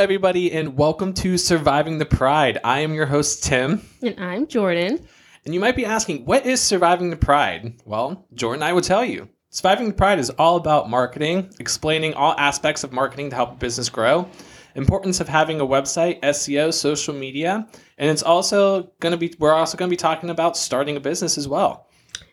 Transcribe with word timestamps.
Everybody, 0.00 0.50
and 0.52 0.78
welcome 0.78 1.12
to 1.12 1.36
Surviving 1.36 1.98
the 1.98 2.06
Pride. 2.06 2.58
I 2.64 2.80
am 2.80 2.94
your 2.94 3.04
host, 3.04 3.44
Tim. 3.44 3.82
And 4.00 4.18
I'm 4.18 4.46
Jordan. 4.46 5.06
And 5.44 5.52
you 5.52 5.60
might 5.60 5.76
be 5.76 5.84
asking, 5.84 6.24
what 6.24 6.46
is 6.46 6.58
Surviving 6.62 7.10
the 7.10 7.16
Pride? 7.16 7.74
Well, 7.84 8.26
Jordan 8.32 8.62
I 8.62 8.72
will 8.72 8.80
tell 8.80 9.04
you. 9.04 9.28
Surviving 9.50 9.88
the 9.88 9.94
Pride 9.94 10.18
is 10.18 10.30
all 10.30 10.56
about 10.56 10.88
marketing, 10.88 11.52
explaining 11.60 12.14
all 12.14 12.34
aspects 12.38 12.82
of 12.82 12.94
marketing 12.94 13.28
to 13.28 13.36
help 13.36 13.52
a 13.52 13.56
business 13.56 13.90
grow, 13.90 14.26
importance 14.74 15.20
of 15.20 15.28
having 15.28 15.60
a 15.60 15.66
website, 15.66 16.18
SEO, 16.22 16.72
social 16.72 17.12
media, 17.12 17.68
and 17.98 18.10
it's 18.10 18.22
also 18.22 18.90
going 19.00 19.12
to 19.12 19.18
be 19.18 19.34
we're 19.38 19.52
also 19.52 19.76
going 19.76 19.90
to 19.90 19.92
be 19.92 19.98
talking 19.98 20.30
about 20.30 20.56
starting 20.56 20.96
a 20.96 21.00
business 21.00 21.36
as 21.36 21.46
well. 21.46 21.89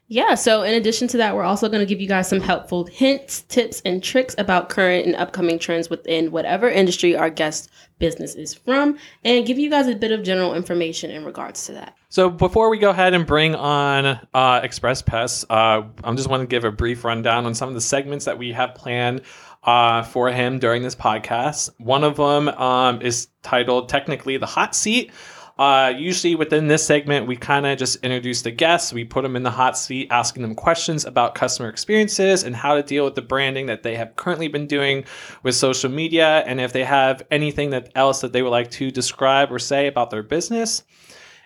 Yeah, 0.09 0.35
so 0.35 0.63
in 0.63 0.73
addition 0.73 1.09
to 1.09 1.17
that, 1.17 1.35
we're 1.35 1.43
also 1.43 1.67
going 1.67 1.81
to 1.81 1.85
give 1.85 1.99
you 1.99 2.07
guys 2.07 2.29
some 2.29 2.39
helpful 2.39 2.85
hints, 2.85 3.41
tips, 3.41 3.81
and 3.83 4.01
tricks 4.01 4.35
about 4.37 4.69
current 4.69 5.05
and 5.05 5.15
upcoming 5.17 5.59
trends 5.59 5.89
within 5.89 6.31
whatever 6.31 6.69
industry 6.69 7.13
our 7.13 7.29
guest 7.29 7.69
business 7.99 8.33
is 8.35 8.53
from, 8.53 8.97
and 9.25 9.45
give 9.45 9.59
you 9.59 9.69
guys 9.69 9.87
a 9.87 9.95
bit 9.95 10.13
of 10.13 10.23
general 10.23 10.53
information 10.53 11.11
in 11.11 11.25
regards 11.25 11.65
to 11.65 11.73
that. 11.73 11.97
So 12.07 12.29
before 12.29 12.69
we 12.69 12.77
go 12.77 12.91
ahead 12.91 13.13
and 13.13 13.25
bring 13.25 13.53
on 13.53 14.17
uh, 14.33 14.61
Express 14.63 15.01
Pests, 15.01 15.45
uh, 15.49 15.83
I'm 16.05 16.15
just 16.15 16.29
want 16.29 16.41
to 16.41 16.47
give 16.47 16.63
a 16.63 16.71
brief 16.71 17.03
rundown 17.03 17.45
on 17.45 17.53
some 17.53 17.67
of 17.67 17.75
the 17.75 17.81
segments 17.81 18.23
that 18.25 18.37
we 18.37 18.53
have 18.53 18.75
planned 18.75 19.23
uh, 19.63 20.03
for 20.03 20.31
him 20.31 20.59
during 20.59 20.83
this 20.83 20.95
podcast. 20.95 21.69
One 21.79 22.05
of 22.05 22.15
them 22.15 22.47
um, 22.47 23.01
is 23.01 23.27
titled 23.41 23.89
technically 23.89 24.37
the 24.37 24.45
hot 24.45 24.73
seat. 24.73 25.11
Uh, 25.57 25.91
usually 25.97 26.35
within 26.35 26.67
this 26.67 26.85
segment, 26.85 27.25
we 27.25 27.35
kind 27.35 27.65
of 27.65 27.77
just 27.79 28.03
introduce 28.03 28.43
the 28.43 28.51
guests. 28.51 28.93
We 28.93 29.03
put 29.03 29.23
them 29.23 29.35
in 29.35 29.43
the 29.43 29.51
hot 29.51 29.77
seat, 29.77 30.07
asking 30.11 30.43
them 30.43 30.53
questions 30.53 31.03
about 31.03 31.33
customer 31.33 31.67
experiences 31.69 32.43
and 32.43 32.55
how 32.55 32.75
to 32.75 32.83
deal 32.83 33.03
with 33.05 33.15
the 33.15 33.23
branding 33.23 33.65
that 33.65 33.81
they 33.81 33.95
have 33.95 34.15
currently 34.15 34.47
been 34.47 34.67
doing 34.67 35.03
with 35.41 35.55
social 35.55 35.89
media, 35.89 36.43
and 36.45 36.61
if 36.61 36.73
they 36.73 36.83
have 36.83 37.23
anything 37.31 37.71
that 37.71 37.91
else 37.95 38.21
that 38.21 38.33
they 38.33 38.43
would 38.43 38.51
like 38.51 38.69
to 38.71 38.91
describe 38.91 39.51
or 39.51 39.57
say 39.57 39.87
about 39.87 40.11
their 40.11 40.23
business. 40.23 40.83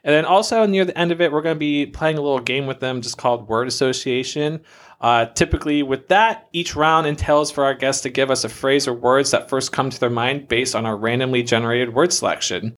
And 0.03 0.13
then 0.13 0.25
also 0.25 0.65
near 0.65 0.83
the 0.83 0.97
end 0.97 1.11
of 1.11 1.21
it, 1.21 1.31
we're 1.31 1.43
going 1.43 1.55
to 1.55 1.59
be 1.59 1.85
playing 1.85 2.17
a 2.17 2.21
little 2.21 2.39
game 2.39 2.65
with 2.65 2.79
them 2.79 3.01
just 3.01 3.17
called 3.17 3.47
word 3.47 3.67
association. 3.67 4.61
Uh, 4.99 5.27
typically, 5.27 5.83
with 5.83 6.07
that, 6.09 6.49
each 6.53 6.75
round 6.75 7.07
entails 7.07 7.51
for 7.51 7.63
our 7.63 7.73
guests 7.73 8.01
to 8.03 8.09
give 8.09 8.31
us 8.31 8.43
a 8.43 8.49
phrase 8.49 8.87
or 8.87 8.93
words 8.93 9.31
that 9.31 9.49
first 9.49 9.71
come 9.71 9.89
to 9.89 9.99
their 9.99 10.09
mind 10.09 10.47
based 10.47 10.75
on 10.75 10.85
our 10.85 10.97
randomly 10.97 11.43
generated 11.43 11.93
word 11.93 12.11
selection. 12.11 12.75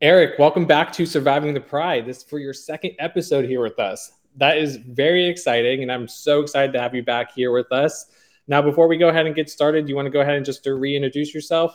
Eric, 0.00 0.38
welcome 0.38 0.64
back 0.64 0.92
to 0.92 1.04
Surviving 1.04 1.54
the 1.54 1.60
Pride. 1.60 2.06
This 2.06 2.18
is 2.18 2.22
for 2.22 2.38
your 2.38 2.52
second 2.52 2.92
episode 3.00 3.44
here 3.46 3.60
with 3.60 3.80
us. 3.80 4.12
That 4.36 4.56
is 4.56 4.76
very 4.76 5.26
exciting, 5.26 5.82
and 5.82 5.90
I'm 5.90 6.06
so 6.06 6.40
excited 6.40 6.72
to 6.74 6.80
have 6.80 6.94
you 6.94 7.02
back 7.02 7.34
here 7.34 7.50
with 7.50 7.72
us. 7.72 8.06
Now, 8.46 8.62
before 8.62 8.86
we 8.86 8.96
go 8.96 9.08
ahead 9.08 9.26
and 9.26 9.34
get 9.34 9.50
started, 9.50 9.86
do 9.86 9.90
you 9.90 9.96
want 9.96 10.06
to 10.06 10.10
go 10.10 10.20
ahead 10.20 10.36
and 10.36 10.46
just 10.46 10.64
reintroduce 10.64 11.34
yourself? 11.34 11.74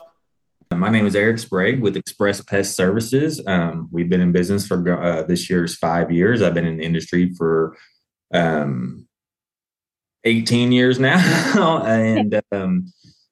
My 0.73 0.87
name 0.87 1.05
is 1.05 1.17
Eric 1.17 1.37
Sprague 1.37 1.81
with 1.81 1.97
Express 1.97 2.39
Pest 2.39 2.77
Services. 2.77 3.41
Um, 3.45 3.89
we've 3.91 4.07
been 4.07 4.21
in 4.21 4.31
business 4.31 4.65
for 4.65 5.03
uh, 5.03 5.23
this 5.23 5.49
year's 5.49 5.75
five 5.75 6.09
years. 6.09 6.41
I've 6.41 6.53
been 6.53 6.65
in 6.65 6.77
the 6.77 6.85
industry 6.85 7.33
for 7.33 7.75
um, 8.33 9.05
18 10.23 10.71
years 10.71 10.97
now, 10.97 11.83
and 11.85 12.41
um, 12.53 12.85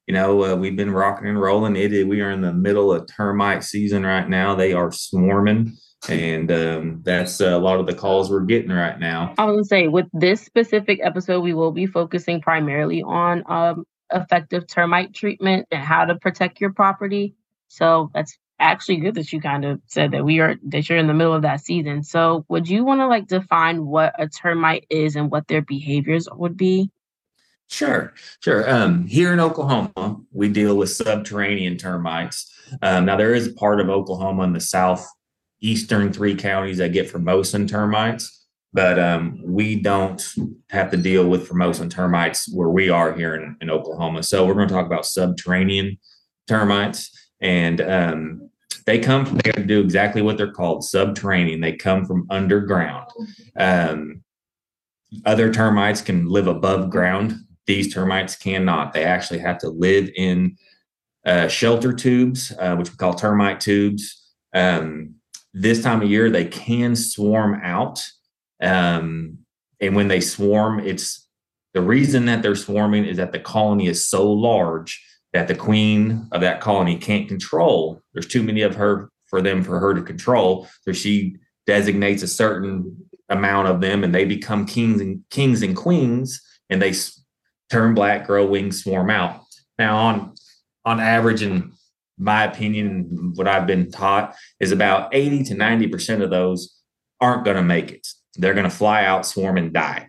you 0.06 0.14
know, 0.14 0.44
uh, 0.44 0.56
we've 0.56 0.76
been 0.76 0.90
rocking 0.90 1.28
and 1.28 1.40
rolling. 1.40 1.76
It 1.76 2.06
we 2.06 2.20
are 2.20 2.30
in 2.30 2.40
the 2.40 2.52
middle 2.52 2.92
of 2.92 3.06
termite 3.06 3.64
season 3.64 4.04
right 4.04 4.28
now. 4.28 4.54
They 4.54 4.72
are 4.72 4.90
swarming, 4.90 5.76
and 6.08 6.50
um, 6.50 7.00
that's 7.04 7.40
a 7.40 7.58
lot 7.58 7.78
of 7.78 7.86
the 7.86 7.94
calls 7.94 8.30
we're 8.30 8.40
getting 8.40 8.72
right 8.72 8.98
now. 8.98 9.34
I 9.38 9.46
gonna 9.46 9.64
say 9.64 9.88
with 9.88 10.06
this 10.12 10.42
specific 10.42 11.00
episode, 11.02 11.40
we 11.40 11.54
will 11.54 11.72
be 11.72 11.86
focusing 11.86 12.40
primarily 12.40 13.02
on 13.02 13.44
um, 13.46 13.84
effective 14.12 14.66
termite 14.66 15.14
treatment 15.14 15.66
and 15.70 15.82
how 15.82 16.04
to 16.04 16.16
protect 16.16 16.60
your 16.60 16.72
property. 16.72 17.34
So 17.68 18.10
that's 18.12 18.36
actually 18.58 18.96
good 18.98 19.14
that 19.14 19.32
you 19.32 19.40
kind 19.40 19.64
of 19.64 19.80
said 19.86 20.12
that 20.12 20.24
we 20.24 20.40
are 20.40 20.56
that 20.68 20.88
you're 20.88 20.98
in 20.98 21.06
the 21.06 21.14
middle 21.14 21.34
of 21.34 21.42
that 21.42 21.60
season. 21.60 22.02
So 22.02 22.44
would 22.48 22.68
you 22.68 22.84
want 22.84 23.00
to 23.00 23.06
like 23.06 23.26
define 23.26 23.86
what 23.86 24.14
a 24.18 24.28
termite 24.28 24.86
is 24.90 25.16
and 25.16 25.30
what 25.30 25.48
their 25.48 25.62
behaviors 25.62 26.28
would 26.32 26.56
be? 26.56 26.90
Sure, 27.72 28.12
sure. 28.40 28.70
Um, 28.70 29.06
here 29.06 29.32
in 29.32 29.40
Oklahoma, 29.40 30.18
we 30.30 30.50
deal 30.50 30.76
with 30.76 30.90
subterranean 30.90 31.78
termites. 31.78 32.52
Um, 32.82 33.06
now, 33.06 33.16
there 33.16 33.34
is 33.34 33.46
a 33.46 33.54
part 33.54 33.80
of 33.80 33.88
Oklahoma 33.88 34.42
in 34.42 34.52
the 34.52 34.60
southeastern 34.60 36.12
three 36.12 36.34
counties 36.34 36.76
that 36.78 36.92
get 36.92 37.10
Formosan 37.10 37.66
termites, 37.66 38.46
but 38.74 38.98
um, 38.98 39.40
we 39.42 39.80
don't 39.80 40.22
have 40.68 40.90
to 40.90 40.98
deal 40.98 41.26
with 41.26 41.48
Formosan 41.48 41.88
termites 41.88 42.46
where 42.54 42.68
we 42.68 42.90
are 42.90 43.14
here 43.14 43.36
in, 43.36 43.56
in 43.62 43.70
Oklahoma. 43.70 44.22
So, 44.22 44.44
we're 44.44 44.52
going 44.52 44.68
to 44.68 44.74
talk 44.74 44.86
about 44.86 45.06
subterranean 45.06 45.96
termites, 46.46 47.10
and 47.40 47.80
um, 47.80 48.50
they 48.84 48.98
come 48.98 49.24
from, 49.24 49.38
they 49.38 49.50
do 49.52 49.80
exactly 49.80 50.20
what 50.20 50.36
they're 50.36 50.52
called 50.52 50.84
subterranean. 50.84 51.62
They 51.62 51.72
come 51.72 52.04
from 52.04 52.26
underground. 52.28 53.08
Um, 53.56 54.24
other 55.24 55.50
termites 55.50 56.02
can 56.02 56.28
live 56.28 56.48
above 56.48 56.90
ground 56.90 57.38
these 57.66 57.92
termites 57.92 58.36
cannot. 58.36 58.92
They 58.92 59.04
actually 59.04 59.40
have 59.40 59.58
to 59.58 59.68
live 59.68 60.10
in 60.16 60.56
uh, 61.24 61.48
shelter 61.48 61.92
tubes, 61.92 62.52
uh, 62.58 62.74
which 62.76 62.90
we 62.90 62.96
call 62.96 63.14
termite 63.14 63.60
tubes. 63.60 64.30
Um, 64.54 65.14
this 65.54 65.82
time 65.82 66.02
of 66.02 66.10
year, 66.10 66.30
they 66.30 66.46
can 66.46 66.96
swarm 66.96 67.60
out. 67.62 68.04
Um, 68.60 69.38
and 69.80 69.94
when 69.94 70.08
they 70.08 70.20
swarm, 70.20 70.80
it's 70.80 71.28
the 71.74 71.82
reason 71.82 72.26
that 72.26 72.42
they're 72.42 72.54
swarming 72.54 73.04
is 73.04 73.16
that 73.16 73.32
the 73.32 73.38
colony 73.38 73.86
is 73.86 74.06
so 74.06 74.30
large 74.30 75.02
that 75.32 75.48
the 75.48 75.54
queen 75.54 76.28
of 76.32 76.40
that 76.42 76.60
colony 76.60 76.96
can't 76.96 77.28
control. 77.28 78.02
There's 78.12 78.26
too 78.26 78.42
many 78.42 78.62
of 78.62 78.74
her 78.76 79.10
for 79.26 79.40
them 79.40 79.62
for 79.62 79.78
her 79.80 79.94
to 79.94 80.02
control. 80.02 80.68
So 80.82 80.92
she 80.92 81.36
designates 81.66 82.22
a 82.22 82.28
certain 82.28 82.96
amount 83.28 83.68
of 83.68 83.80
them 83.80 84.04
and 84.04 84.14
they 84.14 84.24
become 84.24 84.66
kings 84.66 85.00
and 85.00 85.22
kings 85.30 85.62
and 85.62 85.74
queens 85.74 86.42
and 86.68 86.82
they 86.82 86.92
turn 87.72 87.94
black, 87.94 88.26
grow 88.26 88.46
wings, 88.46 88.82
swarm 88.82 89.10
out. 89.10 89.40
Now, 89.78 89.96
on 89.96 90.34
on 90.84 91.00
average, 91.00 91.42
in 91.42 91.72
my 92.18 92.44
opinion, 92.44 93.32
what 93.34 93.48
I've 93.48 93.66
been 93.66 93.90
taught 93.90 94.34
is 94.60 94.72
about 94.72 95.14
80 95.14 95.44
to 95.44 95.54
90% 95.54 96.22
of 96.22 96.30
those 96.30 96.76
aren't 97.20 97.44
going 97.44 97.56
to 97.56 97.62
make 97.62 97.90
it. 97.92 98.06
They're 98.34 98.54
going 98.54 98.68
to 98.68 98.76
fly 98.76 99.04
out, 99.04 99.24
swarm, 99.24 99.56
and 99.56 99.72
die. 99.72 100.08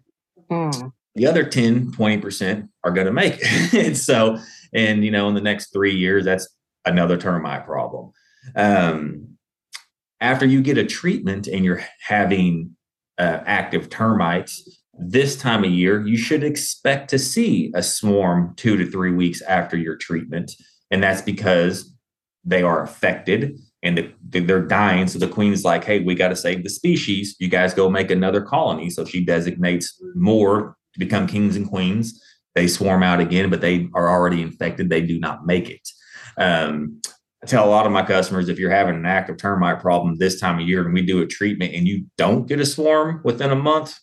Mm. 0.52 0.92
The 1.16 1.28
other 1.28 1.44
10, 1.44 1.92
20% 1.92 2.70
are 2.84 2.92
going 2.92 3.06
to 3.06 3.14
make 3.14 3.38
it. 3.40 3.74
and 3.74 3.98
so, 4.10 4.40
and 4.74 5.06
you 5.06 5.12
know, 5.12 5.28
in 5.28 5.36
the 5.36 5.42
next 5.42 5.72
three 5.72 5.96
years, 5.96 6.26
that's 6.26 6.48
another 6.86 7.18
termite 7.18 7.66
problem. 7.66 8.12
Um, 8.56 9.38
after 10.20 10.46
you 10.46 10.62
get 10.62 10.78
a 10.78 10.86
treatment 10.86 11.48
and 11.48 11.64
you're 11.64 11.84
having 12.00 12.76
uh, 13.20 13.40
active 13.46 13.90
termites, 13.90 14.83
this 15.12 15.36
time 15.36 15.64
of 15.64 15.72
year, 15.72 16.06
you 16.06 16.18
should 16.18 16.44
expect 16.44 17.10
to 17.10 17.20
see 17.20 17.72
a 17.76 17.84
swarm 17.84 18.54
two 18.56 18.78
to 18.78 18.90
three 18.90 19.12
weeks 19.12 19.42
after 19.42 19.78
your 19.78 19.96
treatment. 19.96 20.52
And 20.92 21.02
that's 21.02 21.22
because 21.22 21.94
they 22.44 22.62
are 22.62 22.84
affected 22.84 23.58
and 23.82 24.14
they're 24.30 24.66
dying. 24.66 25.08
So 25.08 25.20
the 25.20 25.28
queen 25.28 25.54
is 25.54 25.66
like, 25.66 25.84
hey, 25.84 26.00
we 26.00 26.16
got 26.16 26.30
to 26.30 26.36
save 26.36 26.64
the 26.64 26.70
species. 26.70 27.36
You 27.40 27.50
guys 27.50 27.74
go 27.74 27.90
make 27.90 28.12
another 28.12 28.42
colony. 28.42 28.90
So 28.90 29.06
she 29.06 29.24
designates 29.24 30.02
more 30.16 30.78
to 30.94 31.00
become 31.00 31.28
kings 31.28 31.56
and 31.56 31.68
queens. 31.68 32.22
They 32.56 32.68
swarm 32.68 33.04
out 33.04 33.20
again, 33.20 33.50
but 33.50 33.62
they 33.62 33.90
are 33.94 34.10
already 34.10 34.42
infected. 34.42 34.90
They 34.90 35.02
do 35.02 35.20
not 35.20 35.46
make 35.46 35.70
it. 35.70 35.88
Um, 36.38 37.02
I 37.44 37.46
tell 37.46 37.66
a 37.66 37.70
lot 37.70 37.86
of 37.86 37.92
my 37.92 38.04
customers 38.04 38.48
if 38.48 38.58
you're 38.58 38.72
having 38.72 38.96
an 38.96 39.06
active 39.06 39.38
termite 39.38 39.82
problem 39.82 40.16
this 40.18 40.40
time 40.40 40.60
of 40.60 40.68
year 40.68 40.86
and 40.86 40.94
we 40.94 41.02
do 41.02 41.22
a 41.22 41.28
treatment 41.28 41.74
and 41.74 41.86
you 41.86 42.06
don't 42.18 42.48
get 42.48 42.62
a 42.62 42.66
swarm 42.66 43.20
within 43.26 43.52
a 43.52 43.56
month, 43.56 44.00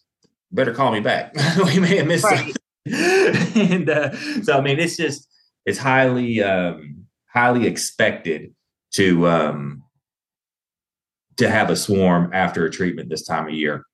better 0.53 0.73
call 0.73 0.93
me 0.93 1.01
back. 1.01 1.35
we 1.65 1.79
may 1.79 1.97
have 1.97 2.07
missed 2.07 2.25
right. 2.25 2.57
and 2.87 3.89
uh, 3.89 4.43
so, 4.43 4.59
I 4.59 4.61
mean, 4.61 4.79
it's 4.79 4.97
just, 4.97 5.29
it's 5.67 5.79
highly, 5.79 6.43
um, 6.43 7.07
highly 7.33 7.67
expected 7.67 8.55
to, 8.95 9.29
um, 9.29 9.83
to 11.37 11.49
have 11.49 11.71
a 11.71 11.77
swarm 11.77 12.31
after 12.33 12.65
a 12.65 12.71
treatment 12.71 13.09
this 13.09 13.27
time 13.27 13.47
of 13.47 13.55
year. 13.55 13.85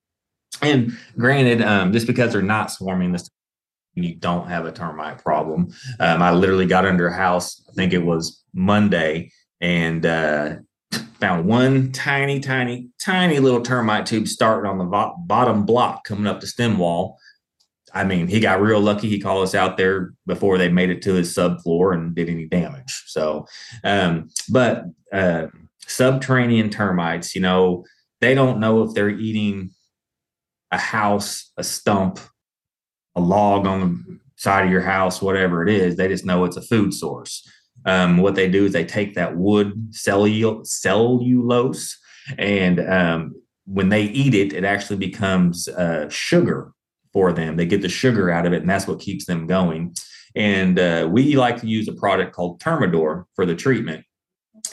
And 0.62 0.96
granted, 1.18 1.60
um, 1.62 1.92
just 1.92 2.06
because 2.06 2.32
they're 2.32 2.42
not 2.42 2.70
swarming 2.70 3.12
this 3.12 3.28
you 3.96 4.14
don't 4.14 4.46
have 4.46 4.66
a 4.66 4.72
termite 4.72 5.18
problem. 5.18 5.68
Um, 5.98 6.22
I 6.22 6.30
literally 6.30 6.66
got 6.66 6.84
under 6.84 7.08
a 7.08 7.16
house, 7.16 7.62
I 7.68 7.72
think 7.72 7.92
it 7.92 8.04
was 8.04 8.42
Monday, 8.54 9.32
and 9.60 10.04
uh, 10.04 10.56
found 11.18 11.46
one 11.46 11.92
tiny, 11.92 12.40
tiny, 12.40 12.88
tiny 13.00 13.38
little 13.38 13.62
termite 13.62 14.06
tube 14.06 14.28
starting 14.28 14.70
on 14.70 14.78
the 14.78 14.84
vo- 14.84 15.16
bottom 15.18 15.64
block 15.64 16.04
coming 16.04 16.26
up 16.26 16.40
the 16.40 16.46
stem 16.46 16.78
wall. 16.78 17.18
I 17.94 18.04
mean, 18.04 18.28
he 18.28 18.40
got 18.40 18.60
real 18.60 18.80
lucky. 18.80 19.08
He 19.08 19.20
called 19.20 19.42
us 19.42 19.54
out 19.54 19.76
there 19.76 20.12
before 20.26 20.58
they 20.58 20.68
made 20.68 20.90
it 20.90 21.02
to 21.02 21.14
his 21.14 21.34
subfloor 21.34 21.94
and 21.94 22.14
did 22.14 22.28
any 22.28 22.46
damage. 22.46 23.04
So, 23.06 23.46
um, 23.84 24.28
but 24.50 24.84
uh, 25.12 25.46
subterranean 25.86 26.68
termites, 26.70 27.34
you 27.34 27.40
know, 27.40 27.84
they 28.20 28.34
don't 28.34 28.60
know 28.60 28.82
if 28.82 28.92
they're 28.92 29.08
eating 29.08 29.70
a 30.70 30.78
house, 30.78 31.52
a 31.56 31.64
stump, 31.64 32.18
a 33.14 33.20
log 33.20 33.66
on 33.66 33.80
the 33.80 34.18
side 34.36 34.66
of 34.66 34.70
your 34.70 34.82
house, 34.82 35.22
whatever 35.22 35.66
it 35.66 35.72
is. 35.72 35.96
They 35.96 36.08
just 36.08 36.26
know 36.26 36.44
it's 36.44 36.56
a 36.56 36.62
food 36.62 36.92
source. 36.92 37.48
Um, 37.86 38.18
what 38.18 38.34
they 38.34 38.48
do 38.48 38.64
is 38.64 38.72
they 38.72 38.84
take 38.84 39.14
that 39.14 39.36
wood 39.36 39.92
cellu- 39.92 40.66
cellulose, 40.66 41.98
and 42.36 42.80
um, 42.80 43.34
when 43.64 43.88
they 43.88 44.02
eat 44.02 44.34
it, 44.34 44.52
it 44.52 44.64
actually 44.64 44.96
becomes 44.96 45.68
uh, 45.68 46.08
sugar 46.08 46.72
for 47.12 47.32
them. 47.32 47.56
They 47.56 47.66
get 47.66 47.82
the 47.82 47.88
sugar 47.88 48.30
out 48.30 48.46
of 48.46 48.52
it, 48.52 48.60
and 48.60 48.68
that's 48.68 48.86
what 48.86 49.00
keeps 49.00 49.26
them 49.26 49.46
going. 49.46 49.94
And 50.34 50.78
uh, 50.78 51.08
we 51.10 51.36
like 51.36 51.60
to 51.60 51.66
use 51.66 51.88
a 51.88 51.92
product 51.92 52.34
called 52.34 52.60
Termidor 52.60 53.24
for 53.34 53.46
the 53.46 53.54
treatment. 53.54 54.04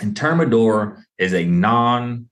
And 0.01 0.16
Termidor 0.16 1.04
is 1.18 1.33
a 1.33 1.45
non 1.45 2.30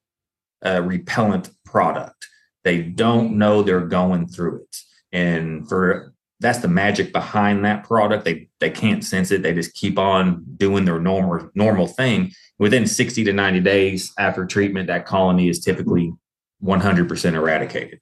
uh, 0.65 0.81
repellent 0.83 1.49
product. 1.65 2.27
They 2.63 2.81
don't 2.81 3.37
know 3.37 3.63
they're 3.63 3.85
going 3.85 4.27
through 4.27 4.63
it. 4.63 4.77
And 5.11 5.67
for 5.67 6.13
that's 6.39 6.59
the 6.59 6.67
magic 6.67 7.13
behind 7.13 7.63
that 7.65 7.83
product. 7.83 8.25
They 8.25 8.49
they 8.61 8.69
can't 8.69 9.03
sense 9.03 9.31
it. 9.31 9.41
They 9.41 9.53
just 9.53 9.73
keep 9.73 9.99
on 9.99 10.45
doing 10.55 10.85
their 10.85 10.99
normal 10.99 11.49
normal 11.53 11.87
thing. 11.87 12.31
Within 12.59 12.85
60 12.85 13.23
to 13.25 13.33
90 13.33 13.59
days 13.59 14.13
after 14.17 14.45
treatment, 14.45 14.87
that 14.87 15.05
colony 15.05 15.49
is 15.49 15.59
typically 15.59 16.13
100% 16.63 17.33
eradicated. 17.33 17.99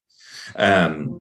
Um, 0.55 1.17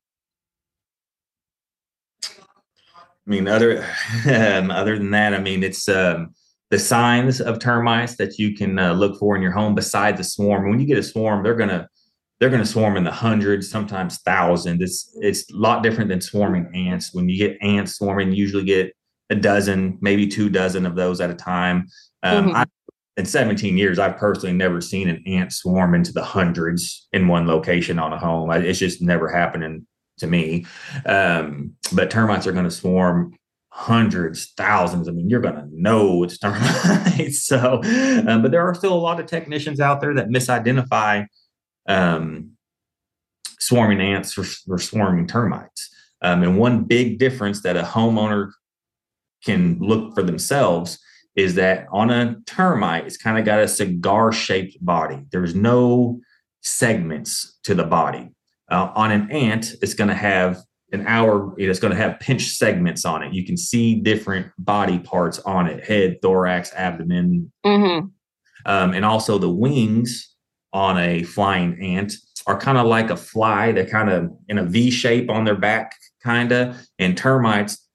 I 2.25 3.31
mean, 3.31 3.46
other 3.46 3.85
um, 4.26 4.70
other 4.70 4.99
than 4.99 5.12
that, 5.12 5.35
I 5.35 5.38
mean, 5.38 5.62
it's 5.62 5.88
um, 5.88 6.35
the 6.70 6.79
signs 6.79 7.40
of 7.40 7.58
termites 7.58 8.17
that 8.17 8.38
you 8.38 8.55
can 8.56 8.79
uh, 8.79 8.93
look 8.93 9.19
for 9.19 9.37
in 9.37 9.43
your 9.43 9.52
home 9.52 9.75
besides 9.75 10.19
the 10.19 10.25
swarm. 10.25 10.69
When 10.69 10.81
you 10.81 10.87
get 10.87 10.99
a 10.99 11.02
swarm, 11.02 11.43
they're 11.43 11.55
gonna 11.55 11.88
they're 12.40 12.50
gonna 12.50 12.67
swarm 12.67 12.96
in 12.96 13.05
the 13.05 13.12
hundreds, 13.12 13.70
sometimes 13.70 14.19
thousands. 14.19 14.82
It's 14.82 15.17
it's 15.20 15.52
a 15.52 15.56
lot 15.56 15.82
different 15.82 16.08
than 16.08 16.20
swarming 16.20 16.70
ants. 16.75 17.14
When 17.14 17.29
you 17.29 17.37
get 17.37 17.58
ants 17.62 17.96
swarming, 17.96 18.32
you 18.32 18.38
usually 18.38 18.64
get 18.64 18.94
a 19.30 19.34
dozen, 19.34 19.98
maybe 20.00 20.26
two 20.26 20.48
dozen 20.48 20.86
of 20.86 20.94
those 20.94 21.20
at 21.20 21.30
a 21.30 21.34
time. 21.34 21.88
Um, 22.22 22.48
mm-hmm. 22.48 22.56
I, 22.56 22.64
in 23.16 23.26
17 23.26 23.76
years, 23.76 23.98
I've 23.98 24.16
personally 24.16 24.54
never 24.54 24.80
seen 24.80 25.08
an 25.08 25.22
ant 25.26 25.52
swarm 25.52 25.94
into 25.94 26.12
the 26.12 26.22
hundreds 26.22 27.08
in 27.12 27.26
one 27.26 27.46
location 27.46 27.98
on 27.98 28.12
a 28.12 28.19
home. 28.19 28.50
I, 28.50 28.58
it's 28.58 28.78
just 28.78 29.02
never 29.02 29.28
happening 29.28 29.86
to 30.19 30.26
me. 30.26 30.66
Um, 31.04 31.72
but 31.92 32.10
termites 32.10 32.46
are 32.46 32.52
going 32.52 32.64
to 32.64 32.70
swarm 32.70 33.34
hundreds, 33.70 34.52
thousands. 34.56 35.08
I 35.08 35.12
mean, 35.12 35.28
you're 35.28 35.40
going 35.40 35.56
to 35.56 35.69
know 35.70 36.22
it's 36.22 36.38
termites. 36.40 37.44
so, 37.44 37.80
um, 38.26 38.42
but 38.42 38.50
there 38.50 38.66
are 38.66 38.75
still 38.75 38.92
a 38.92 38.98
lot 38.98 39.20
of 39.20 39.26
technicians 39.26 39.80
out 39.80 40.00
there 40.00 40.14
that 40.14 40.28
misidentify 40.28 41.26
um, 41.88 42.52
swarming 43.58 44.00
ants 44.00 44.32
for, 44.32 44.44
for 44.44 44.78
swarming 44.78 45.26
termites. 45.26 45.90
Um, 46.22 46.42
and 46.42 46.58
one 46.58 46.84
big 46.84 47.19
difference 47.19 47.62
that 47.62 47.76
a 47.76 47.82
homeowner 47.82 48.50
can 49.44 49.79
look 49.81 50.14
for 50.14 50.23
themselves 50.23 50.99
is 51.37 51.55
that 51.55 51.87
on 51.93 52.11
a 52.11 52.37
termite, 52.46 53.06
it's 53.06 53.17
kind 53.17 53.38
of 53.38 53.44
got 53.44 53.61
a 53.61 53.69
cigar 53.69 54.32
shaped 54.32 54.76
body. 54.85 55.20
There's 55.31 55.55
no 55.55 56.20
segments 56.62 57.58
to 57.64 57.75
the 57.75 57.85
body. 57.85 58.31
Uh, 58.70 58.90
on 58.94 59.12
an 59.12 59.31
ant, 59.31 59.75
it's 59.81 59.94
going 59.94 60.08
to 60.08 60.14
have 60.14 60.58
an 60.93 61.06
hour, 61.06 61.55
it's 61.58 61.81
going 61.81 61.93
to 61.93 61.96
have 61.96 62.19
pinch 62.19 62.49
segments 62.49 63.05
on 63.05 63.23
it. 63.23 63.32
You 63.32 63.44
can 63.44 63.56
see 63.56 63.94
different 63.96 64.49
body 64.58 64.99
parts 64.99 65.38
on 65.40 65.67
it 65.67 65.85
head, 65.85 66.20
thorax, 66.23 66.73
abdomen. 66.75 67.52
Mm-hmm. 67.64 68.08
Um, 68.67 68.93
and 68.93 69.05
also 69.05 69.38
the 69.38 69.50
wings 69.50 70.35
on 70.73 70.99
a 70.99 71.23
flying 71.23 71.81
ant 71.81 72.14
are 72.46 72.58
kind 72.58 72.79
of 72.79 72.87
like 72.87 73.11
a 73.11 73.17
fly. 73.17 73.73
They're 73.73 73.87
kind 73.87 74.11
of 74.11 74.31
in 74.49 74.58
a 74.58 74.64
V 74.64 74.90
shape 74.90 75.31
on 75.31 75.44
their 75.44 75.56
back, 75.56 75.94
kind 76.23 76.52
of. 76.52 76.76
And 76.99 77.17
termites' 77.17 77.88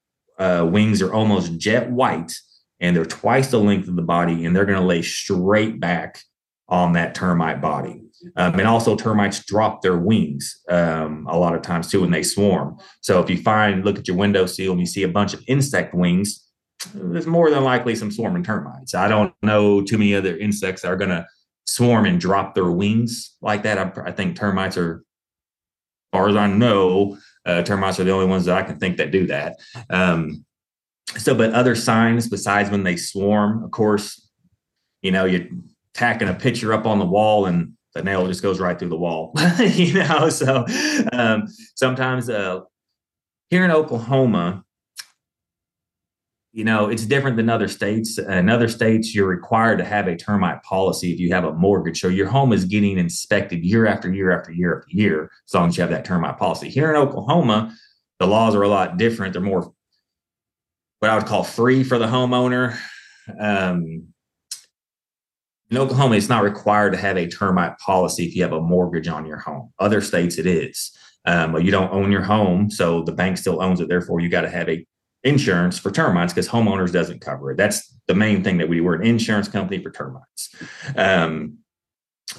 uh, 0.43 0.65
wings 0.65 1.01
are 1.01 1.13
almost 1.13 1.57
jet 1.57 1.89
white 1.89 2.33
and 2.81 2.95
they're 2.95 3.05
twice 3.05 3.49
the 3.49 3.59
length 3.59 3.87
of 3.87 3.95
the 3.95 4.01
body 4.01 4.45
and 4.45 4.53
they're 4.53 4.65
going 4.65 4.79
to 4.79 4.85
lay 4.85 5.01
straight 5.01 5.79
back 5.79 6.21
on 6.67 6.93
that 6.93 7.15
termite 7.15 7.61
body. 7.61 8.01
Um, 8.35 8.57
and 8.59 8.67
also, 8.67 8.95
termites 8.95 9.45
drop 9.45 9.81
their 9.81 9.97
wings 9.97 10.61
um, 10.69 11.27
a 11.29 11.37
lot 11.37 11.55
of 11.55 11.61
times 11.61 11.89
too 11.89 12.01
when 12.01 12.11
they 12.11 12.23
swarm. 12.23 12.77
So, 13.01 13.21
if 13.21 13.29
you 13.29 13.37
find, 13.37 13.83
look 13.83 13.99
at 13.99 14.07
your 14.07 14.15
window 14.15 14.45
sill 14.45 14.71
and 14.71 14.79
you 14.79 14.85
see 14.85 15.03
a 15.03 15.09
bunch 15.09 15.33
of 15.33 15.43
insect 15.47 15.93
wings, 15.93 16.47
there's 16.93 17.27
more 17.27 17.49
than 17.49 17.65
likely 17.65 17.95
some 17.95 18.11
swarming 18.11 18.43
termites. 18.43 18.95
I 18.95 19.09
don't 19.09 19.33
know 19.41 19.81
too 19.81 19.97
many 19.97 20.15
other 20.15 20.37
insects 20.37 20.81
that 20.81 20.91
are 20.91 20.97
going 20.97 21.09
to 21.09 21.27
swarm 21.65 22.05
and 22.05 22.19
drop 22.19 22.55
their 22.55 22.71
wings 22.71 23.35
like 23.41 23.63
that. 23.63 23.77
I, 23.77 23.91
I, 24.05 24.11
think 24.11 24.37
termites 24.37 24.77
are, 24.77 25.03
as 26.13 26.17
far 26.17 26.29
as 26.29 26.37
I 26.37 26.47
know, 26.47 27.17
uh, 27.45 27.63
termites 27.63 27.99
are 27.99 28.03
the 28.03 28.11
only 28.11 28.25
ones 28.25 28.45
that 28.45 28.57
I 28.57 28.63
can 28.63 28.79
think 28.79 28.97
that 28.97 29.11
do 29.11 29.27
that. 29.27 29.59
Um, 29.89 30.45
so, 31.17 31.35
but 31.35 31.53
other 31.53 31.75
signs 31.75 32.29
besides 32.29 32.69
when 32.69 32.83
they 32.83 32.95
swarm, 32.95 33.63
of 33.63 33.71
course, 33.71 34.29
you 35.01 35.11
know, 35.11 35.25
you're 35.25 35.47
tacking 35.93 36.29
a 36.29 36.33
picture 36.33 36.73
up 36.73 36.85
on 36.85 36.99
the 36.99 37.05
wall 37.05 37.45
and 37.45 37.73
the 37.93 38.03
nail 38.03 38.25
just 38.25 38.41
goes 38.41 38.59
right 38.59 38.77
through 38.77 38.89
the 38.89 38.97
wall, 38.97 39.33
you 39.59 39.93
know. 39.93 40.29
So 40.29 40.65
um, 41.11 41.47
sometimes 41.75 42.29
uh, 42.29 42.61
here 43.49 43.63
in 43.63 43.71
Oklahoma, 43.71 44.63
you 46.53 46.63
know, 46.63 46.87
it's 46.87 47.05
different 47.05 47.35
than 47.35 47.49
other 47.49 47.67
states. 47.67 48.19
In 48.19 48.47
other 48.47 48.67
states, 48.67 49.13
you're 49.13 49.27
required 49.27 49.79
to 49.79 49.83
have 49.83 50.07
a 50.07 50.15
termite 50.15 50.61
policy 50.61 51.11
if 51.11 51.19
you 51.19 51.33
have 51.33 51.45
a 51.45 51.53
mortgage. 51.53 51.99
So 51.99 52.09
your 52.09 52.27
home 52.27 52.53
is 52.53 52.65
getting 52.65 52.99
inspected 52.99 53.65
year 53.65 53.87
after 53.87 54.13
year 54.13 54.31
after 54.31 54.51
year 54.51 54.77
after 54.77 54.91
year, 54.95 55.31
as 55.47 55.53
long 55.53 55.69
as 55.69 55.77
you 55.77 55.81
have 55.81 55.89
that 55.89 56.05
termite 56.05 56.37
policy. 56.37 56.69
Here 56.69 56.91
in 56.91 56.95
Oklahoma, 56.95 57.75
the 58.19 58.27
laws 58.27 58.53
are 58.53 58.61
a 58.61 58.67
lot 58.67 58.97
different. 58.97 59.33
They're 59.33 59.41
more 59.41 59.73
what 60.99 61.09
I 61.09 61.15
would 61.17 61.25
call 61.25 61.43
free 61.43 61.83
for 61.83 61.97
the 61.97 62.05
homeowner. 62.05 62.77
Um, 63.39 64.09
in 65.71 65.77
Oklahoma, 65.77 66.15
it's 66.17 66.29
not 66.29 66.43
required 66.43 66.91
to 66.91 66.99
have 66.99 67.17
a 67.17 67.27
termite 67.27 67.79
policy 67.79 68.27
if 68.27 68.35
you 68.35 68.43
have 68.43 68.53
a 68.53 68.61
mortgage 68.61 69.07
on 69.07 69.25
your 69.25 69.39
home. 69.39 69.73
Other 69.79 70.01
states, 70.01 70.37
it 70.37 70.45
is. 70.45 70.95
Um, 71.25 71.59
you 71.59 71.71
don't 71.71 71.91
own 71.91 72.11
your 72.11 72.21
home, 72.21 72.69
so 72.69 73.01
the 73.01 73.11
bank 73.11 73.39
still 73.39 73.59
owns 73.59 73.81
it. 73.81 73.89
Therefore, 73.89 74.19
you 74.19 74.29
got 74.29 74.41
to 74.41 74.49
have 74.51 74.69
a 74.69 74.85
insurance 75.23 75.79
for 75.79 75.91
termites 75.91 76.33
because 76.33 76.49
homeowners 76.49 76.91
doesn't 76.91 77.21
cover 77.21 77.51
it. 77.51 77.57
That's 77.57 77.93
the 78.07 78.15
main 78.15 78.43
thing 78.43 78.57
that 78.57 78.69
we 78.69 78.81
were 78.81 78.95
an 78.95 79.03
insurance 79.05 79.47
company 79.47 79.81
for 79.81 79.91
termites. 79.91 80.53
Um, 80.95 81.59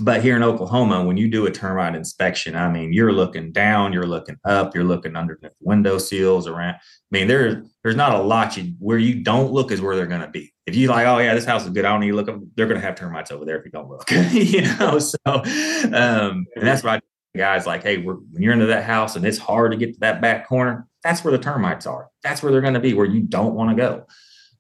but 0.00 0.22
here 0.22 0.34
in 0.34 0.42
Oklahoma, 0.42 1.04
when 1.04 1.16
you 1.16 1.28
do 1.28 1.46
a 1.46 1.50
termite 1.50 1.94
inspection, 1.94 2.56
I 2.56 2.68
mean, 2.70 2.92
you're 2.92 3.12
looking 3.12 3.52
down, 3.52 3.92
you're 3.92 4.06
looking 4.06 4.36
up, 4.44 4.74
you're 4.74 4.84
looking 4.84 5.14
underneath 5.14 5.52
window 5.60 5.98
seals 5.98 6.48
around. 6.48 6.74
I 6.74 6.78
mean, 7.10 7.28
there's 7.28 7.64
there's 7.82 7.94
not 7.94 8.14
a 8.14 8.22
lot 8.22 8.56
you 8.56 8.74
where 8.78 8.98
you 8.98 9.22
don't 9.22 9.52
look 9.52 9.70
is 9.70 9.80
where 9.80 9.94
they're 9.94 10.06
going 10.06 10.22
to 10.22 10.28
be. 10.28 10.52
If 10.66 10.74
you 10.74 10.88
like, 10.88 11.06
oh 11.06 11.18
yeah, 11.18 11.34
this 11.34 11.44
house 11.44 11.64
is 11.64 11.70
good, 11.70 11.84
I 11.84 11.90
don't 11.90 12.00
need 12.00 12.10
to 12.10 12.16
look. 12.16 12.26
They're 12.56 12.66
going 12.66 12.80
to 12.80 12.84
have 12.84 12.96
termites 12.96 13.30
over 13.30 13.44
there 13.44 13.58
if 13.58 13.64
you 13.64 13.70
don't 13.70 13.88
look. 13.88 14.10
you 14.32 14.62
know, 14.78 14.98
so 14.98 15.18
um, 15.26 16.46
and 16.56 16.66
that's 16.66 16.82
why 16.82 17.00
guys 17.36 17.66
like, 17.66 17.82
hey, 17.82 17.98
when 17.98 18.24
you're 18.36 18.52
into 18.52 18.66
that 18.66 18.84
house 18.84 19.16
and 19.16 19.24
it's 19.24 19.38
hard 19.38 19.72
to 19.72 19.76
get 19.76 19.94
to 19.94 20.00
that 20.00 20.20
back 20.20 20.48
corner, 20.48 20.88
that's 21.04 21.22
where 21.22 21.30
the 21.30 21.38
termites 21.38 21.86
are. 21.86 22.08
That's 22.22 22.42
where 22.42 22.50
they're 22.50 22.62
going 22.62 22.74
to 22.74 22.80
be, 22.80 22.94
where 22.94 23.06
you 23.06 23.20
don't 23.20 23.54
want 23.54 23.70
to 23.70 23.76
go. 23.76 24.06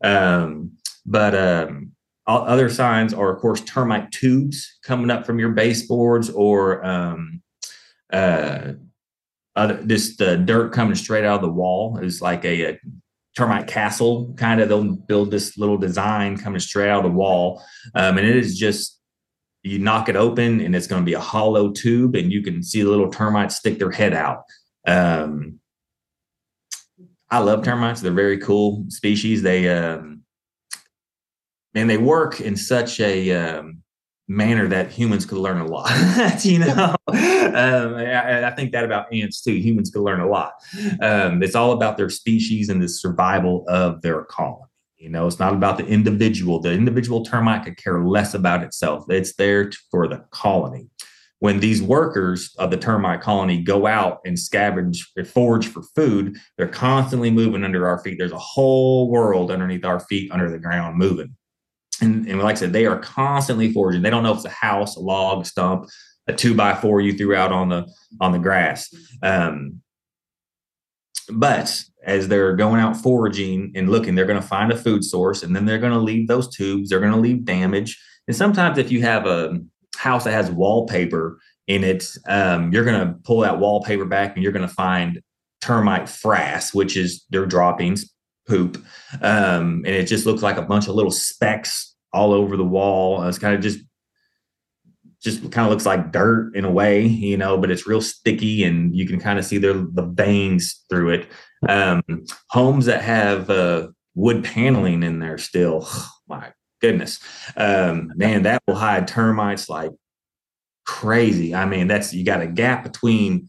Um, 0.02 0.72
but 1.06 1.34
um, 1.34 1.92
other 2.26 2.68
signs 2.68 3.14
are, 3.14 3.34
of 3.34 3.40
course, 3.40 3.62
termite 3.62 4.12
tubes 4.12 4.78
coming 4.82 5.10
up 5.10 5.26
from 5.26 5.38
your 5.38 5.50
baseboards 5.50 6.30
or 6.30 6.84
um, 6.84 7.42
uh, 8.12 8.72
other, 9.56 9.82
just 9.84 10.18
the 10.18 10.36
dirt 10.36 10.72
coming 10.72 10.94
straight 10.94 11.24
out 11.24 11.36
of 11.36 11.42
the 11.42 11.52
wall 11.52 11.98
is 11.98 12.20
like 12.20 12.44
a, 12.44 12.72
a 12.72 12.80
termite 13.36 13.66
castle 13.66 14.34
kind 14.36 14.60
of. 14.60 14.68
They'll 14.68 14.94
build 14.94 15.30
this 15.30 15.56
little 15.56 15.78
design 15.78 16.36
coming 16.36 16.60
straight 16.60 16.90
out 16.90 17.04
of 17.04 17.10
the 17.10 17.16
wall, 17.16 17.62
um, 17.94 18.18
and 18.18 18.26
it 18.26 18.36
is 18.36 18.58
just 18.58 19.00
you 19.62 19.78
knock 19.78 20.10
it 20.10 20.16
open 20.16 20.60
and 20.60 20.76
it's 20.76 20.86
going 20.86 21.00
to 21.00 21.06
be 21.06 21.14
a 21.14 21.20
hollow 21.20 21.70
tube, 21.70 22.16
and 22.16 22.32
you 22.32 22.42
can 22.42 22.62
see 22.62 22.82
the 22.82 22.90
little 22.90 23.10
termites 23.10 23.56
stick 23.56 23.78
their 23.78 23.90
head 23.90 24.12
out. 24.12 24.42
Um, 24.86 25.60
I 27.30 27.38
love 27.38 27.64
termites; 27.64 28.00
they're 28.00 28.12
very 28.12 28.38
cool 28.38 28.84
species. 28.88 29.42
They 29.42 29.68
um, 29.68 30.22
and 31.74 31.90
they 31.90 31.98
work 31.98 32.40
in 32.40 32.56
such 32.56 33.00
a 33.00 33.32
um, 33.32 33.82
manner 34.28 34.68
that 34.68 34.90
humans 34.90 35.26
could 35.26 35.38
learn 35.38 35.60
a 35.60 35.66
lot. 35.66 35.90
you 36.44 36.60
know, 36.60 36.94
um, 37.08 37.94
I, 37.94 38.46
I, 38.46 38.50
think 38.52 38.72
that 38.72 38.84
about 38.84 39.12
ants 39.12 39.42
too. 39.42 39.52
Humans 39.52 39.90
could 39.90 40.02
learn 40.02 40.20
a 40.20 40.28
lot. 40.28 40.52
Um, 41.00 41.42
it's 41.42 41.54
all 41.54 41.72
about 41.72 41.96
their 41.96 42.10
species 42.10 42.68
and 42.68 42.82
the 42.82 42.88
survival 42.88 43.64
of 43.68 44.02
their 44.02 44.24
colony. 44.24 44.64
You 44.96 45.10
know, 45.10 45.26
it's 45.26 45.38
not 45.38 45.52
about 45.52 45.76
the 45.76 45.86
individual. 45.86 46.60
The 46.60 46.72
individual 46.72 47.24
termite 47.24 47.64
could 47.64 47.76
care 47.76 48.02
less 48.02 48.32
about 48.32 48.62
itself. 48.62 49.04
It's 49.10 49.34
there 49.34 49.70
for 49.90 50.08
the 50.08 50.24
colony. 50.30 50.88
When 51.44 51.60
these 51.60 51.82
workers 51.82 52.54
of 52.58 52.70
the 52.70 52.78
termite 52.78 53.20
colony 53.20 53.62
go 53.62 53.86
out 53.86 54.20
and 54.24 54.36
scavenge, 54.36 55.00
and 55.16 55.28
forage 55.28 55.68
for 55.68 55.82
food, 55.94 56.38
they're 56.56 56.66
constantly 56.66 57.30
moving 57.30 57.64
under 57.64 57.86
our 57.86 57.98
feet. 57.98 58.16
There's 58.18 58.32
a 58.32 58.38
whole 58.38 59.10
world 59.10 59.50
underneath 59.50 59.84
our 59.84 60.00
feet, 60.00 60.32
under 60.32 60.50
the 60.50 60.58
ground, 60.58 60.96
moving 60.96 61.36
and, 62.00 62.26
and 62.26 62.42
like 62.42 62.56
I 62.56 62.60
said, 62.60 62.72
they 62.72 62.86
are 62.86 62.98
constantly 62.98 63.72
foraging. 63.72 64.02
They 64.02 64.10
don't 64.10 64.22
know 64.22 64.32
if 64.32 64.38
it's 64.38 64.46
a 64.46 64.50
house, 64.50 64.96
a 64.96 65.00
log, 65.00 65.46
stump, 65.46 65.88
a 66.26 66.32
two 66.32 66.54
by 66.54 66.74
four 66.74 67.00
you 67.00 67.12
threw 67.12 67.34
out 67.34 67.52
on 67.52 67.68
the 67.68 67.86
on 68.20 68.32
the 68.32 68.38
grass. 68.38 68.92
Um, 69.22 69.80
but 71.30 71.82
as 72.04 72.28
they're 72.28 72.54
going 72.54 72.80
out 72.80 72.96
foraging 72.96 73.72
and 73.74 73.90
looking, 73.90 74.14
they're 74.14 74.26
going 74.26 74.40
to 74.40 74.46
find 74.46 74.70
a 74.72 74.76
food 74.76 75.04
source, 75.04 75.42
and 75.42 75.54
then 75.54 75.64
they're 75.64 75.78
going 75.78 75.92
to 75.92 75.98
leave 75.98 76.28
those 76.28 76.54
tubes. 76.54 76.90
They're 76.90 77.00
going 77.00 77.12
to 77.12 77.18
leave 77.18 77.44
damage. 77.44 78.00
And 78.26 78.36
sometimes, 78.36 78.78
if 78.78 78.90
you 78.90 79.02
have 79.02 79.26
a 79.26 79.58
house 79.94 80.24
that 80.24 80.32
has 80.32 80.50
wallpaper 80.50 81.38
in 81.66 81.84
it, 81.84 82.10
um, 82.28 82.72
you're 82.72 82.84
going 82.84 83.06
to 83.06 83.14
pull 83.24 83.40
that 83.40 83.58
wallpaper 83.58 84.04
back, 84.04 84.34
and 84.34 84.42
you're 84.42 84.52
going 84.52 84.66
to 84.66 84.74
find 84.74 85.20
termite 85.60 86.04
frass, 86.04 86.74
which 86.74 86.96
is 86.96 87.24
their 87.30 87.46
droppings, 87.46 88.12
poop, 88.46 88.76
um, 89.22 89.82
and 89.86 89.94
it 89.94 90.06
just 90.06 90.26
looks 90.26 90.42
like 90.42 90.58
a 90.58 90.62
bunch 90.62 90.88
of 90.88 90.94
little 90.94 91.10
specks 91.10 91.94
all 92.12 92.32
over 92.32 92.56
the 92.56 92.64
wall. 92.64 93.22
It's 93.24 93.38
kind 93.38 93.54
of 93.54 93.60
just 93.60 93.80
just 95.24 95.40
kind 95.50 95.66
of 95.66 95.70
looks 95.70 95.86
like 95.86 96.12
dirt 96.12 96.54
in 96.54 96.66
a 96.66 96.70
way, 96.70 97.06
you 97.06 97.38
know, 97.38 97.56
but 97.56 97.70
it's 97.70 97.86
real 97.86 98.02
sticky 98.02 98.62
and 98.62 98.94
you 98.94 99.06
can 99.06 99.18
kind 99.18 99.38
of 99.38 99.44
see 99.46 99.56
their 99.56 99.72
the 99.72 100.06
veins 100.14 100.84
through 100.90 101.10
it. 101.10 101.28
Um, 101.66 102.02
homes 102.50 102.84
that 102.86 103.02
have 103.02 103.48
uh, 103.48 103.88
wood 104.14 104.44
paneling 104.44 105.02
in 105.02 105.20
there 105.20 105.38
still, 105.38 105.80
oh, 105.86 106.08
my 106.28 106.52
goodness, 106.84 107.20
um, 107.56 108.12
man, 108.16 108.42
that 108.42 108.62
will 108.66 108.74
hide 108.74 109.08
termites 109.08 109.68
like 109.68 109.90
crazy. 110.84 111.54
I 111.54 111.64
mean, 111.64 111.86
that's 111.86 112.12
you 112.12 112.24
got 112.24 112.42
a 112.42 112.46
gap 112.46 112.82
between 112.84 113.48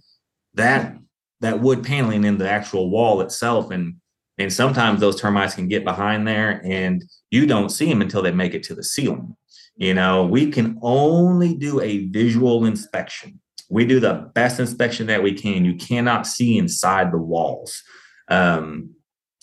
that 0.54 0.98
that 1.42 1.60
wood 1.60 1.84
paneling 1.84 2.24
in 2.24 2.38
the 2.38 2.50
actual 2.50 2.89
wall 2.89 3.22
itself 3.22 3.72
and 3.72 3.96
and 4.38 4.51
sometimes 4.51 5.00
those 5.00 5.20
termites 5.20 5.56
can 5.56 5.68
get 5.68 5.84
behind 5.84 6.27
there 6.27 6.62
and 6.65 7.04
you 7.32 7.46
don't 7.46 7.70
see 7.70 7.88
them 7.88 8.01
until 8.01 8.22
they 8.22 8.32
make 8.32 8.54
it 8.54 8.63
to 8.63 8.75
the 8.75 8.84
ceiling 8.84 9.36
you 9.75 9.94
know, 9.94 10.25
we 10.25 10.51
can 10.51 10.80
only 10.82 11.54
do 11.54 11.82
a 11.82 12.08
visual 12.08 12.65
inspection. 12.65 13.42
We 13.70 13.86
do 13.86 14.00
the 14.00 14.32
best 14.34 14.60
inspection 14.60 15.08
that 15.08 15.22
we 15.22 15.34
can. 15.34 15.65
You 15.65 15.75
cannot 15.75 16.27
see 16.27 16.58
inside 16.58 17.12
the 17.12 17.18
walls. 17.18 17.84
Um, 18.30 18.92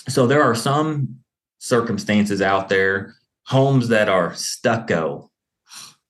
so 0.09 0.27
there 0.27 0.43
are 0.43 0.55
some 0.55 1.17
circumstances 1.59 2.41
out 2.41 2.69
there, 2.69 3.15
homes 3.47 3.89
that 3.89 4.09
are 4.09 4.35
stucco. 4.35 5.31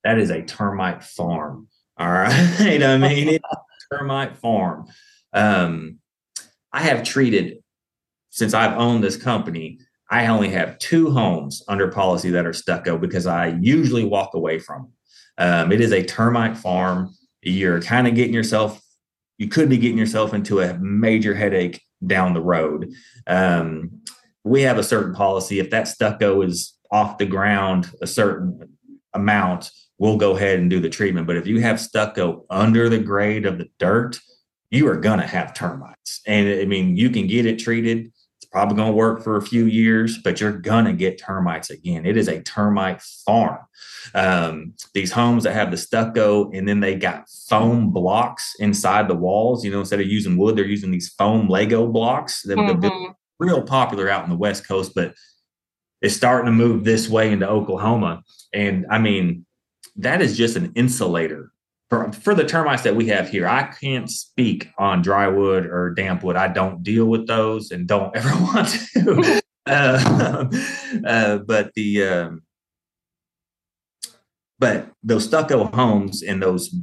That 0.04 0.18
is 0.18 0.30
a 0.30 0.42
termite 0.42 1.04
farm. 1.04 1.68
All 1.98 2.10
right. 2.10 2.32
I 2.82 2.98
mean, 2.98 3.28
it's 3.28 3.44
termite 3.92 4.36
farm. 4.36 4.86
Um, 5.32 5.98
I 6.72 6.82
have 6.82 7.04
treated 7.04 7.58
since 8.30 8.54
I've 8.54 8.78
owned 8.78 9.04
this 9.04 9.16
company 9.16 9.78
I 10.12 10.26
only 10.26 10.50
have 10.50 10.78
two 10.78 11.10
homes 11.10 11.64
under 11.68 11.88
policy 11.88 12.28
that 12.30 12.44
are 12.44 12.52
stucco 12.52 12.98
because 12.98 13.26
I 13.26 13.56
usually 13.62 14.04
walk 14.04 14.34
away 14.34 14.58
from 14.58 14.82
them. 15.38 15.64
Um, 15.64 15.72
it 15.72 15.80
is 15.80 15.90
a 15.90 16.04
termite 16.04 16.58
farm. 16.58 17.14
You're 17.40 17.80
kind 17.80 18.06
of 18.06 18.14
getting 18.14 18.34
yourself, 18.34 18.78
you 19.38 19.48
could 19.48 19.70
be 19.70 19.78
getting 19.78 19.96
yourself 19.96 20.34
into 20.34 20.60
a 20.60 20.74
major 20.74 21.34
headache 21.34 21.80
down 22.06 22.34
the 22.34 22.42
road. 22.42 22.92
Um, 23.26 24.02
we 24.44 24.60
have 24.62 24.76
a 24.76 24.84
certain 24.84 25.14
policy. 25.14 25.60
If 25.60 25.70
that 25.70 25.88
stucco 25.88 26.42
is 26.42 26.74
off 26.92 27.18
the 27.18 27.26
ground 27.26 27.90
a 28.00 28.06
certain 28.06 28.68
amount, 29.14 29.72
we'll 29.98 30.18
go 30.18 30.36
ahead 30.36 30.58
and 30.58 30.70
do 30.70 30.78
the 30.78 30.90
treatment. 30.90 31.26
But 31.26 31.36
if 31.36 31.46
you 31.46 31.60
have 31.60 31.80
stucco 31.80 32.44
under 32.50 32.88
the 32.88 32.98
grade 32.98 33.46
of 33.46 33.58
the 33.58 33.68
dirt, 33.78 34.20
you 34.70 34.86
are 34.88 34.96
going 34.96 35.18
to 35.18 35.26
have 35.26 35.54
termites. 35.54 36.20
And 36.26 36.48
I 36.60 36.64
mean, 36.66 36.96
you 36.96 37.10
can 37.10 37.26
get 37.26 37.46
it 37.46 37.58
treated 37.58 38.10
It's 38.36 38.46
probably 38.50 38.76
going 38.76 38.90
to 38.90 38.96
work 38.96 39.22
for 39.22 39.36
a 39.36 39.42
few 39.42 39.66
years, 39.66 40.18
but 40.18 40.40
you're 40.40 40.52
going 40.52 40.86
to 40.86 40.92
get 40.92 41.18
termites 41.18 41.70
again. 41.70 42.06
It 42.06 42.16
is 42.16 42.28
a 42.28 42.42
termite 42.42 43.00
farm. 43.00 43.60
Um, 44.14 44.74
these 44.94 45.12
homes 45.12 45.44
that 45.44 45.54
have 45.54 45.70
the 45.70 45.76
stucco 45.76 46.50
and 46.52 46.66
then 46.66 46.80
they 46.80 46.94
got 46.94 47.28
foam 47.48 47.90
blocks 47.90 48.54
inside 48.58 49.08
the 49.08 49.14
walls, 49.14 49.64
you 49.64 49.70
know, 49.70 49.80
instead 49.80 50.00
of 50.00 50.06
using 50.06 50.36
wood, 50.36 50.56
they're 50.56 50.64
using 50.64 50.90
these 50.90 51.10
foam 51.10 51.48
Lego 51.48 51.86
blocks. 51.86 52.42
They're 52.42 52.56
mm-hmm. 52.56 53.12
real 53.38 53.62
popular 53.62 54.08
out 54.08 54.24
in 54.24 54.30
the 54.30 54.36
West 54.36 54.66
Coast, 54.66 54.92
but 54.94 55.14
it's 56.02 56.16
starting 56.16 56.46
to 56.46 56.52
move 56.52 56.84
this 56.84 57.08
way 57.08 57.32
into 57.32 57.48
Oklahoma. 57.48 58.22
And 58.52 58.86
I 58.90 58.98
mean, 58.98 59.46
that 59.96 60.20
is 60.20 60.36
just 60.36 60.56
an 60.56 60.72
insulator 60.74 61.52
for, 61.92 62.10
for 62.10 62.34
the 62.34 62.46
termites 62.46 62.84
that 62.84 62.96
we 62.96 63.08
have 63.08 63.28
here, 63.28 63.46
I 63.46 63.64
can't 63.64 64.10
speak 64.10 64.70
on 64.78 65.02
dry 65.02 65.28
wood 65.28 65.66
or 65.66 65.90
damp 65.90 66.22
wood. 66.22 66.36
I 66.36 66.48
don't 66.48 66.82
deal 66.82 67.04
with 67.04 67.26
those 67.26 67.70
and 67.70 67.86
don't 67.86 68.16
ever 68.16 68.30
want 68.30 68.68
to. 68.94 69.42
uh, 69.66 70.46
uh, 71.06 71.36
but 71.36 71.74
the 71.74 72.02
um, 72.02 72.42
but 74.58 74.90
those 75.02 75.26
stucco 75.26 75.64
homes 75.64 76.22
and 76.22 76.42
those 76.42 76.74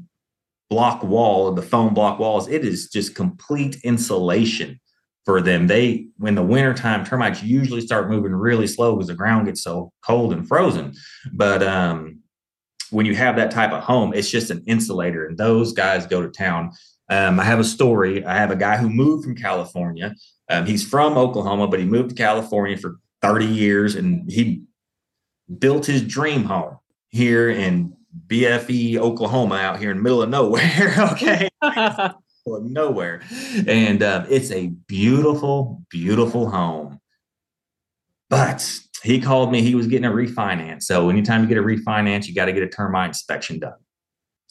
block 0.69 1.03
wall, 1.03 1.53
the 1.53 1.63
foam 1.63 1.95
block 1.95 2.19
walls, 2.19 2.47
it 2.47 2.63
is 2.63 2.87
just 2.87 3.15
complete 3.15 3.77
insulation 3.83 4.79
for 5.29 5.41
them. 5.41 5.67
They 5.67 6.07
when 6.17 6.33
the 6.33 6.41
wintertime 6.41 7.05
termites 7.05 7.43
usually 7.43 7.81
start 7.81 8.09
moving 8.09 8.31
really 8.31 8.65
slow 8.65 8.95
because 8.95 9.09
the 9.09 9.13
ground 9.13 9.45
gets 9.45 9.61
so 9.61 9.93
cold 10.03 10.33
and 10.33 10.47
frozen. 10.47 10.95
But 11.31 11.61
um, 11.61 12.21
when 12.89 13.05
you 13.05 13.13
have 13.13 13.35
that 13.35 13.51
type 13.51 13.71
of 13.71 13.83
home, 13.83 14.11
it's 14.15 14.31
just 14.31 14.49
an 14.49 14.63
insulator, 14.65 15.27
and 15.27 15.37
those 15.37 15.71
guys 15.71 16.07
go 16.07 16.23
to 16.23 16.29
town. 16.29 16.71
Um, 17.11 17.39
I 17.39 17.43
have 17.43 17.59
a 17.59 17.63
story. 17.63 18.25
I 18.25 18.37
have 18.37 18.49
a 18.49 18.55
guy 18.55 18.77
who 18.77 18.89
moved 18.89 19.23
from 19.23 19.35
California. 19.35 20.15
Um, 20.49 20.65
he's 20.65 20.83
from 20.83 21.15
Oklahoma, 21.15 21.67
but 21.67 21.79
he 21.79 21.85
moved 21.85 22.09
to 22.09 22.15
California 22.15 22.75
for 22.75 22.95
30 23.21 23.45
years, 23.45 23.93
and 23.93 24.31
he 24.31 24.63
built 25.59 25.85
his 25.85 26.01
dream 26.01 26.43
home 26.43 26.79
here 27.09 27.51
in 27.51 27.93
BFE, 28.25 28.97
Oklahoma, 28.97 29.57
out 29.57 29.77
here 29.77 29.91
in 29.91 29.97
the 29.97 30.03
middle 30.03 30.23
of 30.23 30.29
nowhere. 30.29 30.95
okay. 31.11 31.49
of 32.55 32.63
nowhere. 32.63 33.21
And 33.67 34.03
uh, 34.03 34.25
it's 34.29 34.51
a 34.51 34.67
beautiful, 34.87 35.83
beautiful 35.89 36.49
home. 36.49 36.99
But 38.29 38.79
he 39.03 39.19
called 39.19 39.51
me. 39.51 39.61
He 39.61 39.75
was 39.75 39.87
getting 39.87 40.05
a 40.05 40.11
refinance. 40.11 40.83
So 40.83 41.09
anytime 41.09 41.41
you 41.41 41.47
get 41.47 41.57
a 41.57 41.61
refinance, 41.61 42.27
you 42.27 42.35
got 42.35 42.45
to 42.45 42.53
get 42.53 42.63
a 42.63 42.69
termite 42.69 43.09
inspection 43.09 43.59
done. 43.59 43.73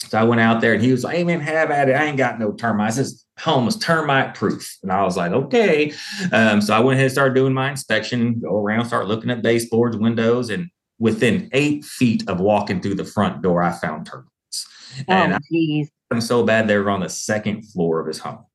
So 0.07 0.17
I 0.17 0.23
went 0.23 0.41
out 0.41 0.61
there 0.61 0.73
and 0.73 0.81
he 0.81 0.91
was 0.91 1.03
like, 1.03 1.17
Hey 1.17 1.23
man, 1.23 1.41
have 1.41 1.71
at 1.71 1.89
it. 1.89 1.93
I 1.93 2.05
ain't 2.05 2.17
got 2.17 2.39
no 2.39 2.53
termites. 2.53 2.95
This 2.95 3.25
home 3.37 3.67
is 3.67 3.77
termite 3.77 4.35
proof. 4.35 4.77
And 4.81 4.91
I 4.91 5.03
was 5.03 5.17
like, 5.17 5.31
okay. 5.31 5.93
Um, 6.31 6.61
so 6.61 6.73
I 6.73 6.79
went 6.79 6.95
ahead 6.95 7.05
and 7.05 7.11
started 7.11 7.35
doing 7.35 7.53
my 7.53 7.71
inspection, 7.71 8.39
go 8.39 8.57
around, 8.57 8.85
start 8.85 9.07
looking 9.07 9.29
at 9.29 9.41
baseboards, 9.41 9.97
windows, 9.97 10.49
and 10.49 10.69
within 10.99 11.49
eight 11.53 11.85
feet 11.85 12.27
of 12.29 12.39
walking 12.39 12.81
through 12.81 12.95
the 12.95 13.05
front 13.05 13.41
door, 13.41 13.61
I 13.61 13.71
found 13.71 14.05
termites. 14.05 14.67
Oh, 15.07 15.13
and 15.13 15.39
geez. 15.51 15.89
I'm 16.11 16.21
so 16.21 16.43
bad 16.43 16.67
they 16.67 16.77
were 16.77 16.89
on 16.89 17.01
the 17.01 17.09
second 17.09 17.63
floor 17.63 17.99
of 17.99 18.07
his 18.07 18.19
home. 18.19 18.45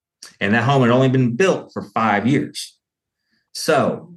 And 0.41 0.55
that 0.55 0.65
home 0.65 0.83
had 0.83 0.91
only 0.91 1.09
been 1.09 1.37
built 1.37 1.73
for 1.73 1.83
five 1.83 2.27
years. 2.27 2.79
So 3.53 4.15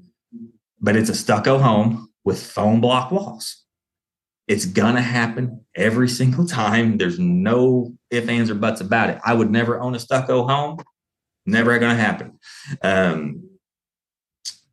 but 0.80 0.96
it's 0.96 1.10
a 1.10 1.16
stucco 1.16 1.58
home 1.58 2.10
with 2.24 2.42
foam 2.42 2.82
block 2.82 3.12
walls. 3.12 3.64
It's 4.48 4.66
gonna 4.66 5.02
happen 5.02 5.66
every 5.76 6.08
single 6.08 6.46
time. 6.46 6.98
There's 6.98 7.20
no 7.20 7.94
ifs, 8.12 8.28
ands, 8.28 8.50
or 8.50 8.56
buts 8.56 8.82
about 8.82 9.10
it. 9.10 9.20
I 9.26 9.34
would 9.34 9.52
never 9.52 9.80
own 9.80 9.96
a 9.96 10.00
stucco 10.00 10.48
home. 10.48 10.78
Never 11.46 11.78
gonna 11.80 11.96
happen. 11.96 12.40
Um, 12.82 13.50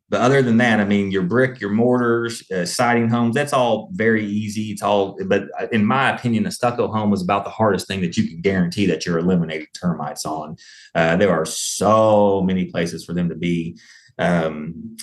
but 0.09 0.21
other 0.21 0.41
than 0.43 0.57
that, 0.57 0.79
I 0.79 0.85
mean, 0.85 1.09
your 1.09 1.23
brick, 1.23 1.59
your 1.59 1.71
mortars, 1.71 2.49
uh, 2.51 2.65
siding 2.65 3.09
homes, 3.09 3.33
that's 3.33 3.53
all 3.53 3.89
very 3.93 4.23
easy. 4.23 4.71
It's 4.71 4.83
all, 4.83 5.17
but 5.25 5.45
in 5.71 5.83
my 5.83 6.15
opinion, 6.15 6.45
a 6.45 6.51
stucco 6.51 6.87
home 6.87 7.11
is 7.11 7.23
about 7.23 7.43
the 7.43 7.49
hardest 7.49 7.87
thing 7.87 8.01
that 8.01 8.15
you 8.15 8.27
can 8.27 8.41
guarantee 8.41 8.85
that 8.85 9.05
you're 9.05 9.17
eliminating 9.17 9.67
termites 9.73 10.25
on. 10.25 10.57
Uh, 10.93 11.15
there 11.15 11.31
are 11.31 11.45
so 11.45 12.41
many 12.43 12.65
places 12.65 13.03
for 13.03 13.13
them 13.13 13.29
to 13.29 13.35
be. 13.35 13.77
Um, 14.19 14.97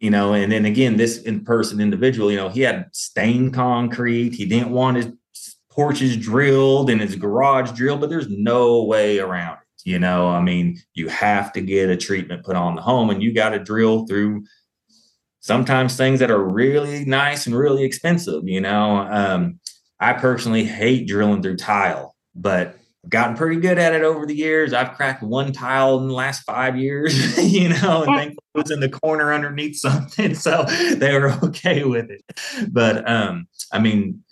you 0.00 0.10
know, 0.10 0.34
and 0.34 0.52
then 0.52 0.66
again, 0.66 0.96
this 0.96 1.22
in 1.22 1.44
person 1.44 1.80
individual, 1.80 2.30
you 2.30 2.36
know, 2.36 2.50
he 2.50 2.60
had 2.60 2.86
stained 2.92 3.54
concrete. 3.54 4.34
He 4.34 4.44
didn't 4.44 4.70
want 4.70 4.98
his 4.98 5.10
porches 5.70 6.16
drilled 6.16 6.90
and 6.90 7.00
his 7.00 7.16
garage 7.16 7.70
drilled, 7.72 8.00
but 8.00 8.10
there's 8.10 8.28
no 8.28 8.82
way 8.84 9.18
around 9.18 9.54
it. 9.54 9.65
You 9.86 10.00
know, 10.00 10.28
I 10.30 10.42
mean, 10.42 10.82
you 10.94 11.06
have 11.06 11.52
to 11.52 11.60
get 11.60 11.90
a 11.90 11.96
treatment 11.96 12.44
put 12.44 12.56
on 12.56 12.74
the 12.74 12.82
home 12.82 13.08
and 13.08 13.22
you 13.22 13.32
got 13.32 13.50
to 13.50 13.60
drill 13.60 14.04
through 14.04 14.42
sometimes 15.38 15.96
things 15.96 16.18
that 16.18 16.28
are 16.28 16.42
really 16.42 17.04
nice 17.04 17.46
and 17.46 17.56
really 17.56 17.84
expensive. 17.84 18.48
You 18.48 18.60
know, 18.60 19.06
um, 19.08 19.60
I 20.00 20.14
personally 20.14 20.64
hate 20.64 21.06
drilling 21.06 21.40
through 21.40 21.58
tile, 21.58 22.16
but 22.34 22.76
I've 23.04 23.10
gotten 23.10 23.36
pretty 23.36 23.60
good 23.60 23.78
at 23.78 23.94
it 23.94 24.02
over 24.02 24.26
the 24.26 24.34
years. 24.34 24.72
I've 24.72 24.94
cracked 24.94 25.22
one 25.22 25.52
tile 25.52 26.00
in 26.00 26.08
the 26.08 26.14
last 26.14 26.42
five 26.42 26.76
years, 26.76 27.38
you 27.52 27.68
know, 27.68 28.02
and 28.02 28.06
thankfully 28.06 28.44
it 28.56 28.58
was 28.58 28.70
in 28.72 28.80
the 28.80 28.88
corner 28.88 29.32
underneath 29.32 29.76
something. 29.78 30.34
So 30.34 30.64
they 30.96 31.16
were 31.16 31.30
okay 31.44 31.84
with 31.84 32.10
it. 32.10 32.24
But 32.72 33.08
um, 33.08 33.46
I 33.72 33.78
mean, 33.78 34.24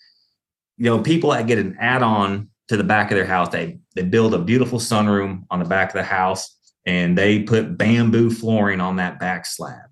you 0.79 0.87
know, 0.87 0.99
people 0.99 1.31
that 1.31 1.47
get 1.47 1.59
an 1.59 1.77
add-on 1.79 2.49
to 2.69 2.77
the 2.77 2.85
back 2.85 3.11
of 3.11 3.17
their 3.17 3.27
house, 3.27 3.51
they 3.51 3.79
they 3.95 4.03
build 4.03 4.35
a 4.35 4.39
beautiful 4.39 4.79
sunroom 4.79 5.45
on 5.51 5.59
the 5.59 5.65
back 5.65 5.91
of 5.91 5.95
the 5.95 6.03
house 6.03 6.57
and 6.87 7.17
they 7.17 7.43
put 7.43 7.79
bamboo 7.79 8.31
flooring 8.31 8.81
on 8.81 8.97
that 8.97 9.19
back 9.19 9.47
slab. 9.47 9.87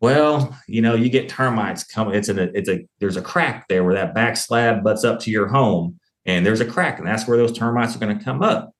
Well, 0.00 0.56
you 0.66 0.82
know, 0.82 0.94
you 0.94 1.08
get 1.08 1.28
termites 1.28 1.84
coming. 1.84 2.14
It's 2.14 2.28
in 2.28 2.38
a 2.38 2.50
it's 2.54 2.68
a 2.68 2.86
there's 2.98 3.16
a 3.16 3.22
crack 3.22 3.68
there 3.68 3.84
where 3.84 3.94
that 3.94 4.14
back 4.14 4.36
slab 4.36 4.82
butts 4.82 5.04
up 5.04 5.20
to 5.20 5.30
your 5.30 5.48
home 5.48 5.98
and 6.24 6.44
there's 6.46 6.60
a 6.60 6.66
crack, 6.66 6.98
and 6.98 7.06
that's 7.06 7.26
where 7.26 7.36
those 7.36 7.56
termites 7.56 7.96
are 7.96 7.98
going 7.98 8.16
to 8.16 8.24
come 8.24 8.42
up. 8.42 8.72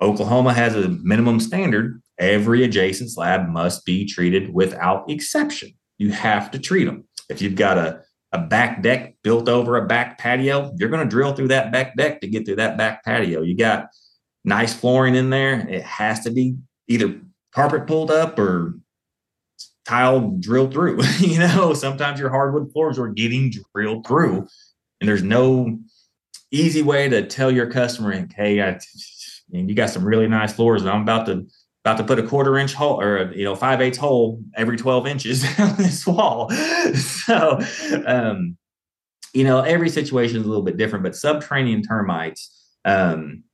Oklahoma 0.00 0.54
has 0.54 0.74
a 0.74 0.88
minimum 0.88 1.40
standard. 1.40 2.02
Every 2.18 2.64
adjacent 2.64 3.10
slab 3.10 3.48
must 3.48 3.84
be 3.84 4.06
treated 4.06 4.52
without 4.52 5.10
exception. 5.10 5.70
You 5.98 6.10
have 6.10 6.50
to 6.52 6.58
treat 6.58 6.84
them. 6.84 7.06
If 7.28 7.42
you've 7.42 7.54
got 7.54 7.78
a, 7.78 8.02
a 8.32 8.38
back 8.38 8.82
deck 8.82 9.16
built 9.22 9.48
over 9.48 9.76
a 9.76 9.86
back 9.86 10.18
patio, 10.18 10.72
you're 10.78 10.88
going 10.88 11.02
to 11.02 11.08
drill 11.08 11.34
through 11.34 11.48
that 11.48 11.72
back 11.72 11.96
deck 11.96 12.20
to 12.20 12.28
get 12.28 12.46
through 12.46 12.56
that 12.56 12.76
back 12.76 13.04
patio. 13.04 13.42
You 13.42 13.56
got 13.56 13.88
nice 14.44 14.72
flooring 14.72 15.14
in 15.14 15.30
there. 15.30 15.66
It 15.68 15.82
has 15.82 16.20
to 16.20 16.30
be 16.30 16.56
either 16.88 17.20
carpet 17.52 17.86
pulled 17.86 18.10
up 18.10 18.38
or 18.38 18.74
tile 19.84 20.36
drilled 20.38 20.72
through. 20.72 21.02
you 21.18 21.38
know, 21.38 21.74
sometimes 21.74 22.20
your 22.20 22.30
hardwood 22.30 22.72
floors 22.72 22.98
are 22.98 23.08
getting 23.08 23.52
drilled 23.74 24.06
through, 24.06 24.46
and 25.00 25.08
there's 25.08 25.22
no 25.22 25.78
easy 26.52 26.82
way 26.82 27.08
to 27.08 27.26
tell 27.26 27.50
your 27.50 27.70
customer, 27.70 28.26
"Hey, 28.36 28.62
I, 28.62 28.78
you 29.50 29.74
got 29.74 29.90
some 29.90 30.04
really 30.04 30.28
nice 30.28 30.52
floors, 30.52 30.82
and 30.82 30.90
I'm 30.90 31.02
about 31.02 31.26
to 31.26 31.46
about 31.84 31.96
to 31.98 32.04
put 32.04 32.18
a 32.18 32.22
quarter 32.22 32.58
inch 32.58 32.74
hole 32.74 33.00
or 33.00 33.32
you 33.32 33.44
know 33.44 33.54
five 33.54 33.80
eighths 33.80 33.98
hole 33.98 34.42
every 34.54 34.76
12 34.76 35.06
inches 35.06 35.44
on 35.58 35.76
this 35.76 36.06
wall." 36.06 36.50
so, 36.94 37.60
um, 38.06 38.56
you 39.32 39.44
know, 39.44 39.60
every 39.60 39.88
situation 39.88 40.38
is 40.38 40.44
a 40.44 40.48
little 40.48 40.64
bit 40.64 40.76
different, 40.76 41.02
but 41.02 41.16
subterranean 41.16 41.82
termites. 41.82 42.56
Um, 42.84 43.44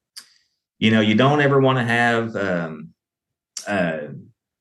you 0.79 0.91
know, 0.91 1.01
you 1.01 1.15
don't 1.15 1.41
ever 1.41 1.61
want 1.61 1.79
to 1.79 1.85
have 1.85 2.37
um, 2.37 2.91
uh, 3.67 3.99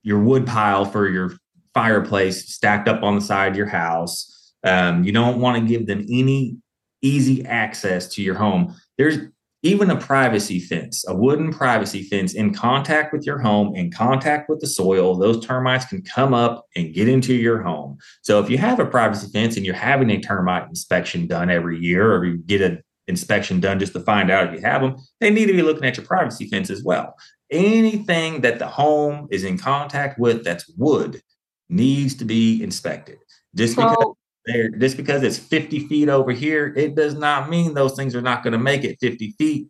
your 0.04 0.20
wood 0.20 0.46
pile 0.46 0.86
for 0.86 1.10
your 1.10 1.34
fireplace 1.74 2.54
stacked 2.54 2.88
up 2.88 3.04
on 3.04 3.16
the 3.16 3.22
side 3.22 3.52
of 3.52 3.58
your 3.58 3.68
house. 3.68 4.54
Um, 4.64 5.04
you 5.04 5.12
don't 5.12 5.40
want 5.40 5.62
to 5.62 5.68
give 5.68 5.88
them 5.88 6.06
any 6.10 6.58
easy 7.02 7.46
access 7.46 8.08
to 8.16 8.22
your 8.22 8.36
home. 8.36 8.76
There's 8.98 9.18
even 9.66 9.90
a 9.90 9.98
privacy 9.98 10.60
fence, 10.60 11.04
a 11.08 11.16
wooden 11.16 11.52
privacy 11.52 12.04
fence 12.04 12.36
in 12.36 12.54
contact 12.54 13.12
with 13.12 13.26
your 13.26 13.40
home, 13.40 13.76
in 13.76 13.90
contact 13.90 14.48
with 14.48 14.60
the 14.60 14.68
soil, 14.68 15.16
those 15.16 15.44
termites 15.44 15.86
can 15.86 16.04
come 16.04 16.36
up 16.36 16.68
and 16.76 16.94
get 16.94 17.08
into 17.08 17.34
your 17.34 17.64
home. 17.64 17.98
So 18.22 18.40
if 18.40 18.48
you 18.48 18.60
have 18.60 18.80
a 18.80 18.86
privacy 18.86 19.28
fence 19.34 19.58
and 19.58 19.66
you're 19.66 19.74
having 19.74 20.12
a 20.12 20.22
termite 20.22 20.70
inspection 20.70 21.26
done 21.26 21.50
every 21.50 21.80
year, 21.80 22.16
or 22.16 22.26
you 22.26 22.38
get 22.38 22.62
an 22.62 22.84
inspection 23.08 23.60
done 23.60 23.80
just 23.80 23.94
to 23.94 24.02
find 24.02 24.30
out 24.30 24.48
if 24.48 24.54
you 24.54 24.62
have 24.62 24.84
them, 24.84 24.98
they 25.20 25.32
need 25.32 25.48
to 25.48 25.54
be 25.54 25.64
looking 25.64 25.86
at 25.86 25.98
your 25.98 26.06
privacy 26.06 26.48
fence 26.48 26.70
as 26.70 26.84
well. 26.84 27.16
Anything 27.50 28.42
that 28.42 28.60
the 28.60 28.68
home 28.68 29.28
is 29.32 29.44
in 29.44 29.58
contact 29.58 30.20
with 30.20 30.44
that's 30.44 30.70
wood 30.78 31.24
needs 31.70 32.14
to 32.16 32.26
be 32.26 32.62
inspected. 32.62 33.18
Just 33.56 33.76
because 33.76 33.96
so, 34.00 34.18
they're 34.46 34.70
just 34.70 34.98
because 34.98 35.24
it's 35.24 35.38
50 35.38 35.88
feet 35.88 36.10
over 36.10 36.32
here, 36.32 36.74
it 36.76 36.96
does 36.96 37.16
not 37.16 37.50
mean 37.50 37.74
those 37.74 37.96
things 37.96 38.16
are 38.16 38.22
not 38.22 38.44
going 38.44 38.54
to 38.54 38.60
make 38.60 38.84
it 38.84 38.98
50 39.00 39.32
feet, 39.38 39.68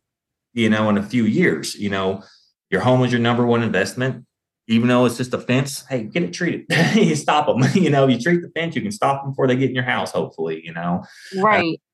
you 0.54 0.70
know, 0.70 0.90
in 0.90 0.98
a 0.98 1.04
few 1.04 1.26
years. 1.26 1.76
You 1.76 1.90
know, 1.90 2.24
your 2.70 2.82
home 2.82 3.04
is 3.04 3.12
your 3.12 3.22
number 3.22 3.46
one 3.46 3.64
investment. 3.64 4.26
Even 4.68 4.88
though 4.88 5.06
it's 5.06 5.18
just 5.18 5.34
a 5.34 5.38
fence, 5.38 5.86
hey, 5.88 6.04
get 6.04 6.24
it 6.24 6.34
treated. 6.34 6.66
you 6.96 7.16
stop 7.16 7.46
them. 7.46 7.64
you 7.84 7.90
know, 7.90 8.08
you 8.08 8.20
treat 8.20 8.42
the 8.42 8.50
fence, 8.50 8.76
you 8.76 8.82
can 8.82 8.92
stop 8.92 9.22
them 9.22 9.32
before 9.32 9.48
they 9.48 9.56
get 9.56 9.70
in 9.70 9.76
your 9.76 9.84
house, 9.84 10.12
hopefully, 10.12 10.62
you 10.66 10.74
know. 10.74 11.04
Right. 11.38 11.80
Uh, 11.80 11.86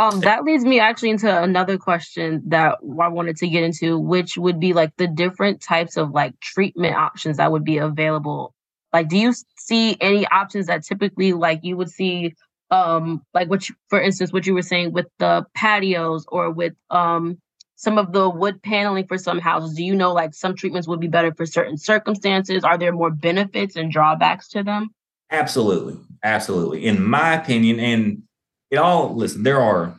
um, 0.00 0.20
that 0.20 0.44
leads 0.44 0.64
me 0.64 0.80
actually 0.80 1.10
into 1.10 1.42
another 1.42 1.76
question 1.76 2.42
that 2.46 2.78
I 2.80 3.08
wanted 3.08 3.36
to 3.36 3.48
get 3.48 3.64
into, 3.64 3.98
which 3.98 4.38
would 4.38 4.58
be 4.58 4.72
like 4.72 4.96
the 4.96 5.06
different 5.06 5.60
types 5.60 5.98
of 5.98 6.12
like 6.12 6.40
treatment 6.40 6.96
options 6.96 7.36
that 7.36 7.52
would 7.52 7.64
be 7.64 7.76
available 7.76 8.54
like, 8.92 9.08
do 9.08 9.16
you 9.16 9.34
see 9.56 9.96
any 10.00 10.26
options 10.26 10.66
that 10.66 10.84
typically 10.84 11.32
like 11.32 11.60
you 11.62 11.76
would 11.76 11.90
see 11.90 12.34
um 12.70 13.20
like 13.34 13.50
what 13.50 13.68
you, 13.68 13.74
for 13.88 14.00
instance 14.00 14.32
what 14.32 14.46
you 14.46 14.54
were 14.54 14.62
saying 14.62 14.92
with 14.92 15.06
the 15.18 15.44
patios 15.56 16.24
or 16.28 16.50
with 16.50 16.72
um 16.90 17.36
some 17.74 17.98
of 17.98 18.12
the 18.12 18.28
wood 18.28 18.62
paneling 18.62 19.06
for 19.06 19.18
some 19.18 19.38
houses? 19.38 19.74
Do 19.74 19.82
you 19.82 19.94
know 19.94 20.12
like 20.12 20.34
some 20.34 20.54
treatments 20.54 20.86
would 20.86 21.00
be 21.00 21.08
better 21.08 21.32
for 21.34 21.46
certain 21.46 21.78
circumstances? 21.78 22.62
Are 22.62 22.76
there 22.76 22.92
more 22.92 23.10
benefits 23.10 23.74
and 23.74 23.90
drawbacks 23.90 24.48
to 24.48 24.62
them? 24.62 24.90
Absolutely. 25.30 25.98
Absolutely. 26.22 26.84
In 26.84 27.02
my 27.02 27.34
opinion 27.34 27.80
and 27.80 28.22
it 28.70 28.76
all 28.76 29.16
listen 29.16 29.42
there 29.42 29.60
are 29.60 29.96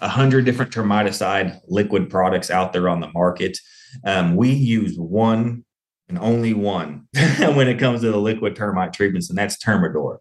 a 0.00 0.08
hundred 0.08 0.44
different 0.44 0.72
termiticide 0.72 1.58
liquid 1.68 2.10
products 2.10 2.50
out 2.50 2.72
there 2.72 2.88
on 2.88 3.00
the 3.00 3.10
market. 3.12 3.58
Um, 4.04 4.36
we 4.36 4.50
use 4.50 4.96
one 4.98 5.63
and 6.08 6.18
only 6.18 6.52
one 6.52 7.08
when 7.38 7.68
it 7.68 7.78
comes 7.78 8.02
to 8.02 8.10
the 8.10 8.18
liquid 8.18 8.56
termite 8.56 8.92
treatments, 8.92 9.28
and 9.28 9.38
that's 9.38 9.56
Termidor. 9.56 10.18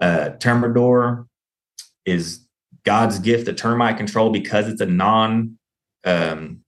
Uh, 0.00 0.30
Termidor 0.38 1.26
is 2.04 2.46
God's 2.84 3.18
gift 3.18 3.46
to 3.46 3.52
termite 3.52 3.96
control 3.96 4.30
because 4.30 4.68
it's 4.68 4.80
a 4.80 4.86
non 4.86 5.58
um, 6.04 6.60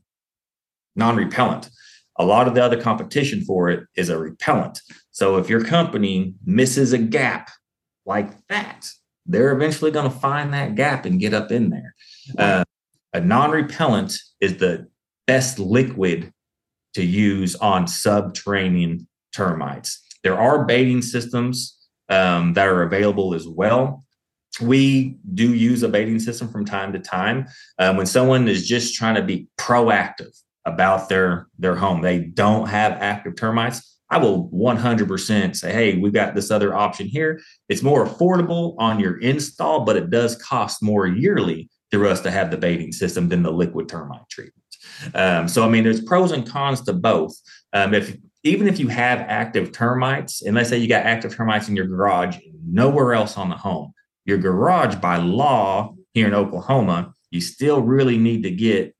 non 0.94 1.16
repellent. 1.16 1.70
A 2.18 2.24
lot 2.24 2.46
of 2.46 2.54
the 2.54 2.62
other 2.62 2.80
competition 2.80 3.42
for 3.42 3.70
it 3.70 3.84
is 3.96 4.10
a 4.10 4.18
repellent. 4.18 4.78
So 5.10 5.38
if 5.38 5.48
your 5.48 5.64
company 5.64 6.34
misses 6.44 6.92
a 6.92 6.98
gap 6.98 7.50
like 8.04 8.46
that, 8.48 8.86
they're 9.24 9.52
eventually 9.52 9.90
going 9.90 10.10
to 10.10 10.18
find 10.18 10.52
that 10.52 10.74
gap 10.74 11.06
and 11.06 11.18
get 11.18 11.32
up 11.32 11.50
in 11.50 11.70
there. 11.70 11.94
Uh, 12.36 12.64
a 13.12 13.20
non 13.20 13.50
repellent 13.50 14.18
is 14.40 14.58
the 14.58 14.88
best 15.26 15.58
liquid 15.58 16.32
to 16.94 17.04
use 17.04 17.54
on 17.56 17.86
subterranean 17.86 19.06
termites. 19.32 20.00
There 20.22 20.38
are 20.38 20.64
baiting 20.64 21.02
systems 21.02 21.78
um, 22.08 22.52
that 22.54 22.68
are 22.68 22.82
available 22.82 23.34
as 23.34 23.48
well. 23.48 24.04
We 24.60 25.16
do 25.34 25.54
use 25.54 25.82
a 25.82 25.88
baiting 25.88 26.18
system 26.18 26.48
from 26.48 26.64
time 26.64 26.92
to 26.92 26.98
time 26.98 27.46
um, 27.78 27.96
when 27.96 28.06
someone 28.06 28.48
is 28.48 28.68
just 28.68 28.94
trying 28.94 29.14
to 29.14 29.22
be 29.22 29.48
proactive 29.58 30.38
about 30.64 31.08
their 31.08 31.48
their 31.58 31.74
home. 31.74 32.02
They 32.02 32.18
don't 32.18 32.68
have 32.68 32.92
active 32.92 33.36
termites. 33.36 33.88
I 34.10 34.18
will 34.18 34.50
100% 34.50 35.56
say, 35.56 35.72
hey, 35.72 35.96
we've 35.96 36.12
got 36.12 36.34
this 36.34 36.50
other 36.50 36.74
option 36.74 37.06
here. 37.06 37.40
It's 37.70 37.82
more 37.82 38.06
affordable 38.06 38.74
on 38.76 39.00
your 39.00 39.18
install, 39.20 39.86
but 39.86 39.96
it 39.96 40.10
does 40.10 40.36
cost 40.36 40.82
more 40.82 41.06
yearly 41.06 41.70
for 41.90 42.06
us 42.06 42.20
to 42.20 42.30
have 42.30 42.50
the 42.50 42.58
baiting 42.58 42.92
system 42.92 43.30
than 43.30 43.42
the 43.42 43.50
liquid 43.50 43.88
termite 43.88 44.28
treatment. 44.28 44.61
Um, 45.14 45.48
so, 45.48 45.64
I 45.64 45.68
mean, 45.68 45.84
there's 45.84 46.02
pros 46.02 46.32
and 46.32 46.48
cons 46.48 46.82
to 46.82 46.92
both. 46.92 47.34
Um, 47.72 47.94
if 47.94 48.16
even 48.44 48.66
if 48.66 48.78
you 48.78 48.88
have 48.88 49.20
active 49.20 49.72
termites, 49.72 50.42
and 50.42 50.56
let's 50.56 50.68
say 50.68 50.78
you 50.78 50.88
got 50.88 51.04
active 51.04 51.34
termites 51.34 51.68
in 51.68 51.76
your 51.76 51.86
garage, 51.86 52.38
nowhere 52.66 53.14
else 53.14 53.36
on 53.36 53.48
the 53.48 53.56
home, 53.56 53.92
your 54.24 54.38
garage 54.38 54.96
by 54.96 55.16
law 55.16 55.94
here 56.14 56.26
in 56.26 56.34
Oklahoma, 56.34 57.14
you 57.30 57.40
still 57.40 57.80
really 57.80 58.18
need 58.18 58.42
to 58.42 58.50
get 58.50 58.94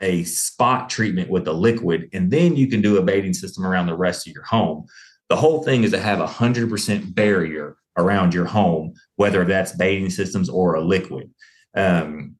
a 0.00 0.24
spot 0.24 0.88
treatment 0.88 1.28
with 1.28 1.46
a 1.46 1.52
liquid, 1.52 2.08
and 2.12 2.30
then 2.30 2.56
you 2.56 2.66
can 2.68 2.80
do 2.80 2.96
a 2.96 3.02
baiting 3.02 3.34
system 3.34 3.66
around 3.66 3.86
the 3.86 3.96
rest 3.96 4.26
of 4.26 4.32
your 4.32 4.44
home. 4.44 4.86
The 5.28 5.36
whole 5.36 5.62
thing 5.62 5.84
is 5.84 5.90
to 5.92 6.00
have 6.00 6.20
a 6.20 6.26
hundred 6.26 6.70
percent 6.70 7.14
barrier 7.14 7.76
around 7.96 8.32
your 8.32 8.46
home, 8.46 8.94
whether 9.16 9.44
that's 9.44 9.76
baiting 9.76 10.08
systems 10.10 10.48
or 10.48 10.74
a 10.74 10.80
liquid. 10.80 11.30
Um, 11.76 12.36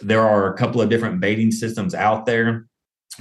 there 0.00 0.22
are 0.22 0.52
a 0.52 0.56
couple 0.56 0.80
of 0.80 0.88
different 0.88 1.20
baiting 1.20 1.50
systems 1.50 1.94
out 1.94 2.26
there. 2.26 2.66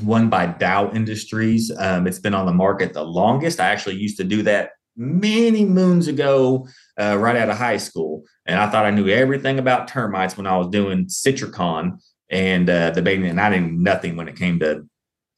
One 0.02 0.30
by 0.30 0.48
Dow 0.48 0.92
Industries. 0.92 1.72
Um, 1.78 2.08
it's 2.08 2.20
been 2.20 2.34
on 2.34 2.46
the 2.46 2.54
market 2.54 2.94
the 2.94 3.04
longest. 3.04 3.60
I 3.60 3.70
actually 3.70 3.96
used 3.96 4.18
to 4.18 4.24
do 4.24 4.42
that 4.44 4.72
many 4.96 5.66
moons 5.66 6.08
ago, 6.08 6.68
uh, 7.00 7.18
right 7.18 7.36
out 7.36 7.50
of 7.50 7.58
high 7.58 7.78
school. 7.78 8.24
And 8.46 8.60
I 8.60 8.70
thought 8.70 8.86
I 8.86 8.92
knew 8.92 9.08
everything 9.08 9.60
about 9.60 9.88
termites 9.88 10.38
when 10.38 10.48
I 10.48 10.58
was 10.58 10.68
doing 10.68 11.06
Sentricon 11.06 12.00
and 12.30 12.70
uh, 12.70 12.92
the 12.92 13.02
baiting, 13.02 13.28
and 13.28 13.40
I 13.40 13.58
knew 13.58 13.72
nothing 13.72 14.16
when 14.16 14.28
it 14.28 14.36
came 14.36 14.60
to 14.60 14.88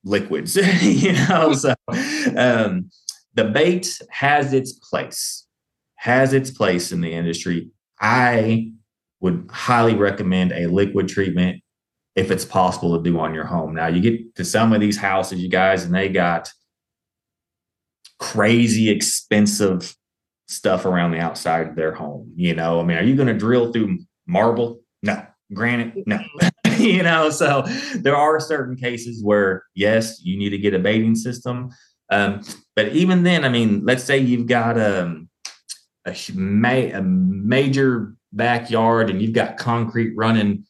liquids, 0.04 0.56
you 0.82 1.14
know. 1.14 1.54
So 1.54 1.74
um, 2.38 2.90
the 3.34 3.50
bait 3.54 4.00
has 4.10 4.54
its 4.54 4.74
place, 4.74 5.46
has 5.96 6.34
its 6.34 6.52
place 6.52 6.92
in 6.92 7.02
the 7.02 7.12
industry. 7.12 7.70
I 8.00 8.72
would 9.26 9.50
highly 9.52 9.96
recommend 9.96 10.52
a 10.52 10.68
liquid 10.68 11.08
treatment 11.08 11.60
if 12.16 12.30
it's 12.30 12.46
possible 12.46 12.96
to 12.96 13.04
do 13.04 13.18
on 13.18 13.34
your 13.34 13.44
home. 13.44 13.74
Now 13.74 13.88
you 13.88 14.00
get 14.00 14.36
to 14.36 14.46
some 14.46 14.72
of 14.72 14.80
these 14.80 14.98
houses, 14.98 15.42
you 15.42 15.50
guys, 15.50 15.84
and 15.84 15.96
they 15.96 16.10
got 16.10 16.52
crazy 18.20 18.92
expensive 18.92 19.96
stuff 20.48 20.86
around 20.86 21.10
the 21.10 21.18
outside 21.18 21.68
of 21.68 21.76
their 21.76 21.92
home. 21.92 22.34
You 22.36 22.54
know, 22.54 22.80
I 22.80 22.84
mean, 22.84 22.98
are 22.98 23.04
you 23.04 23.16
going 23.16 23.28
to 23.28 23.34
drill 23.34 23.74
through 23.74 23.98
marble? 24.28 24.82
No. 25.02 25.26
Granite? 25.52 26.06
No. 26.06 26.20
you 26.78 27.02
know, 27.02 27.32
so 27.32 27.64
there 27.96 28.16
are 28.16 28.40
certain 28.40 28.76
cases 28.76 29.24
where 29.24 29.64
yes, 29.74 30.22
you 30.24 30.38
need 30.38 30.52
to 30.52 30.60
get 30.60 30.76
a 30.76 30.80
bathing 30.80 31.16
system. 31.16 31.72
Um, 32.12 32.42
but 32.76 32.90
even 32.90 33.24
then, 33.24 33.44
I 33.44 33.50
mean, 33.50 33.84
let's 33.86 34.04
say 34.04 34.20
you've 34.20 34.46
got 34.46 34.80
um, 34.80 35.30
a, 36.06 36.16
a 36.92 37.02
major 37.02 38.14
backyard 38.36 39.10
and 39.10 39.22
you've 39.22 39.34
got 39.34 39.58
concrete 39.58 40.14
running 40.16 40.66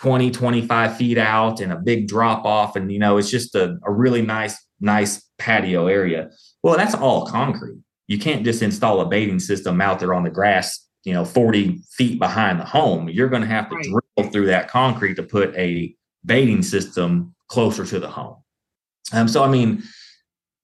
20, 0.00 0.30
25 0.30 0.96
feet 0.96 1.18
out 1.18 1.60
and 1.60 1.72
a 1.72 1.76
big 1.76 2.06
drop 2.06 2.44
off. 2.44 2.76
And, 2.76 2.92
you 2.92 2.98
know, 2.98 3.16
it's 3.16 3.30
just 3.30 3.54
a, 3.54 3.78
a 3.84 3.90
really 3.90 4.22
nice, 4.22 4.56
nice 4.80 5.24
patio 5.38 5.86
area. 5.86 6.30
Well, 6.62 6.76
that's 6.76 6.94
all 6.94 7.26
concrete. 7.26 7.78
You 8.06 8.18
can't 8.18 8.44
just 8.44 8.62
install 8.62 9.00
a 9.00 9.06
baiting 9.06 9.40
system 9.40 9.80
out 9.80 9.98
there 9.98 10.14
on 10.14 10.22
the 10.22 10.30
grass, 10.30 10.86
you 11.04 11.12
know, 11.12 11.24
40 11.24 11.82
feet 11.92 12.18
behind 12.18 12.60
the 12.60 12.64
home. 12.64 13.08
You're 13.08 13.28
going 13.28 13.42
to 13.42 13.48
have 13.48 13.68
to 13.70 13.76
right. 13.76 13.84
drill 14.16 14.30
through 14.30 14.46
that 14.46 14.68
concrete 14.68 15.14
to 15.14 15.22
put 15.22 15.54
a 15.56 15.94
baiting 16.24 16.62
system 16.62 17.34
closer 17.48 17.84
to 17.86 17.98
the 17.98 18.08
home. 18.08 18.36
Um, 19.12 19.28
so, 19.28 19.42
I 19.42 19.48
mean, 19.48 19.82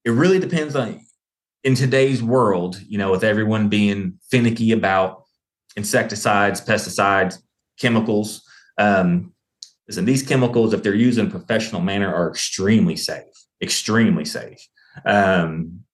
it 0.04 0.10
really 0.10 0.38
depends 0.38 0.76
on 0.76 1.00
in 1.64 1.74
today's 1.74 2.22
world, 2.22 2.80
you 2.86 2.98
know, 2.98 3.10
with 3.10 3.24
everyone 3.24 3.68
being 3.68 4.18
finicky 4.30 4.72
about 4.72 5.21
insecticides, 5.76 6.60
pesticides, 6.60 7.38
chemicals. 7.78 8.42
Um, 8.78 9.32
listen, 9.88 10.04
these 10.04 10.22
chemicals, 10.22 10.72
if 10.72 10.82
they're 10.82 10.94
used 10.94 11.18
in 11.18 11.26
a 11.26 11.30
professional 11.30 11.80
manner, 11.80 12.12
are 12.12 12.28
extremely 12.28 12.96
safe, 12.96 13.32
extremely 13.60 14.24
safe. 14.24 14.58
Um, 15.04 15.84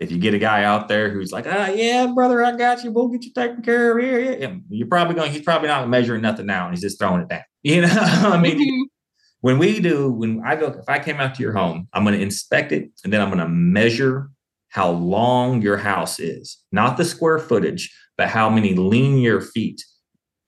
if 0.00 0.10
you 0.10 0.18
get 0.18 0.32
a 0.32 0.38
guy 0.38 0.64
out 0.64 0.88
there 0.88 1.10
who's 1.10 1.30
like, 1.30 1.46
ah, 1.46 1.68
yeah, 1.68 2.06
brother, 2.06 2.42
I 2.42 2.56
got 2.56 2.82
you. 2.82 2.90
We'll 2.90 3.08
get 3.08 3.22
you 3.22 3.32
taken 3.32 3.62
care 3.62 3.96
of 3.96 4.02
here. 4.02 4.32
Yeah. 4.32 4.54
You're 4.70 4.88
probably 4.88 5.14
going, 5.14 5.30
he's 5.30 5.42
probably 5.42 5.68
not 5.68 5.88
measuring 5.88 6.22
nothing 6.22 6.46
now 6.46 6.64
and 6.64 6.74
he's 6.74 6.80
just 6.80 6.98
throwing 6.98 7.22
it 7.22 7.28
down. 7.28 7.42
You 7.62 7.82
know, 7.82 7.88
I 7.90 8.38
mean, 8.38 8.58
mm-hmm. 8.58 8.82
when 9.42 9.58
we 9.58 9.80
do, 9.80 10.10
when 10.10 10.40
I 10.42 10.56
go, 10.56 10.68
if 10.68 10.88
I 10.88 10.98
came 10.98 11.16
out 11.16 11.34
to 11.34 11.42
your 11.42 11.52
home, 11.52 11.88
I'm 11.92 12.04
going 12.04 12.16
to 12.16 12.22
inspect 12.22 12.72
it 12.72 12.90
and 13.04 13.12
then 13.12 13.20
I'm 13.20 13.28
going 13.28 13.38
to 13.38 13.48
measure 13.50 14.30
how 14.70 14.88
long 14.88 15.60
your 15.60 15.76
house 15.76 16.18
is, 16.18 16.56
not 16.72 16.96
the 16.96 17.04
square 17.04 17.38
footage, 17.38 17.94
but 18.20 18.28
how 18.28 18.50
many 18.50 18.74
linear 18.74 19.40
feet 19.40 19.82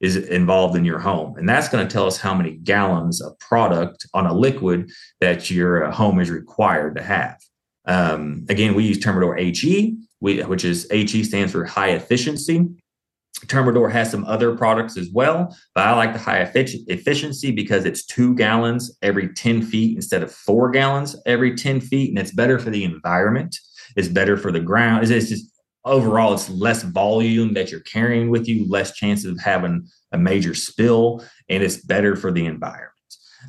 is 0.02 0.16
involved 0.16 0.76
in 0.76 0.84
your 0.84 0.98
home. 0.98 1.38
And 1.38 1.48
that's 1.48 1.70
going 1.70 1.88
to 1.88 1.90
tell 1.90 2.06
us 2.06 2.18
how 2.18 2.34
many 2.34 2.58
gallons 2.58 3.22
of 3.22 3.38
product 3.38 4.06
on 4.12 4.26
a 4.26 4.34
liquid 4.34 4.90
that 5.22 5.50
your 5.50 5.84
uh, 5.84 5.90
home 5.90 6.20
is 6.20 6.28
required 6.28 6.96
to 6.96 7.02
have. 7.02 7.40
Um, 7.86 8.44
again, 8.50 8.74
we 8.74 8.84
use 8.84 8.98
Termidor 8.98 9.38
HE, 9.38 9.96
which 10.20 10.66
is 10.66 10.86
HE 10.90 11.24
stands 11.24 11.52
for 11.52 11.64
high 11.64 11.92
efficiency. 11.92 12.68
Termidor 13.46 13.90
has 13.90 14.10
some 14.10 14.26
other 14.26 14.54
products 14.54 14.98
as 14.98 15.08
well, 15.10 15.56
but 15.74 15.86
I 15.86 15.96
like 15.96 16.12
the 16.12 16.18
high 16.18 16.40
efficiency 16.42 17.52
because 17.52 17.86
it's 17.86 18.04
two 18.04 18.34
gallons 18.34 18.94
every 19.00 19.32
10 19.32 19.62
feet 19.62 19.96
instead 19.96 20.22
of 20.22 20.30
four 20.30 20.70
gallons 20.70 21.16
every 21.24 21.56
10 21.56 21.80
feet. 21.80 22.10
And 22.10 22.18
it's 22.18 22.34
better 22.34 22.58
for 22.58 22.68
the 22.68 22.84
environment. 22.84 23.56
It's 23.96 24.08
better 24.08 24.36
for 24.36 24.52
the 24.52 24.60
ground. 24.60 25.10
It's 25.10 25.30
just 25.30 25.51
overall, 25.84 26.34
it's 26.34 26.48
less 26.48 26.82
volume 26.82 27.54
that 27.54 27.70
you're 27.70 27.80
carrying 27.80 28.30
with 28.30 28.48
you, 28.48 28.68
less 28.68 28.94
chances 28.94 29.26
of 29.26 29.40
having 29.40 29.88
a 30.12 30.18
major 30.18 30.54
spill, 30.54 31.24
and 31.48 31.62
it's 31.62 31.78
better 31.78 32.16
for 32.16 32.30
the 32.30 32.46
environment. 32.46 32.90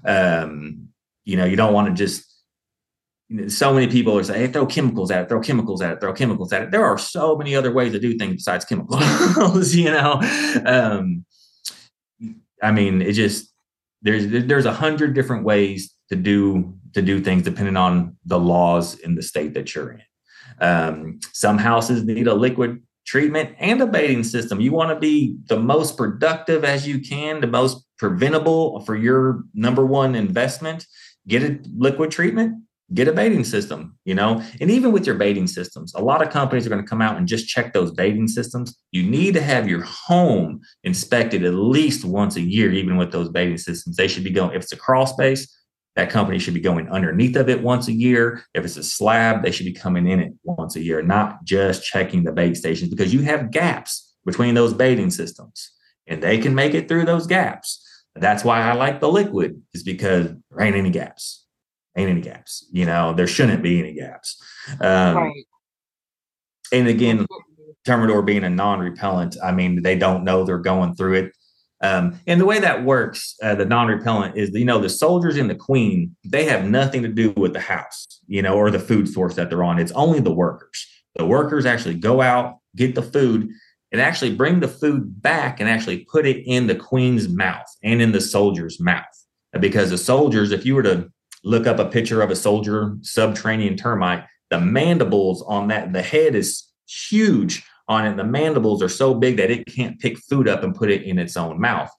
Um, 0.06 0.89
you 1.26 1.38
know, 1.38 1.46
you 1.46 1.56
don't 1.56 1.74
want 1.74 1.88
to 1.89 1.93
just 1.93 2.30
so 3.48 3.74
many 3.74 3.88
people 3.88 4.17
are 4.17 4.24
saying, 4.24 4.39
hey, 4.39 4.52
throw 4.52 4.65
chemicals 4.65 5.10
at 5.10 5.24
it, 5.24 5.30
throw 5.30 5.41
chemicals 5.41 5.82
at 5.82 5.93
it, 5.93 6.02
throw 6.02 6.13
chemicals 6.13 6.54
at 6.54 6.63
it. 6.63 6.72
There 6.72 6.86
are 6.86 6.98
so 6.98 7.36
many 7.36 7.56
other 7.56 7.72
ways 7.72 7.93
to 7.93 8.00
do 8.00 8.17
things 8.17 8.36
besides 8.36 8.65
chemicals, 8.65 9.74
you 9.76 9.89
know. 9.89 10.22
Um, 10.65 11.26
I 12.62 12.72
mean, 12.72 13.02
it 13.02 13.13
just 13.13 13.52
there's 14.02 14.28
there's 14.46 14.65
a 14.65 14.74
hundred 14.74 15.13
different 15.13 15.46
ways 15.46 15.93
to 16.10 16.15
do 16.15 16.74
to 16.93 17.02
do 17.02 17.19
things 17.22 17.43
depending 17.43 17.78
on 17.78 18.17
the 18.26 18.39
laws 18.39 19.00
in 19.00 19.15
the 19.15 19.24
state 19.24 19.54
that 19.56 19.74
you're 19.74 19.91
in. 19.93 20.02
Um, 20.63 21.19
some 21.34 21.58
houses 21.58 22.06
need 22.06 22.28
a 22.28 22.34
liquid 22.34 22.82
treatment 23.06 23.54
and 23.60 23.82
a 23.82 23.86
baiting 23.86 24.23
system. 24.23 24.62
You 24.62 24.71
want 24.71 24.91
to 24.91 24.99
be 24.99 25.36
the 25.47 25.60
most 25.60 25.97
productive 25.97 26.63
as 26.63 26.88
you 26.88 27.02
can, 27.02 27.41
the 27.41 27.47
most 27.47 27.86
preventable 27.97 28.80
for 28.86 28.95
your 28.95 29.43
number 29.54 29.86
one 29.86 30.15
investment. 30.15 30.86
Get 31.28 31.43
a 31.43 31.60
liquid 31.78 32.12
treatment, 32.12 32.63
get 32.93 33.10
a 33.10 33.13
baiting 33.13 33.43
system, 33.43 33.97
you 34.06 34.15
know, 34.15 34.41
and 34.62 34.71
even 34.71 34.93
with 34.93 35.06
your 35.06 35.15
baiting 35.15 35.47
systems, 35.47 35.93
a 35.95 36.02
lot 36.02 36.21
of 36.21 36.30
companies 36.30 36.65
are 36.65 36.69
going 36.69 36.82
to 36.82 36.89
come 36.89 37.02
out 37.02 37.17
and 37.17 37.28
just 37.28 37.47
check 37.47 37.73
those 37.73 37.91
baiting 37.91 38.28
systems. 38.28 38.78
You 38.91 39.04
need 39.04 39.34
to 39.34 39.41
have 39.41 39.67
your 39.67 39.82
home 39.84 40.62
inspected 40.84 41.43
at 41.43 41.54
least 41.54 42.06
once 42.06 42.38
a 42.38 42.41
year, 42.41 42.71
even 42.71 42.95
with 42.95 43.12
those 43.12 43.30
baiting 43.30 43.58
systems. 43.58 43.97
They 43.97 44.08
should 44.08 44.23
be 44.23 44.32
going, 44.32 44.56
if 44.56 44.63
it's 44.63 44.73
a 44.73 44.78
crawl 44.78 45.08
space, 45.08 45.54
that 45.95 46.10
company 46.10 46.39
should 46.39 46.53
be 46.53 46.60
going 46.60 46.89
underneath 46.89 47.36
of 47.36 47.49
it 47.49 47.62
once 47.62 47.88
a 47.88 47.93
year. 47.93 48.43
If 48.53 48.65
it's 48.65 48.77
a 48.77 48.84
slab, 48.84 49.43
they 49.43 49.51
should 49.51 49.65
be 49.65 49.73
coming 49.73 50.08
in 50.08 50.19
it 50.19 50.34
once 50.43 50.75
a 50.75 50.82
year, 50.82 51.01
not 51.01 51.43
just 51.43 51.84
checking 51.84 52.23
the 52.23 52.32
bait 52.32 52.56
stations 52.56 52.89
because 52.89 53.13
you 53.13 53.21
have 53.21 53.51
gaps 53.51 54.15
between 54.25 54.56
those 54.56 54.73
baiting 54.73 55.12
systems 55.12 55.71
and 56.08 56.21
they 56.21 56.38
can 56.38 56.56
make 56.56 56.73
it 56.73 56.88
through 56.88 57.06
those 57.06 57.27
gaps. 57.27 57.79
That's 58.15 58.43
why 58.43 58.62
I 58.62 58.73
like 58.73 58.99
the 58.99 59.10
liquid, 59.10 59.62
is 59.73 59.84
because 59.84 60.27
there 60.27 60.62
ain't 60.65 60.75
any 60.75 60.89
gaps. 60.89 61.45
Ain't 61.95 62.10
any 62.10 62.21
gaps. 62.21 62.67
You 62.71 62.86
know, 62.86 63.13
there 63.13 63.27
shouldn't 63.27 63.63
be 63.63 63.79
any 63.79 63.93
gaps. 63.93 64.41
Um, 64.82 65.15
right. 65.15 65.45
And 66.71 66.88
again, 66.88 67.27
Termidor 67.88 68.25
being 68.25 68.43
a 68.43 68.49
non 68.49 68.79
repellent, 68.79 69.38
I 69.43 69.51
mean, 69.51 69.82
they 69.84 69.95
don't 69.95 70.23
know 70.23 70.43
they're 70.43 70.58
going 70.58 70.95
through 70.95 71.13
it 71.13 71.34
um, 71.84 72.17
and 72.28 72.39
the 72.39 72.46
way 72.46 72.60
that 72.60 72.86
works, 72.86 73.36
uh, 73.43 73.56
the 73.56 73.65
non-repellent 73.65 74.38
is, 74.38 74.52
you 74.52 74.63
know, 74.63 74.80
the 74.80 74.88
soldiers 74.88 75.36
and 75.36 75.50
the 75.50 75.56
queen, 75.56 76.15
they 76.24 76.46
have 76.46 76.63
nothing 76.63 77.02
to 77.04 77.10
do 77.10 77.32
with 77.36 77.52
the 77.52 77.60
house, 77.60 78.22
you 78.26 78.41
know, 78.41 78.56
or 78.56 78.72
the 78.72 78.80
food 78.80 79.10
source 79.10 79.36
that 79.36 79.50
they're 79.50 79.65
on. 79.65 79.80
It's 79.80 79.91
only 79.91 80.22
the 80.22 80.34
workers. 80.34 80.88
The 81.15 81.26
workers 81.26 81.65
actually 81.65 81.96
go 81.96 82.22
out, 82.22 82.60
get 82.78 82.96
the 82.96 83.02
food, 83.02 83.50
and 83.91 84.00
actually 84.00 84.34
bring 84.34 84.62
the 84.62 84.67
food 84.69 85.22
back 85.22 85.60
and 85.60 85.69
actually 85.69 86.06
put 86.06 86.26
it 86.26 86.48
in 86.48 86.67
the 86.67 86.76
queen's 86.76 87.28
mouth 87.28 87.67
and 87.84 88.02
in 88.02 88.13
the 88.13 88.22
soldier's 88.22 88.80
mouth. 88.80 89.04
Because 89.60 89.89
the 89.89 89.98
soldiers, 89.98 90.54
if 90.54 90.65
you 90.65 90.76
were 90.76 90.84
to 90.84 91.12
look 91.43 91.67
up 91.67 91.80
a 91.80 91.86
picture 91.86 92.22
of 92.22 92.32
a 92.32 92.36
soldier 92.36 92.96
subterranean 93.02 93.76
termite, 93.76 94.24
the 94.50 94.60
mandibles 94.60 95.43
on 95.43 95.67
that, 95.67 95.91
the 95.91 96.02
head 96.02 96.34
is 96.34 96.63
huge 96.88 97.65
on 97.88 98.06
it. 98.06 98.17
The 98.17 98.24
mandibles 98.24 98.82
are 98.82 98.89
so 98.89 99.13
big 99.13 99.38
that 99.38 99.52
it 99.52 99.65
can't 99.65 100.00
pick 100.00 100.17
food 100.17 100.48
up 100.48 100.63
and 100.63 100.76
put 100.76 100.89
it 100.89 101.04
in 101.04 101.19
its 101.19 101.38
own 101.38 101.60
mouth. 101.60 101.91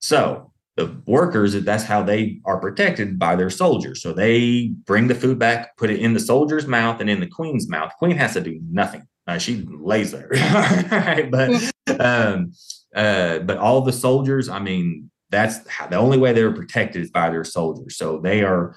So 0.00 0.52
the 0.76 1.00
workers, 1.06 1.52
that's 1.52 1.84
how 1.84 2.02
they 2.02 2.40
are 2.44 2.58
protected 2.58 3.18
by 3.18 3.36
their 3.36 3.50
soldiers. 3.50 4.02
So 4.02 4.12
they 4.12 4.68
bring 4.86 5.08
the 5.08 5.14
food 5.14 5.38
back, 5.38 5.76
put 5.76 5.90
it 5.90 6.00
in 6.00 6.14
the 6.14 6.20
soldier's 6.20 6.66
mouth 6.66 7.00
and 7.00 7.10
in 7.10 7.20
the 7.20 7.26
queen's 7.26 7.68
mouth. 7.68 7.92
Queen 7.98 8.16
has 8.16 8.34
to 8.34 8.40
do 8.40 8.60
nothing. 8.70 9.02
Uh, 9.26 9.38
she 9.38 9.64
lays 9.68 10.10
there, 10.10 10.28
but 11.30 11.70
um, 12.00 12.52
uh, 12.94 13.38
but 13.40 13.58
all 13.58 13.82
the 13.82 13.92
soldiers, 13.92 14.48
I 14.48 14.58
mean, 14.58 15.10
that's 15.30 15.68
how, 15.68 15.86
the 15.86 15.96
only 15.96 16.18
way 16.18 16.32
they're 16.32 16.52
protected 16.52 17.02
is 17.02 17.10
by 17.10 17.30
their 17.30 17.44
soldiers. 17.44 17.96
So 17.96 18.18
they 18.18 18.42
are 18.42 18.76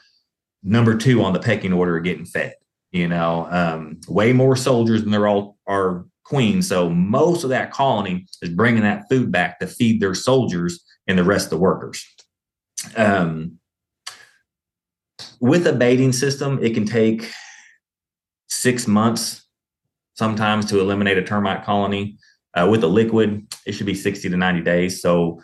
number 0.61 0.95
two 0.95 1.23
on 1.23 1.33
the 1.33 1.39
pecking 1.39 1.73
order 1.73 1.97
of 1.97 2.03
getting 2.03 2.25
fed. 2.25 2.55
You 2.91 3.07
know, 3.07 3.47
um, 3.49 4.01
way 4.07 4.33
more 4.33 4.55
soldiers 4.55 5.01
than 5.01 5.11
they're 5.11 5.27
all 5.27 5.57
are 5.65 6.05
queen. 6.23 6.61
So 6.61 6.89
most 6.89 7.43
of 7.43 7.49
that 7.49 7.71
colony 7.71 8.25
is 8.41 8.49
bringing 8.49 8.83
that 8.83 9.05
food 9.09 9.31
back 9.31 9.59
to 9.59 9.67
feed 9.67 10.01
their 10.01 10.15
soldiers 10.15 10.83
and 11.07 11.17
the 11.17 11.23
rest 11.23 11.45
of 11.45 11.49
the 11.51 11.57
workers. 11.57 12.05
Um, 12.95 13.59
with 15.39 15.67
a 15.67 15.73
baiting 15.73 16.13
system, 16.13 16.59
it 16.61 16.73
can 16.73 16.85
take 16.85 17.31
six 18.49 18.87
months 18.87 19.45
sometimes 20.15 20.65
to 20.67 20.79
eliminate 20.79 21.17
a 21.17 21.23
termite 21.23 21.63
colony. 21.63 22.17
Uh, 22.55 22.67
with 22.69 22.83
a 22.83 22.87
liquid, 22.87 23.45
it 23.65 23.73
should 23.73 23.85
be 23.85 23.95
60 23.95 24.29
to 24.29 24.37
90 24.37 24.61
days. 24.61 25.01
So 25.01 25.41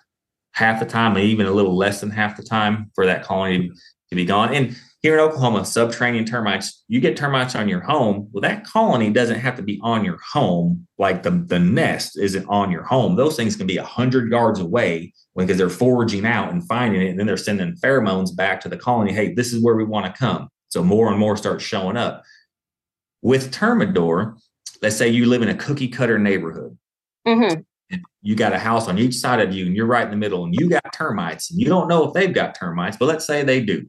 half 0.53 0.79
the 0.79 0.85
time, 0.85 1.17
even 1.17 1.47
a 1.47 1.51
little 1.51 1.75
less 1.75 2.01
than 2.01 2.11
half 2.11 2.37
the 2.37 2.43
time 2.43 2.91
for 2.93 3.05
that 3.05 3.23
colony 3.23 3.71
to 4.09 4.15
be 4.15 4.25
gone. 4.25 4.53
And 4.53 4.77
here 5.01 5.13
in 5.13 5.19
Oklahoma, 5.21 5.65
subterranean 5.65 6.25
termites, 6.25 6.83
you 6.89 6.99
get 6.99 7.15
termites 7.15 7.55
on 7.55 7.69
your 7.69 7.79
home. 7.79 8.27
Well, 8.31 8.41
that 8.41 8.65
colony 8.65 9.09
doesn't 9.11 9.39
have 9.39 9.55
to 9.55 9.61
be 9.61 9.79
on 9.81 10.03
your 10.03 10.17
home, 10.17 10.87
like 10.97 11.23
the, 11.23 11.31
the 11.31 11.59
nest 11.59 12.19
isn't 12.19 12.45
on 12.47 12.69
your 12.69 12.83
home. 12.83 13.15
Those 13.15 13.37
things 13.37 13.55
can 13.55 13.65
be 13.65 13.77
100 13.77 14.29
yards 14.29 14.59
away 14.59 15.13
because 15.37 15.57
they're 15.57 15.69
foraging 15.69 16.25
out 16.25 16.51
and 16.51 16.67
finding 16.67 17.01
it. 17.01 17.11
And 17.11 17.19
then 17.19 17.27
they're 17.27 17.37
sending 17.37 17.75
pheromones 17.75 18.35
back 18.35 18.59
to 18.61 18.69
the 18.69 18.75
colony. 18.75 19.13
Hey, 19.13 19.33
this 19.33 19.53
is 19.53 19.63
where 19.63 19.75
we 19.75 19.85
want 19.85 20.05
to 20.05 20.19
come. 20.19 20.49
So 20.67 20.83
more 20.83 21.07
and 21.09 21.17
more 21.17 21.37
start 21.37 21.61
showing 21.61 21.95
up. 21.95 22.23
With 23.21 23.51
Termidor, 23.51 24.37
let's 24.81 24.97
say 24.97 25.07
you 25.07 25.27
live 25.27 25.41
in 25.41 25.49
a 25.49 25.55
cookie 25.55 25.87
cutter 25.87 26.19
neighborhood. 26.19 26.77
Mm-hmm. 27.25 27.61
You 28.21 28.35
got 28.35 28.53
a 28.53 28.59
house 28.59 28.89
on 28.89 28.99
each 28.99 29.15
side 29.15 29.39
of 29.39 29.53
you, 29.53 29.65
and 29.65 29.75
you're 29.75 29.85
right 29.85 30.03
in 30.03 30.11
the 30.11 30.17
middle, 30.17 30.43
and 30.43 30.53
you 30.53 30.69
got 30.69 30.93
termites, 30.93 31.49
and 31.49 31.59
you 31.59 31.67
don't 31.67 31.87
know 31.87 32.05
if 32.05 32.13
they've 32.13 32.33
got 32.33 32.53
termites, 32.53 32.97
but 32.97 33.07
let's 33.07 33.25
say 33.25 33.43
they 33.43 33.61
do 33.61 33.87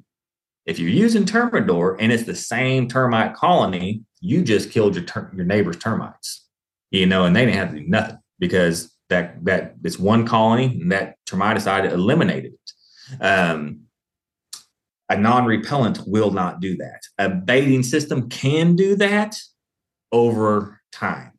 if 0.70 0.78
you're 0.78 0.88
using 0.88 1.24
Termidor 1.24 1.96
and 1.98 2.12
it's 2.12 2.22
the 2.22 2.34
same 2.34 2.86
termite 2.86 3.34
colony, 3.34 4.04
you 4.20 4.44
just 4.44 4.70
killed 4.70 4.94
your 4.94 5.04
ter- 5.04 5.30
your 5.34 5.44
neighbor's 5.44 5.78
termites, 5.78 6.46
you 6.92 7.06
know, 7.06 7.24
and 7.24 7.34
they 7.34 7.44
didn't 7.44 7.58
have 7.58 7.72
to 7.72 7.80
do 7.80 7.88
nothing 7.88 8.18
because 8.38 8.94
that 9.08 9.44
that 9.44 9.74
it's 9.82 9.98
one 9.98 10.24
colony 10.24 10.66
and 10.66 10.92
that 10.92 11.16
termiticide 11.28 11.90
eliminated 11.90 12.52
it. 12.52 13.22
Um, 13.22 13.80
a 15.08 15.16
non-repellent 15.16 16.02
will 16.06 16.30
not 16.30 16.60
do 16.60 16.76
that. 16.76 17.00
A 17.18 17.28
baiting 17.28 17.82
system 17.82 18.28
can 18.28 18.76
do 18.76 18.94
that 18.94 19.36
over 20.12 20.80
time. 20.92 21.32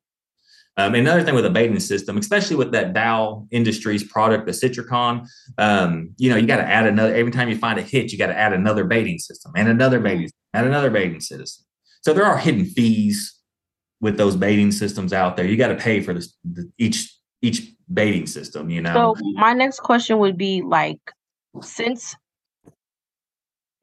Um, 0.78 0.96
another 0.96 1.22
thing 1.22 1.36
with 1.36 1.46
a 1.46 1.50
baiting 1.50 1.80
system, 1.80 2.18
especially 2.18 2.56
with 2.56 2.72
that 2.72 2.94
Dow 2.94 3.46
Industries 3.52 4.04
product, 4.04 4.46
the 4.46 4.54
Sentricon, 4.54 5.28
um, 5.58 6.12
you 6.18 6.30
know, 6.30 6.38
you 6.38 6.48
got 6.48 6.58
to 6.58 6.68
add 6.68 6.88
another. 6.88 7.14
Every 7.14 7.32
time 7.32 7.50
you 7.50 7.58
find 7.58 7.78
a 7.78 7.82
hit, 7.82 8.12
you 8.12 8.18
got 8.18 8.28
to 8.28 8.38
add 8.38 8.54
another 8.54 8.86
baiting 8.86 9.20
system 9.20 9.52
and 9.56 9.68
another 9.68 10.00
baiting, 10.00 10.30
add 10.54 10.66
another 10.66 10.90
baiting 10.90 11.20
system. 11.20 11.66
So 12.02 12.14
there 12.14 12.26
are 12.26 12.38
hidden 12.38 12.66
fees 12.66 13.38
with 14.00 14.18
those 14.18 14.36
baiting 14.36 14.72
systems 14.72 15.14
out 15.14 15.36
there. 15.36 15.46
You 15.46 15.58
got 15.58 15.68
to 15.68 15.76
pay 15.76 16.02
for 16.02 16.14
this, 16.14 16.36
the, 16.44 16.72
each 16.78 17.14
each 17.42 17.74
baiting 17.94 18.26
system. 18.26 18.70
You 18.70 18.82
know. 18.82 19.16
So 19.18 19.24
my 19.34 19.54
next 19.54 19.82
question 19.82 20.20
would 20.20 20.38
be 20.38 20.62
like, 20.62 21.00
since 21.62 22.16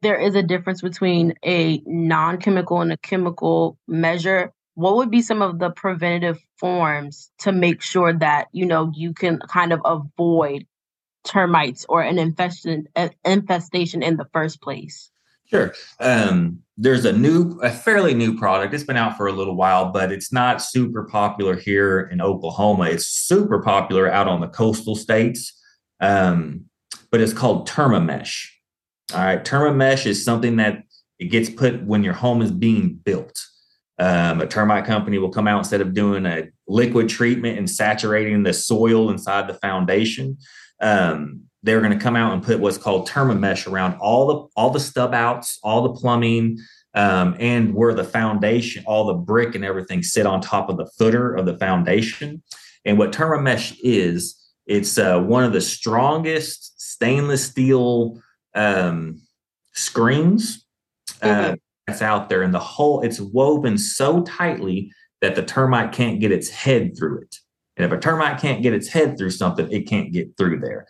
there 0.01 0.19
is 0.19 0.35
a 0.35 0.43
difference 0.43 0.81
between 0.81 1.35
a 1.45 1.83
non-chemical 1.85 2.81
and 2.81 2.93
a 2.93 2.97
chemical 2.99 3.77
measure 3.87 4.53
what 4.79 4.95
would 4.95 5.11
be 5.11 5.21
some 5.21 5.43
of 5.43 5.59
the 5.59 5.71
preventative 5.71 6.39
forms 6.57 7.33
to 7.41 7.51
make 7.51 7.83
sure 7.83 8.13
that 8.13 8.47
you 8.53 8.65
know 8.65 8.93
you 8.95 9.13
can 9.13 9.41
kind 9.49 9.73
of 9.73 9.81
avoid 9.85 10.65
termites 11.25 11.85
or 11.89 12.01
an 12.01 12.17
infestation 12.17 12.87
infestation 13.25 14.05
in 14.05 14.19
the 14.19 14.27
first 14.33 14.63
place? 14.63 15.11
Sure. 15.47 15.75
Um, 15.99 16.61
there's 16.77 17.05
a 17.05 17.13
new 17.13 17.59
a 17.61 17.71
fairly 17.71 18.15
new 18.15 18.39
product. 18.39 18.73
It's 18.73 18.85
been 18.85 18.97
out 18.97 19.17
for 19.17 19.27
a 19.27 19.33
little 19.33 19.57
while 19.57 19.91
but 19.91 20.13
it's 20.13 20.33
not 20.33 20.63
super 20.63 21.03
popular 21.07 21.57
here 21.57 22.03
in 22.13 22.21
oklahoma. 22.21 22.85
It's 22.85 23.07
super 23.09 23.61
popular 23.61 24.09
out 24.09 24.29
on 24.29 24.41
the 24.41 24.47
coastal 24.47 24.95
states 24.95 25.61
um, 25.99 26.67
but 27.11 27.21
it's 27.21 27.33
called 27.33 27.69
Termimesh. 27.69 28.47
All 29.13 29.25
right. 29.25 29.45
Termimesh 29.45 30.07
is 30.07 30.25
something 30.25 30.55
that 30.59 30.85
it 31.19 31.33
gets 31.33 31.51
put 31.51 31.83
when 31.83 32.05
your 32.05 32.15
home 32.15 32.43
is 32.43 32.53
being 32.53 32.95
built 32.95 33.37
um, 33.99 34.41
a 34.41 34.47
termite 34.47 34.85
company 34.85 35.19
will 35.19 35.31
come 35.31 35.49
out 35.49 35.59
instead 35.59 35.81
of 35.81 35.95
doing 35.95 36.25
a 36.25 36.49
liquid 36.69 37.09
treatment 37.09 37.59
and 37.59 37.69
saturating 37.69 38.43
the 38.43 38.53
soil 38.53 39.11
inside 39.11 39.49
the 39.49 39.55
foundation. 39.55 40.39
Um, 40.81 41.43
they're 41.65 41.81
going 41.81 41.93
to 41.93 42.03
come 42.03 42.15
out 42.15 42.33
and 42.33 42.43
put 42.43 42.61
what's 42.61 42.79
called 42.79 43.09
Termimesh 43.09 43.71
around 43.71 43.99
all 43.99 44.27
the 44.29 44.49
all 44.57 44.71
the 44.71 44.81
stub 44.81 45.13
outs, 45.13 45.59
all 45.63 45.83
the 45.83 45.93
plumbing, 46.01 46.59
um, 46.95 47.37
and 47.41 47.75
where 47.75 47.95
the 47.95 48.05
foundation, 48.05 48.85
all 48.87 49.07
the 49.07 49.15
brick 49.15 49.55
and 49.55 49.65
everything 49.65 50.03
sit 50.03 50.27
on 50.27 50.41
top 50.41 50.69
of 50.69 50.77
the 50.77 50.87
footer 50.99 51.35
of 51.35 51.47
the 51.47 51.59
foundation. 51.59 52.43
And 52.85 52.97
what 52.97 53.13
Termimesh 53.13 53.77
is, 53.83 54.37
it's 54.67 54.99
uh, 54.99 55.21
one 55.21 55.43
of 55.43 55.53
the 55.53 55.61
strongest 55.61 56.81
stainless 56.81 57.45
steel 57.45 58.21
um, 58.55 59.21
screens. 59.73 60.65
Mm-hmm. 61.21 61.53
Uh, 61.53 61.57
that's 61.89 62.03
out 62.03 62.29
there 62.29 62.43
and 62.43 62.53
the 62.53 62.59
whole 62.59 63.01
it's 63.01 63.19
woven 63.19 63.79
so 63.79 64.23
tightly 64.23 64.93
that 65.23 65.35
the 65.35 65.43
termite 65.43 65.91
can't 65.91 66.21
get 66.21 66.31
its 66.31 66.49
head 66.49 66.97
through 66.97 67.23
it. 67.23 67.37
And 67.77 67.85
if 67.87 67.97
a 67.97 68.01
termite 68.01 68.41
can't 68.41 68.63
get 68.63 68.75
its 68.75 68.89
head 68.89 69.17
through 69.17 69.31
something 69.31 69.71
it 69.73 69.89
can't 69.89 70.13
get 70.13 70.37
through 70.37 70.61
there. 70.61 70.87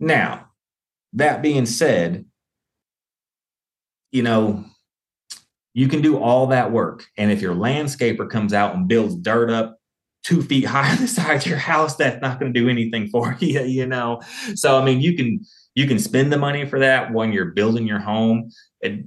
Now 0.00 0.46
that 1.12 1.42
being 1.42 1.66
said 1.66 2.24
you 4.12 4.22
know 4.22 4.64
you 5.74 5.88
can 5.88 6.00
do 6.00 6.16
all 6.16 6.46
that 6.46 6.72
work 6.72 7.04
and 7.18 7.30
if 7.30 7.42
your 7.42 7.54
landscaper 7.54 8.28
comes 8.28 8.54
out 8.54 8.74
and 8.74 8.88
builds 8.88 9.16
dirt 9.16 9.50
up 9.50 9.76
two 10.22 10.40
feet 10.40 10.64
high 10.64 10.90
on 10.90 10.98
the 10.98 11.06
side 11.06 11.42
of 11.42 11.46
your 11.46 11.58
house 11.58 11.96
that's 11.96 12.22
not 12.22 12.40
going 12.40 12.52
to 12.52 12.58
do 12.58 12.68
anything 12.68 13.08
for 13.08 13.36
you 13.40 13.62
you 13.62 13.86
know? 13.86 14.22
So 14.54 14.80
i 14.80 14.84
mean 14.84 15.00
you 15.00 15.14
can 15.16 15.44
you 15.74 15.86
can 15.86 15.98
spend 15.98 16.32
the 16.32 16.38
money 16.38 16.64
for 16.64 16.78
that 16.78 17.12
when 17.12 17.32
you're 17.32 17.50
building 17.50 17.86
your 17.86 17.98
home 17.98 18.50
it, 18.80 19.04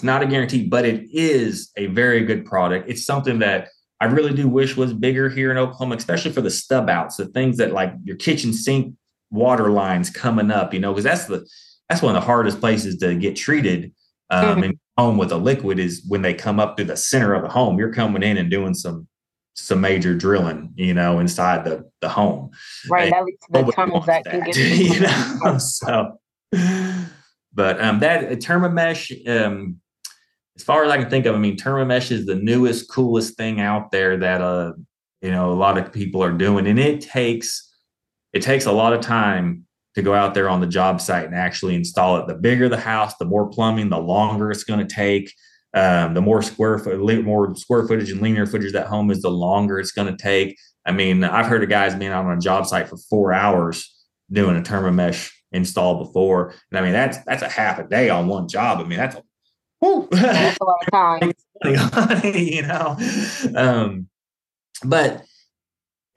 it's 0.00 0.04
not 0.06 0.22
a 0.22 0.26
guarantee, 0.26 0.66
but 0.66 0.86
it 0.86 1.10
is 1.12 1.70
a 1.76 1.84
very 1.88 2.24
good 2.24 2.46
product. 2.46 2.88
It's 2.88 3.04
something 3.04 3.40
that 3.40 3.68
I 4.00 4.06
really 4.06 4.32
do 4.32 4.48
wish 4.48 4.74
was 4.74 4.94
bigger 4.94 5.28
here 5.28 5.50
in 5.50 5.58
Oklahoma, 5.58 5.96
especially 5.96 6.32
for 6.32 6.40
the 6.40 6.50
stub 6.50 6.88
outs, 6.88 7.18
the 7.18 7.26
things 7.26 7.58
that 7.58 7.72
like 7.72 7.92
your 8.02 8.16
kitchen 8.16 8.54
sink 8.54 8.94
water 9.30 9.68
lines 9.68 10.08
coming 10.08 10.50
up, 10.50 10.72
you 10.72 10.80
know, 10.80 10.94
because 10.94 11.04
that's 11.04 11.26
the 11.26 11.46
that's 11.90 12.00
one 12.00 12.16
of 12.16 12.22
the 12.22 12.26
hardest 12.26 12.60
places 12.60 12.96
to 13.00 13.14
get 13.14 13.36
treated 13.36 13.92
um, 14.30 14.44
mm-hmm. 14.46 14.64
in 14.64 14.80
home 14.96 15.18
with 15.18 15.32
a 15.32 15.36
liquid 15.36 15.78
is 15.78 16.02
when 16.08 16.22
they 16.22 16.32
come 16.32 16.58
up 16.58 16.78
to 16.78 16.84
the 16.84 16.96
center 16.96 17.34
of 17.34 17.42
the 17.42 17.50
home. 17.50 17.78
You're 17.78 17.92
coming 17.92 18.22
in 18.22 18.38
and 18.38 18.50
doing 18.50 18.72
some 18.72 19.06
some 19.54 19.82
major 19.82 20.14
drilling, 20.14 20.72
you 20.76 20.94
know, 20.94 21.18
inside 21.18 21.66
the 21.66 21.84
the 22.00 22.08
home. 22.08 22.52
Right, 22.88 23.04
and 23.04 23.12
that 23.12 23.24
leads 23.24 23.44
to 23.52 23.64
the 23.66 23.72
tunnels 23.72 24.06
that, 24.06 24.24
that, 24.24 24.30
can 24.32 24.44
get 24.44 24.56
you 24.78 25.00
know. 25.00 25.58
so, 25.58 26.18
but 27.52 27.78
um, 27.82 27.98
that 27.98 28.30
Termimesh, 28.38 29.28
um, 29.28 29.76
as 30.60 30.64
far 30.64 30.84
as 30.84 30.90
I 30.90 30.98
can 30.98 31.08
think 31.08 31.24
of, 31.24 31.34
I 31.34 31.38
mean, 31.38 31.56
Termimesh 31.56 32.10
is 32.10 32.26
the 32.26 32.34
newest, 32.34 32.90
coolest 32.90 33.34
thing 33.38 33.60
out 33.62 33.90
there 33.90 34.18
that 34.18 34.42
uh, 34.42 34.74
you 35.22 35.30
know, 35.30 35.50
a 35.50 35.54
lot 35.54 35.78
of 35.78 35.90
people 35.90 36.22
are 36.22 36.32
doing, 36.32 36.66
and 36.66 36.78
it 36.78 37.00
takes 37.00 37.66
it 38.34 38.42
takes 38.42 38.66
a 38.66 38.72
lot 38.72 38.92
of 38.92 39.00
time 39.00 39.66
to 39.94 40.02
go 40.02 40.12
out 40.12 40.34
there 40.34 40.50
on 40.50 40.60
the 40.60 40.66
job 40.66 41.00
site 41.00 41.24
and 41.24 41.34
actually 41.34 41.74
install 41.74 42.18
it. 42.18 42.26
The 42.26 42.34
bigger 42.34 42.68
the 42.68 42.78
house, 42.78 43.16
the 43.16 43.24
more 43.24 43.48
plumbing, 43.48 43.88
the 43.88 43.98
longer 43.98 44.50
it's 44.50 44.64
going 44.64 44.86
to 44.86 44.94
take. 44.94 45.32
Um, 45.72 46.12
the 46.12 46.20
more 46.20 46.42
square 46.42 46.78
foot, 46.78 47.24
more 47.24 47.56
square 47.56 47.86
footage 47.86 48.10
and 48.10 48.20
linear 48.20 48.44
footage 48.44 48.72
that 48.72 48.88
home 48.88 49.10
is, 49.10 49.22
the 49.22 49.30
longer 49.30 49.80
it's 49.80 49.92
going 49.92 50.14
to 50.14 50.22
take. 50.22 50.58
I 50.84 50.92
mean, 50.92 51.24
I've 51.24 51.46
heard 51.46 51.62
of 51.62 51.70
guys 51.70 51.94
being 51.94 52.10
out 52.10 52.26
on 52.26 52.36
a 52.36 52.40
job 52.40 52.66
site 52.66 52.88
for 52.88 52.98
four 52.98 53.32
hours 53.32 53.90
doing 54.30 54.58
a 54.58 54.62
Termimesh 54.62 55.30
install 55.52 56.04
before, 56.04 56.50
and 56.70 56.78
I 56.78 56.82
mean 56.82 56.92
that's 56.92 57.18
that's 57.24 57.42
a 57.42 57.48
half 57.48 57.78
a 57.78 57.84
day 57.84 58.10
on 58.10 58.28
one 58.28 58.46
job. 58.46 58.80
I 58.80 58.84
mean 58.84 58.98
that's 58.98 59.16
a 59.16 59.22
that's 60.10 60.58
a 60.60 60.64
lot 60.64 60.76
of 60.82 60.90
time. 61.22 61.32
you 62.34 62.62
know, 62.62 62.96
um, 63.54 64.08
but 64.84 65.22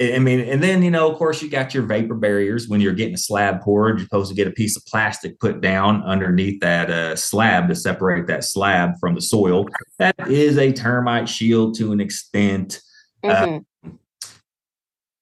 I 0.02 0.20
mean, 0.20 0.40
and 0.40 0.62
then 0.62 0.82
you 0.82 0.92
know, 0.92 1.10
of 1.10 1.18
course, 1.18 1.42
you 1.42 1.50
got 1.50 1.74
your 1.74 1.84
vapor 1.84 2.16
barriers 2.16 2.68
when 2.68 2.82
you're 2.82 2.94
getting 2.94 3.14
a 3.14 3.18
slab 3.18 3.62
poured. 3.62 4.00
You're 4.00 4.06
supposed 4.06 4.30
to 4.30 4.36
get 4.36 4.48
a 4.48 4.52
piece 4.52 4.76
of 4.76 4.86
plastic 4.86 5.40
put 5.40 5.62
down 5.62 6.04
underneath 6.04 6.60
that 6.62 6.90
uh, 6.90 7.16
slab 7.16 7.68
to 7.70 7.76
separate 7.76 8.28
that 8.28 8.44
slab 8.44 8.94
from 9.00 9.16
the 9.16 9.22
soil. 9.22 9.68
That 10.00 10.16
is 10.30 10.58
a 10.58 10.72
termite 10.72 11.30
shield 11.30 11.78
to 11.78 11.92
an 11.92 12.00
extent. 12.00 12.82
Uh, 13.24 13.28
mm-hmm. 13.28 13.88
Uh, 13.88 13.92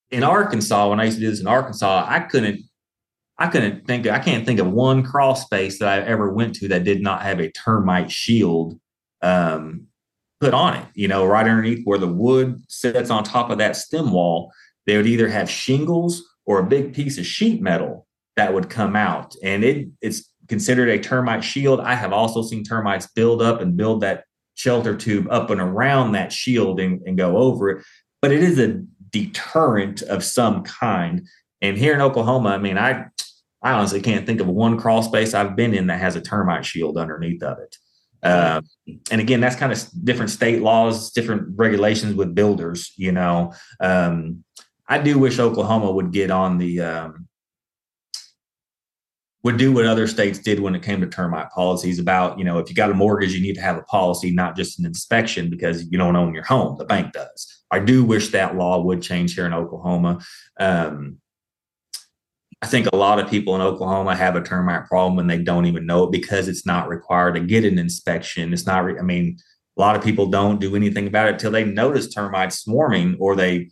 in 0.09 0.23
Arkansas, 0.23 0.89
when 0.89 0.99
I 0.99 1.05
used 1.05 1.17
to 1.17 1.21
do 1.21 1.29
this 1.29 1.39
in 1.39 1.47
Arkansas, 1.47 2.05
I 2.07 2.19
couldn't 2.19 2.61
I 3.41 3.47
couldn't 3.47 3.87
think 3.87 4.05
I 4.05 4.19
can't 4.19 4.45
think 4.45 4.59
of 4.59 4.71
one 4.71 5.01
crawl 5.01 5.33
space 5.33 5.79
that 5.79 5.87
I 5.87 6.05
ever 6.05 6.31
went 6.31 6.53
to 6.57 6.67
that 6.67 6.83
did 6.83 7.01
not 7.01 7.23
have 7.23 7.39
a 7.39 7.49
termite 7.49 8.11
shield 8.11 8.79
um, 9.23 9.87
put 10.39 10.53
on 10.53 10.75
it. 10.75 10.85
You 10.93 11.07
know, 11.07 11.25
right 11.25 11.47
underneath 11.47 11.83
where 11.83 11.97
the 11.97 12.07
wood 12.07 12.61
sits 12.69 13.09
on 13.09 13.23
top 13.23 13.49
of 13.49 13.57
that 13.57 13.75
stem 13.75 14.11
wall, 14.11 14.51
they 14.85 14.95
would 14.95 15.07
either 15.07 15.27
have 15.27 15.49
shingles 15.49 16.23
or 16.45 16.59
a 16.59 16.63
big 16.63 16.93
piece 16.93 17.17
of 17.17 17.25
sheet 17.25 17.63
metal 17.63 18.05
that 18.35 18.53
would 18.53 18.69
come 18.69 18.95
out, 18.95 19.33
and 19.41 19.63
it 19.63 19.87
it's 20.01 20.29
considered 20.47 20.89
a 20.89 20.99
termite 20.99 21.43
shield. 21.43 21.79
I 21.79 21.95
have 21.95 22.13
also 22.13 22.43
seen 22.43 22.63
termites 22.63 23.07
build 23.07 23.41
up 23.41 23.59
and 23.59 23.75
build 23.75 24.01
that 24.01 24.25
shelter 24.53 24.95
tube 24.95 25.27
up 25.31 25.49
and 25.49 25.59
around 25.59 26.11
that 26.11 26.31
shield 26.31 26.79
and, 26.79 27.01
and 27.07 27.17
go 27.17 27.37
over 27.37 27.71
it, 27.71 27.83
but 28.21 28.31
it 28.31 28.43
is 28.43 28.59
a 28.59 28.83
deterrent 29.09 30.03
of 30.03 30.23
some 30.23 30.61
kind. 30.61 31.27
And 31.63 31.75
here 31.77 31.95
in 31.95 32.01
Oklahoma, 32.01 32.49
I 32.49 32.57
mean, 32.59 32.77
I 32.77 33.05
I 33.63 33.73
honestly 33.73 34.01
can't 34.01 34.25
think 34.25 34.41
of 34.41 34.47
one 34.47 34.79
crawl 34.79 35.03
space 35.03 35.33
I've 35.33 35.55
been 35.55 35.73
in 35.73 35.87
that 35.87 35.99
has 35.99 36.15
a 36.15 36.21
termite 36.21 36.65
shield 36.65 36.97
underneath 36.97 37.43
of 37.43 37.59
it. 37.59 37.77
Uh, 38.23 38.61
and 39.11 39.21
again, 39.21 39.39
that's 39.39 39.55
kind 39.55 39.71
of 39.71 39.83
different 40.03 40.29
state 40.31 40.61
laws, 40.61 41.11
different 41.11 41.57
regulations 41.57 42.15
with 42.15 42.35
builders. 42.35 42.93
You 42.95 43.11
know, 43.11 43.53
um, 43.79 44.43
I 44.87 44.99
do 44.99 45.17
wish 45.17 45.39
Oklahoma 45.39 45.91
would 45.91 46.11
get 46.11 46.29
on 46.31 46.57
the 46.57 46.81
um, 46.81 47.27
would 49.43 49.57
do 49.57 49.71
what 49.71 49.85
other 49.85 50.07
states 50.07 50.39
did 50.39 50.59
when 50.59 50.75
it 50.75 50.83
came 50.83 51.01
to 51.01 51.07
termite 51.07 51.49
policies 51.49 51.99
about 51.99 52.37
you 52.37 52.45
know 52.45 52.59
if 52.59 52.69
you 52.69 52.75
got 52.75 52.91
a 52.91 52.93
mortgage 52.93 53.33
you 53.33 53.41
need 53.41 53.55
to 53.55 53.61
have 53.61 53.77
a 53.77 53.83
policy 53.83 54.31
not 54.31 54.55
just 54.55 54.79
an 54.79 54.85
inspection 54.85 55.49
because 55.49 55.85
you 55.91 55.97
don't 55.97 56.15
own 56.15 56.33
your 56.33 56.43
home 56.43 56.77
the 56.77 56.85
bank 56.85 57.11
does 57.13 57.63
i 57.71 57.79
do 57.79 58.03
wish 58.03 58.29
that 58.29 58.55
law 58.55 58.81
would 58.81 59.01
change 59.01 59.33
here 59.33 59.45
in 59.45 59.53
oklahoma 59.53 60.19
um, 60.59 61.17
I 62.61 62.67
think 62.67 62.87
a 62.87 62.95
lot 62.95 63.19
of 63.19 63.29
people 63.29 63.55
in 63.55 63.61
Oklahoma 63.61 64.15
have 64.15 64.35
a 64.35 64.41
termite 64.41 64.85
problem 64.85 65.17
and 65.17 65.29
they 65.29 65.39
don't 65.39 65.65
even 65.65 65.85
know 65.85 66.03
it 66.03 66.11
because 66.11 66.47
it's 66.47 66.65
not 66.65 66.87
required 66.87 67.33
to 67.33 67.39
get 67.39 67.65
an 67.65 67.79
inspection. 67.79 68.53
It's 68.53 68.67
not, 68.67 68.85
I 68.99 69.01
mean, 69.01 69.37
a 69.77 69.81
lot 69.81 69.95
of 69.95 70.03
people 70.03 70.27
don't 70.27 70.59
do 70.59 70.75
anything 70.75 71.07
about 71.07 71.29
it 71.29 71.39
till 71.39 71.51
they 71.51 71.63
notice 71.63 72.13
termites 72.13 72.59
swarming 72.59 73.17
or 73.19 73.35
they 73.35 73.69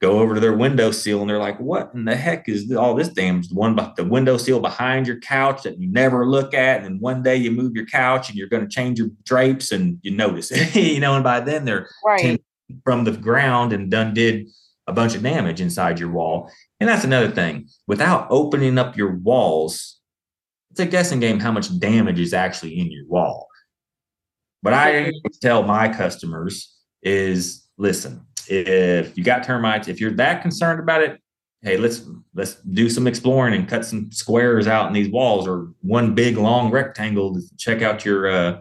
go 0.00 0.18
over 0.18 0.34
to 0.34 0.40
their 0.40 0.56
window 0.56 0.90
sill 0.90 1.20
and 1.20 1.28
they're 1.28 1.38
like, 1.38 1.60
what 1.60 1.90
in 1.94 2.06
the 2.06 2.16
heck 2.16 2.48
is 2.48 2.72
all 2.72 2.94
this 2.94 3.08
damage? 3.08 3.48
The 3.48 3.54
one, 3.54 3.76
the 3.96 4.04
window 4.04 4.38
sill 4.38 4.60
behind 4.60 5.06
your 5.06 5.20
couch 5.20 5.62
that 5.64 5.78
you 5.78 5.88
never 5.88 6.26
look 6.26 6.54
at. 6.54 6.78
And 6.78 6.84
then 6.86 7.00
one 7.00 7.22
day 7.22 7.36
you 7.36 7.50
move 7.50 7.76
your 7.76 7.86
couch 7.86 8.30
and 8.30 8.38
you're 8.38 8.48
going 8.48 8.64
to 8.64 8.68
change 8.68 8.98
your 8.98 9.10
drapes 9.24 9.72
and 9.72 9.98
you 10.02 10.10
notice 10.10 10.50
it, 10.50 10.74
you 10.94 11.00
know, 11.00 11.14
and 11.14 11.24
by 11.24 11.40
then 11.40 11.66
they're 11.66 11.88
right. 12.04 12.40
from 12.82 13.04
the 13.04 13.12
ground 13.12 13.74
and 13.74 13.90
done 13.90 14.14
did 14.14 14.48
a 14.86 14.92
bunch 14.92 15.14
of 15.14 15.22
damage 15.22 15.60
inside 15.60 15.98
your 15.98 16.10
wall. 16.10 16.50
And 16.80 16.88
that's 16.88 17.04
another 17.04 17.30
thing. 17.30 17.68
Without 17.86 18.26
opening 18.30 18.78
up 18.78 18.96
your 18.96 19.16
walls, 19.16 20.00
it's 20.70 20.80
a 20.80 20.86
guessing 20.86 21.20
game 21.20 21.38
how 21.38 21.52
much 21.52 21.78
damage 21.78 22.18
is 22.18 22.34
actually 22.34 22.78
in 22.78 22.90
your 22.90 23.06
wall. 23.06 23.48
But 24.62 24.74
I 24.74 25.12
tell 25.40 25.62
my 25.62 25.88
customers 25.88 26.74
is 27.02 27.66
listen, 27.78 28.26
if 28.48 29.16
you 29.16 29.24
got 29.24 29.44
termites, 29.44 29.88
if 29.88 30.00
you're 30.00 30.12
that 30.12 30.42
concerned 30.42 30.80
about 30.80 31.02
it, 31.02 31.20
hey, 31.62 31.76
let's 31.76 32.02
let's 32.34 32.56
do 32.56 32.88
some 32.88 33.06
exploring 33.06 33.54
and 33.54 33.68
cut 33.68 33.84
some 33.84 34.10
squares 34.12 34.66
out 34.66 34.86
in 34.86 34.92
these 34.92 35.08
walls 35.08 35.46
or 35.46 35.72
one 35.80 36.14
big 36.14 36.36
long 36.36 36.70
rectangle 36.70 37.34
to 37.34 37.40
check 37.58 37.82
out 37.82 38.04
your 38.04 38.30
uh 38.30 38.60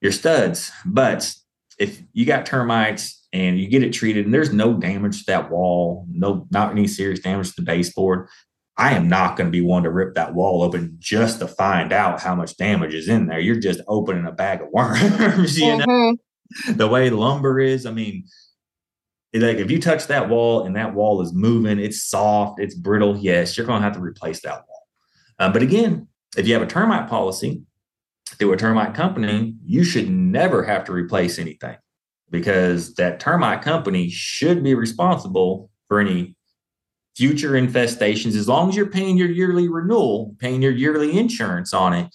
your 0.00 0.12
studs. 0.12 0.70
But 0.84 1.34
if 1.78 2.02
you 2.12 2.24
got 2.24 2.46
termites, 2.46 3.17
and 3.32 3.60
you 3.60 3.68
get 3.68 3.82
it 3.82 3.92
treated 3.92 4.24
and 4.24 4.32
there's 4.32 4.52
no 4.52 4.74
damage 4.74 5.20
to 5.20 5.26
that 5.26 5.50
wall, 5.50 6.06
no, 6.10 6.46
not 6.50 6.70
any 6.70 6.86
serious 6.86 7.20
damage 7.20 7.50
to 7.50 7.60
the 7.60 7.66
baseboard, 7.66 8.28
I 8.76 8.94
am 8.94 9.08
not 9.08 9.36
going 9.36 9.48
to 9.48 9.52
be 9.52 9.60
one 9.60 9.82
to 9.82 9.90
rip 9.90 10.14
that 10.14 10.34
wall 10.34 10.62
open 10.62 10.96
just 11.00 11.40
to 11.40 11.48
find 11.48 11.92
out 11.92 12.20
how 12.20 12.34
much 12.36 12.56
damage 12.56 12.94
is 12.94 13.08
in 13.08 13.26
there. 13.26 13.40
You're 13.40 13.56
just 13.56 13.80
opening 13.88 14.24
a 14.24 14.32
bag 14.32 14.62
of 14.62 14.68
worms, 14.72 15.58
you 15.58 15.76
know. 15.76 15.84
Mm-hmm. 15.84 16.76
The 16.76 16.88
way 16.88 17.10
lumber 17.10 17.60
is, 17.60 17.84
I 17.84 17.90
mean, 17.90 18.24
like 19.34 19.58
if 19.58 19.70
you 19.70 19.80
touch 19.80 20.06
that 20.06 20.28
wall 20.28 20.64
and 20.64 20.76
that 20.76 20.94
wall 20.94 21.20
is 21.20 21.34
moving, 21.34 21.78
it's 21.78 22.04
soft, 22.04 22.60
it's 22.60 22.74
brittle. 22.74 23.18
Yes, 23.18 23.56
you're 23.56 23.66
going 23.66 23.80
to 23.80 23.84
have 23.84 23.96
to 23.96 24.00
replace 24.00 24.40
that 24.42 24.64
wall. 24.66 24.86
Uh, 25.38 25.52
but 25.52 25.60
again, 25.60 26.08
if 26.36 26.46
you 26.46 26.54
have 26.54 26.62
a 26.62 26.66
termite 26.66 27.08
policy 27.08 27.62
through 28.38 28.52
a 28.52 28.56
termite 28.56 28.94
company, 28.94 29.56
you 29.64 29.84
should 29.84 30.08
never 30.08 30.62
have 30.62 30.84
to 30.84 30.92
replace 30.92 31.38
anything 31.38 31.76
because 32.30 32.94
that 32.94 33.20
termite 33.20 33.62
company 33.62 34.08
should 34.08 34.62
be 34.62 34.74
responsible 34.74 35.70
for 35.88 36.00
any 36.00 36.36
future 37.16 37.52
infestations, 37.52 38.36
as 38.36 38.46
long 38.46 38.68
as 38.68 38.76
you're 38.76 38.86
paying 38.86 39.16
your 39.16 39.30
yearly 39.30 39.68
renewal, 39.68 40.36
paying 40.38 40.62
your 40.62 40.72
yearly 40.72 41.18
insurance 41.18 41.74
on 41.74 41.92
it, 41.92 42.14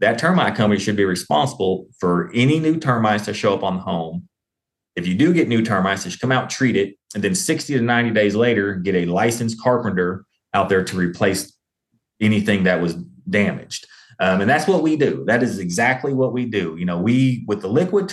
that 0.00 0.18
termite 0.18 0.54
company 0.54 0.80
should 0.80 0.96
be 0.96 1.04
responsible 1.04 1.86
for 2.00 2.30
any 2.34 2.58
new 2.58 2.78
termites 2.78 3.26
that 3.26 3.34
show 3.34 3.54
up 3.54 3.62
on 3.62 3.76
the 3.76 3.82
home. 3.82 4.28
If 4.96 5.06
you 5.06 5.14
do 5.14 5.32
get 5.32 5.48
new 5.48 5.62
termites, 5.62 6.04
they 6.04 6.10
should 6.10 6.20
come 6.20 6.32
out, 6.32 6.50
treat 6.50 6.76
it, 6.76 6.96
and 7.14 7.22
then 7.22 7.34
60 7.34 7.74
to 7.74 7.80
90 7.80 8.10
days 8.10 8.34
later, 8.34 8.74
get 8.74 8.94
a 8.94 9.04
licensed 9.04 9.60
carpenter 9.60 10.24
out 10.54 10.68
there 10.68 10.84
to 10.84 10.96
replace 10.96 11.56
anything 12.20 12.64
that 12.64 12.80
was 12.80 12.94
damaged. 13.28 13.86
Um, 14.18 14.40
and 14.40 14.48
that's 14.48 14.66
what 14.66 14.82
we 14.82 14.96
do. 14.96 15.24
That 15.26 15.42
is 15.42 15.58
exactly 15.58 16.14
what 16.14 16.32
we 16.32 16.46
do. 16.46 16.76
You 16.78 16.84
know, 16.84 16.98
we 16.98 17.44
with 17.48 17.60
the 17.60 17.68
liquid 17.68 18.08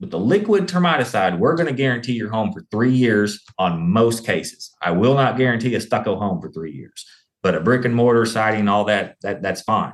with 0.00 0.10
the 0.10 0.18
liquid 0.18 0.66
termiticide, 0.66 1.38
we're 1.38 1.54
going 1.54 1.68
to 1.68 1.74
guarantee 1.74 2.14
your 2.14 2.30
home 2.30 2.52
for 2.52 2.64
three 2.70 2.92
years 2.92 3.40
on 3.58 3.90
most 3.90 4.24
cases. 4.24 4.74
I 4.80 4.92
will 4.92 5.14
not 5.14 5.36
guarantee 5.36 5.74
a 5.74 5.80
stucco 5.80 6.16
home 6.16 6.40
for 6.40 6.50
three 6.50 6.72
years, 6.72 7.04
but 7.42 7.54
a 7.54 7.60
brick 7.60 7.84
and 7.84 7.94
mortar 7.94 8.24
siding, 8.24 8.66
all 8.66 8.84
that, 8.84 9.16
that 9.20 9.42
that's 9.42 9.60
fine. 9.60 9.92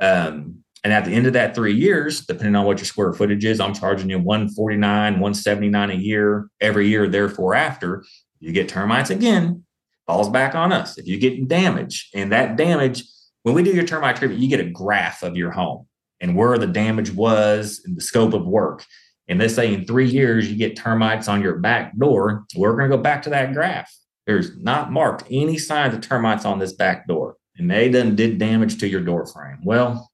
Um, 0.00 0.62
and 0.84 0.92
at 0.92 1.04
the 1.04 1.10
end 1.10 1.26
of 1.26 1.32
that 1.32 1.56
three 1.56 1.74
years, 1.74 2.24
depending 2.24 2.54
on 2.54 2.64
what 2.64 2.78
your 2.78 2.84
square 2.84 3.12
footage 3.12 3.44
is, 3.44 3.58
I'm 3.58 3.74
charging 3.74 4.08
you 4.08 4.20
149, 4.20 5.14
179 5.14 5.90
a 5.90 5.94
year 5.94 6.48
every 6.60 6.86
year. 6.86 7.08
Therefore, 7.08 7.56
after 7.56 8.04
you 8.38 8.52
get 8.52 8.68
termites 8.68 9.10
again, 9.10 9.64
falls 10.06 10.28
back 10.28 10.54
on 10.54 10.72
us. 10.72 10.96
If 10.96 11.08
you 11.08 11.18
get 11.18 11.48
damage, 11.48 12.10
and 12.14 12.30
that 12.30 12.56
damage, 12.56 13.02
when 13.42 13.56
we 13.56 13.64
do 13.64 13.72
your 13.72 13.84
termite 13.84 14.16
treatment, 14.16 14.40
you 14.40 14.48
get 14.48 14.60
a 14.60 14.70
graph 14.70 15.24
of 15.24 15.36
your 15.36 15.50
home 15.50 15.86
and 16.20 16.36
where 16.36 16.56
the 16.58 16.66
damage 16.68 17.10
was 17.10 17.82
and 17.84 17.96
the 17.96 18.00
scope 18.00 18.32
of 18.32 18.46
work 18.46 18.84
and 19.28 19.38
let's 19.38 19.54
say 19.54 19.72
in 19.72 19.84
three 19.84 20.08
years 20.08 20.50
you 20.50 20.56
get 20.56 20.76
termites 20.76 21.28
on 21.28 21.42
your 21.42 21.56
back 21.56 21.96
door, 21.96 22.44
we're 22.56 22.76
going 22.76 22.90
to 22.90 22.96
go 22.96 23.02
back 23.02 23.22
to 23.22 23.30
that 23.30 23.52
graph. 23.52 23.92
There's 24.26 24.56
not 24.56 24.90
marked 24.90 25.24
any 25.30 25.58
signs 25.58 25.94
of 25.94 26.00
termites 26.00 26.44
on 26.44 26.58
this 26.58 26.72
back 26.72 27.06
door, 27.06 27.36
and 27.56 27.70
they 27.70 27.90
done 27.90 28.16
did 28.16 28.38
damage 28.38 28.78
to 28.78 28.88
your 28.88 29.00
door 29.00 29.26
frame. 29.26 29.58
Well, 29.62 30.10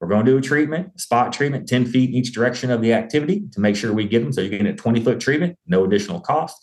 we're 0.00 0.08
going 0.08 0.26
to 0.26 0.32
do 0.32 0.38
a 0.38 0.42
treatment, 0.42 1.00
spot 1.00 1.32
treatment, 1.32 1.68
10 1.68 1.86
feet 1.86 2.10
in 2.10 2.16
each 2.16 2.32
direction 2.32 2.70
of 2.70 2.82
the 2.82 2.92
activity 2.92 3.44
to 3.52 3.60
make 3.60 3.76
sure 3.76 3.92
we 3.92 4.06
get 4.06 4.22
them. 4.22 4.32
So 4.32 4.42
you're 4.42 4.50
getting 4.50 4.66
a 4.66 4.76
20 4.76 5.02
foot 5.02 5.20
treatment, 5.20 5.56
no 5.66 5.84
additional 5.84 6.20
cost. 6.20 6.56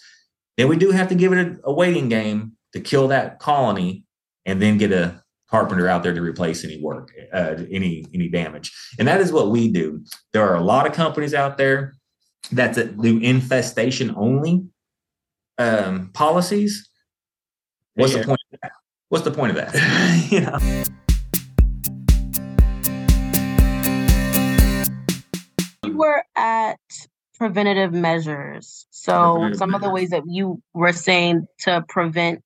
Then 0.58 0.68
we 0.68 0.78
do 0.78 0.92
have 0.92 1.10
to 1.10 1.16
give 1.16 1.34
it 1.34 1.40
a, 1.40 1.60
a 1.64 1.74
waiting 1.74 2.10
game 2.10 2.54
to 2.74 2.80
kill 2.80 3.08
that 3.08 3.40
colony 3.40 4.04
and 4.46 4.62
then 4.62 4.78
get 4.78 4.92
a 4.92 5.23
carpenter 5.54 5.88
out 5.88 6.02
there 6.02 6.16
to 6.16 6.22
replace 6.22 6.66
any 6.66 6.82
work, 6.82 7.12
uh, 7.32 7.54
any 7.70 8.04
any 8.12 8.28
damage, 8.28 8.74
and 8.98 9.08
that 9.08 9.22
is 9.22 9.32
what 9.32 9.52
we 9.52 9.72
do. 9.72 10.04
There 10.32 10.44
are 10.50 10.56
a 10.56 10.64
lot 10.64 10.88
of 10.88 10.94
companies 10.94 11.36
out 11.36 11.60
there 11.60 11.94
that 12.52 12.74
do 13.00 13.20
infestation 13.20 14.16
only 14.18 14.66
um, 15.60 16.10
policies. 16.16 16.90
What's 17.94 18.14
yeah. 18.14 18.22
the 18.22 18.26
point? 18.26 18.40
Of 18.52 18.60
that? 18.64 18.72
What's 19.10 19.26
the 19.26 19.32
point 19.32 19.52
of 19.52 19.58
that? 19.58 20.28
you 20.32 20.42
know. 20.42 20.58
We 25.84 25.92
were 25.94 26.24
at 26.36 26.80
preventative 27.38 27.94
measures. 27.94 28.88
So 28.90 29.12
preventative 29.34 29.60
some 29.60 29.70
measures. 29.70 29.76
of 29.76 29.88
the 29.88 29.94
ways 29.94 30.10
that 30.10 30.24
you 30.26 30.64
were 30.74 30.94
saying 30.94 31.46
to 31.60 31.86
prevent 31.88 32.42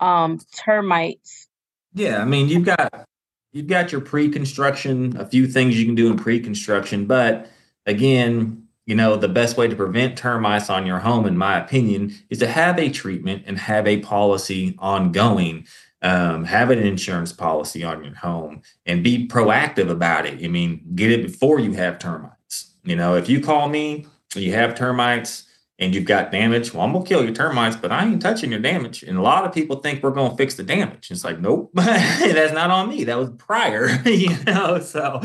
um, 0.00 0.38
termites 0.54 1.48
yeah, 1.94 2.20
I 2.20 2.24
mean, 2.24 2.48
you've 2.48 2.64
got 2.64 3.06
you've 3.52 3.66
got 3.66 3.92
your 3.92 4.00
pre-construction, 4.00 5.16
a 5.18 5.26
few 5.26 5.46
things 5.46 5.78
you 5.78 5.84
can 5.84 5.94
do 5.94 6.10
in 6.10 6.16
pre-construction, 6.16 7.06
but 7.06 7.50
again, 7.86 8.66
you 8.86 8.94
know, 8.94 9.16
the 9.16 9.28
best 9.28 9.56
way 9.56 9.68
to 9.68 9.76
prevent 9.76 10.16
termites 10.16 10.70
on 10.70 10.86
your 10.86 10.98
home, 10.98 11.26
in 11.26 11.36
my 11.36 11.58
opinion, 11.58 12.14
is 12.30 12.38
to 12.38 12.46
have 12.46 12.78
a 12.78 12.88
treatment 12.90 13.44
and 13.46 13.58
have 13.58 13.86
a 13.86 13.98
policy 13.98 14.74
ongoing. 14.78 15.66
Um, 16.04 16.42
have 16.42 16.70
an 16.70 16.80
insurance 16.80 17.32
policy 17.32 17.84
on 17.84 18.02
your 18.02 18.16
home 18.16 18.62
and 18.86 19.04
be 19.04 19.28
proactive 19.28 19.88
about 19.88 20.26
it. 20.26 20.44
I 20.44 20.48
mean, 20.48 20.82
get 20.96 21.12
it 21.12 21.22
before 21.22 21.60
you 21.60 21.74
have 21.74 22.00
termites. 22.00 22.72
You 22.82 22.96
know, 22.96 23.14
if 23.14 23.28
you 23.28 23.40
call 23.40 23.68
me, 23.68 24.08
you 24.34 24.52
have 24.52 24.74
termites, 24.74 25.44
and 25.82 25.96
you've 25.96 26.04
got 26.04 26.30
damage, 26.30 26.72
well, 26.72 26.84
I'm 26.84 26.92
gonna 26.92 27.04
kill 27.04 27.24
your 27.24 27.34
termites, 27.34 27.74
but 27.74 27.90
I 27.90 28.06
ain't 28.06 28.22
touching 28.22 28.52
your 28.52 28.60
damage. 28.60 29.02
And 29.02 29.18
a 29.18 29.20
lot 29.22 29.44
of 29.44 29.52
people 29.52 29.76
think 29.76 30.00
we're 30.00 30.12
gonna 30.12 30.36
fix 30.36 30.54
the 30.54 30.62
damage. 30.62 31.10
It's 31.10 31.24
like, 31.24 31.40
nope, 31.40 31.70
that's 31.74 32.52
not 32.52 32.70
on 32.70 32.88
me. 32.88 33.02
That 33.02 33.18
was 33.18 33.30
prior, 33.30 33.88
you 34.08 34.36
know. 34.44 34.78
So, 34.78 35.18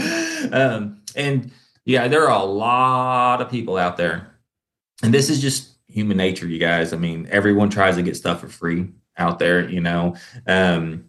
um, 0.52 1.00
and 1.16 1.52
yeah, 1.86 2.08
there 2.08 2.28
are 2.28 2.42
a 2.42 2.44
lot 2.44 3.40
of 3.40 3.52
people 3.52 3.78
out 3.78 3.98
there, 3.98 4.36
and 5.04 5.14
this 5.14 5.30
is 5.30 5.42
just 5.42 5.76
human 5.88 6.18
nature, 6.18 6.48
you 6.48 6.58
guys. 6.58 6.92
I 6.92 6.98
mean, 6.98 7.28
everyone 7.30 7.70
tries 7.70 7.96
to 7.98 8.02
get 8.02 8.18
stuff 8.18 8.42
for 8.42 8.48
free 8.48 8.90
out 9.16 9.38
there, 9.38 9.70
you 9.70 9.80
know. 9.80 10.16
Um, 10.48 11.06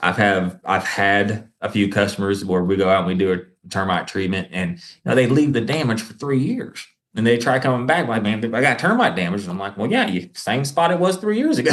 I've 0.00 0.16
have 0.16 0.60
I've 0.64 0.84
had 0.84 1.48
a 1.60 1.68
few 1.68 1.88
customers 1.88 2.44
where 2.44 2.62
we 2.62 2.76
go 2.76 2.88
out 2.88 2.98
and 2.98 3.08
we 3.08 3.14
do 3.14 3.32
a 3.32 3.68
termite 3.68 4.06
treatment, 4.06 4.46
and 4.52 4.78
you 4.78 4.84
know, 5.04 5.16
they 5.16 5.26
leave 5.26 5.54
the 5.54 5.60
damage 5.60 6.02
for 6.02 6.14
three 6.14 6.38
years 6.38 6.86
and 7.14 7.26
they 7.26 7.36
try 7.36 7.58
coming 7.58 7.86
back 7.86 8.08
like, 8.08 8.22
man, 8.22 8.42
I 8.54 8.60
got 8.60 8.78
termite 8.78 9.16
damage. 9.16 9.42
And 9.42 9.50
I'm 9.50 9.58
like, 9.58 9.76
well, 9.76 9.90
yeah, 9.90 10.06
you 10.06 10.30
same 10.34 10.64
spot 10.64 10.90
it 10.90 10.98
was 10.98 11.16
three 11.16 11.36
years 11.36 11.58
ago. 11.58 11.72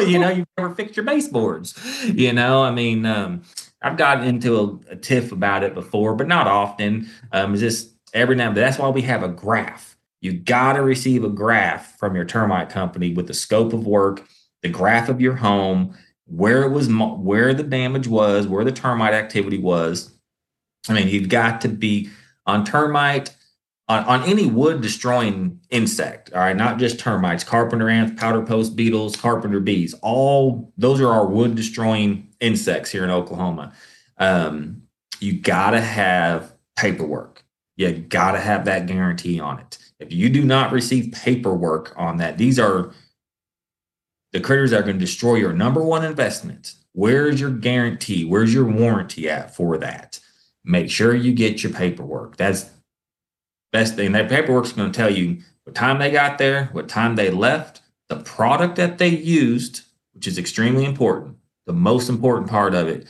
you 0.06 0.18
know, 0.18 0.30
you 0.30 0.44
never 0.58 0.74
fixed 0.74 0.96
your 0.96 1.06
baseboards. 1.06 1.74
You 2.04 2.32
know, 2.32 2.62
I 2.64 2.72
mean, 2.72 3.06
um, 3.06 3.42
I've 3.80 3.96
gotten 3.96 4.24
into 4.24 4.58
a, 4.58 4.92
a, 4.92 4.96
tiff 4.96 5.30
about 5.30 5.62
it 5.62 5.74
before, 5.74 6.14
but 6.14 6.26
not 6.26 6.48
often. 6.48 7.08
Um, 7.30 7.54
just 7.56 7.94
every 8.12 8.34
now 8.34 8.48
and 8.48 8.56
then. 8.56 8.64
That's 8.64 8.78
why 8.78 8.88
we 8.88 9.02
have 9.02 9.22
a 9.22 9.28
graph. 9.28 9.96
You 10.20 10.32
got 10.32 10.74
to 10.74 10.82
receive 10.82 11.24
a 11.24 11.28
graph 11.28 11.96
from 11.98 12.14
your 12.14 12.24
termite 12.24 12.68
company 12.68 13.12
with 13.12 13.26
the 13.26 13.34
scope 13.34 13.72
of 13.72 13.86
work, 13.86 14.26
the 14.62 14.68
graph 14.68 15.08
of 15.08 15.20
your 15.20 15.36
home, 15.36 15.96
where 16.26 16.62
it 16.62 16.70
was, 16.70 16.88
where 16.88 17.54
the 17.54 17.64
damage 17.64 18.08
was, 18.08 18.46
where 18.46 18.64
the 18.64 18.72
termite 18.72 19.14
activity 19.14 19.58
was. 19.58 20.12
I 20.88 20.94
mean, 20.94 21.08
you've 21.08 21.28
got 21.28 21.60
to 21.62 21.68
be 21.68 22.10
on 22.46 22.64
termite 22.64 23.34
on, 23.88 24.04
on 24.04 24.22
any 24.24 24.46
wood 24.46 24.80
destroying 24.80 25.60
insect, 25.70 26.32
all 26.32 26.40
right, 26.40 26.56
not 26.56 26.78
just 26.78 26.98
termites, 26.98 27.44
carpenter 27.44 27.88
ants, 27.88 28.18
powder 28.20 28.42
post 28.42 28.76
beetles, 28.76 29.16
carpenter 29.16 29.60
bees, 29.60 29.94
all 30.02 30.72
those 30.78 31.00
are 31.00 31.08
our 31.08 31.26
wood 31.26 31.54
destroying 31.54 32.28
insects 32.40 32.90
here 32.90 33.04
in 33.04 33.10
Oklahoma. 33.10 33.72
Um, 34.18 34.82
you 35.20 35.40
got 35.40 35.70
to 35.70 35.80
have 35.80 36.54
paperwork. 36.76 37.44
You 37.76 37.92
got 37.92 38.32
to 38.32 38.40
have 38.40 38.64
that 38.66 38.86
guarantee 38.86 39.40
on 39.40 39.58
it. 39.58 39.78
If 39.98 40.12
you 40.12 40.28
do 40.28 40.44
not 40.44 40.72
receive 40.72 41.12
paperwork 41.12 41.94
on 41.96 42.18
that, 42.18 42.38
these 42.38 42.58
are 42.58 42.92
the 44.32 44.40
critters 44.40 44.70
that 44.70 44.80
are 44.80 44.84
going 44.84 44.98
to 44.98 45.04
destroy 45.04 45.36
your 45.36 45.52
number 45.52 45.82
one 45.82 46.04
investment. 46.04 46.74
Where's 46.92 47.40
your 47.40 47.50
guarantee? 47.50 48.24
Where's 48.24 48.52
your 48.52 48.64
warranty 48.64 49.28
at 49.28 49.54
for 49.54 49.78
that? 49.78 50.20
Make 50.64 50.90
sure 50.90 51.14
you 51.14 51.32
get 51.32 51.62
your 51.62 51.72
paperwork. 51.72 52.36
That's 52.36 52.70
best 53.72 53.96
thing. 53.96 54.12
That 54.12 54.28
paperwork's 54.28 54.72
going 54.72 54.92
to 54.92 54.96
tell 54.96 55.10
you 55.10 55.38
what 55.64 55.74
time 55.74 55.98
they 55.98 56.10
got 56.10 56.38
there, 56.38 56.66
what 56.72 56.88
time 56.88 57.16
they 57.16 57.30
left, 57.30 57.80
the 58.08 58.16
product 58.16 58.76
that 58.76 58.98
they 58.98 59.08
used, 59.08 59.82
which 60.12 60.26
is 60.26 60.38
extremely 60.38 60.84
important. 60.84 61.36
The 61.66 61.72
most 61.72 62.08
important 62.08 62.50
part 62.50 62.74
of 62.74 62.88
it. 62.88 63.06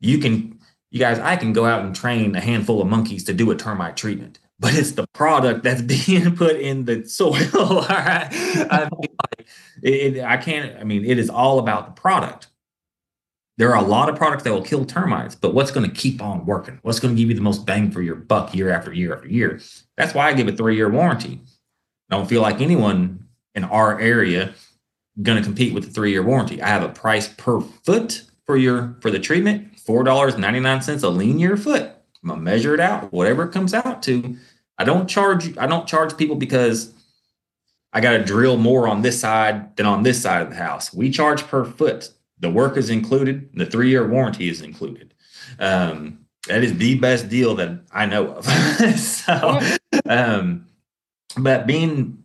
You 0.00 0.18
can, 0.18 0.58
you 0.90 0.98
guys, 0.98 1.18
I 1.18 1.36
can 1.36 1.52
go 1.52 1.66
out 1.66 1.84
and 1.84 1.94
train 1.94 2.34
a 2.34 2.40
handful 2.40 2.80
of 2.80 2.88
monkeys 2.88 3.24
to 3.24 3.34
do 3.34 3.50
a 3.50 3.56
termite 3.56 3.96
treatment, 3.96 4.38
but 4.58 4.74
it's 4.74 4.92
the 4.92 5.06
product 5.12 5.62
that's 5.62 5.82
being 6.06 6.34
put 6.34 6.56
in 6.56 6.84
the 6.84 7.04
soil. 7.06 7.48
all 7.54 7.82
right. 7.82 8.28
I, 8.32 8.88
mean, 8.90 9.16
like, 9.38 9.48
it, 9.82 10.24
I 10.24 10.36
can't, 10.36 10.78
I 10.78 10.84
mean, 10.84 11.04
it 11.04 11.18
is 11.18 11.28
all 11.28 11.58
about 11.58 11.86
the 11.86 12.00
product. 12.00 12.48
There 13.60 13.76
are 13.76 13.84
a 13.84 13.86
lot 13.86 14.08
of 14.08 14.16
products 14.16 14.44
that 14.44 14.54
will 14.54 14.62
kill 14.62 14.86
termites, 14.86 15.34
but 15.34 15.52
what's 15.52 15.70
going 15.70 15.86
to 15.86 15.94
keep 15.94 16.22
on 16.22 16.46
working? 16.46 16.78
What's 16.80 16.98
going 16.98 17.14
to 17.14 17.20
give 17.20 17.28
you 17.28 17.34
the 17.34 17.42
most 17.42 17.66
bang 17.66 17.90
for 17.90 18.00
your 18.00 18.14
buck 18.14 18.54
year 18.54 18.70
after 18.70 18.90
year 18.90 19.14
after 19.14 19.28
year? 19.28 19.60
That's 19.98 20.14
why 20.14 20.28
I 20.28 20.32
give 20.32 20.48
a 20.48 20.52
three 20.52 20.76
year 20.76 20.88
warranty. 20.88 21.42
I 22.10 22.16
don't 22.16 22.26
feel 22.26 22.40
like 22.40 22.62
anyone 22.62 23.26
in 23.54 23.64
our 23.64 24.00
area 24.00 24.54
going 25.20 25.36
to 25.36 25.44
compete 25.44 25.74
with 25.74 25.84
the 25.84 25.90
three 25.90 26.10
year 26.10 26.22
warranty. 26.22 26.62
I 26.62 26.68
have 26.68 26.82
a 26.82 26.88
price 26.88 27.28
per 27.28 27.60
foot 27.60 28.22
for 28.46 28.56
your 28.56 28.96
for 29.02 29.10
the 29.10 29.18
treatment, 29.18 29.78
four 29.78 30.04
dollars 30.04 30.38
ninety 30.38 30.60
nine 30.60 30.80
cents 30.80 31.02
a 31.02 31.10
linear 31.10 31.58
foot. 31.58 31.82
I'm 32.22 32.30
gonna 32.30 32.40
measure 32.40 32.72
it 32.72 32.80
out, 32.80 33.12
whatever 33.12 33.42
it 33.42 33.52
comes 33.52 33.74
out 33.74 34.02
to. 34.04 34.38
I 34.78 34.84
don't 34.84 35.06
charge 35.06 35.58
I 35.58 35.66
don't 35.66 35.86
charge 35.86 36.16
people 36.16 36.36
because 36.36 36.94
I 37.92 38.00
got 38.00 38.12
to 38.12 38.24
drill 38.24 38.56
more 38.56 38.88
on 38.88 39.02
this 39.02 39.20
side 39.20 39.76
than 39.76 39.84
on 39.84 40.02
this 40.02 40.22
side 40.22 40.40
of 40.40 40.48
the 40.48 40.56
house. 40.56 40.94
We 40.94 41.10
charge 41.10 41.42
per 41.42 41.66
foot. 41.66 42.10
The 42.40 42.50
work 42.50 42.76
is 42.76 42.90
included. 42.90 43.50
The 43.54 43.66
three 43.66 43.90
year 43.90 44.06
warranty 44.06 44.48
is 44.48 44.60
included. 44.60 45.14
Um, 45.58 46.26
that 46.48 46.64
is 46.64 46.76
the 46.78 46.98
best 46.98 47.28
deal 47.28 47.54
that 47.56 47.80
I 47.92 48.06
know 48.06 48.32
of. 48.32 48.44
so, 48.98 49.60
um, 50.06 50.66
but 51.36 51.66
being 51.66 52.24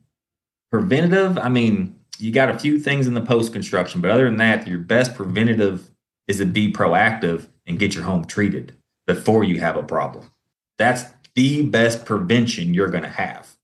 preventative, 0.72 1.38
I 1.38 1.49
mean, 1.49 1.99
you 2.18 2.32
got 2.32 2.49
a 2.49 2.57
few 2.57 2.80
things 2.80 3.07
in 3.07 3.13
the 3.13 3.22
post 3.22 3.51
construction, 3.51 4.01
but 4.01 4.09
other 4.09 4.26
than 4.26 4.38
that, 4.38 4.68
your 4.68 4.80
best 4.80 5.16
preventative 5.16 5.89
is 6.28 6.38
to 6.38 6.45
be 6.45 6.72
proactive 6.72 7.47
and 7.68 7.78
get 7.78 7.93
your 7.93 8.03
home 8.05 8.26
treated 8.26 8.74
before 9.05 9.43
you 9.43 9.59
have 9.59 9.76
a 9.76 9.84
problem. 9.84 10.32
That's 10.78 11.03
the 11.36 11.63
best 11.63 12.05
prevention 12.05 12.74
you're 12.74 12.89
going 12.89 13.03
to 13.03 13.09
have. 13.09 13.55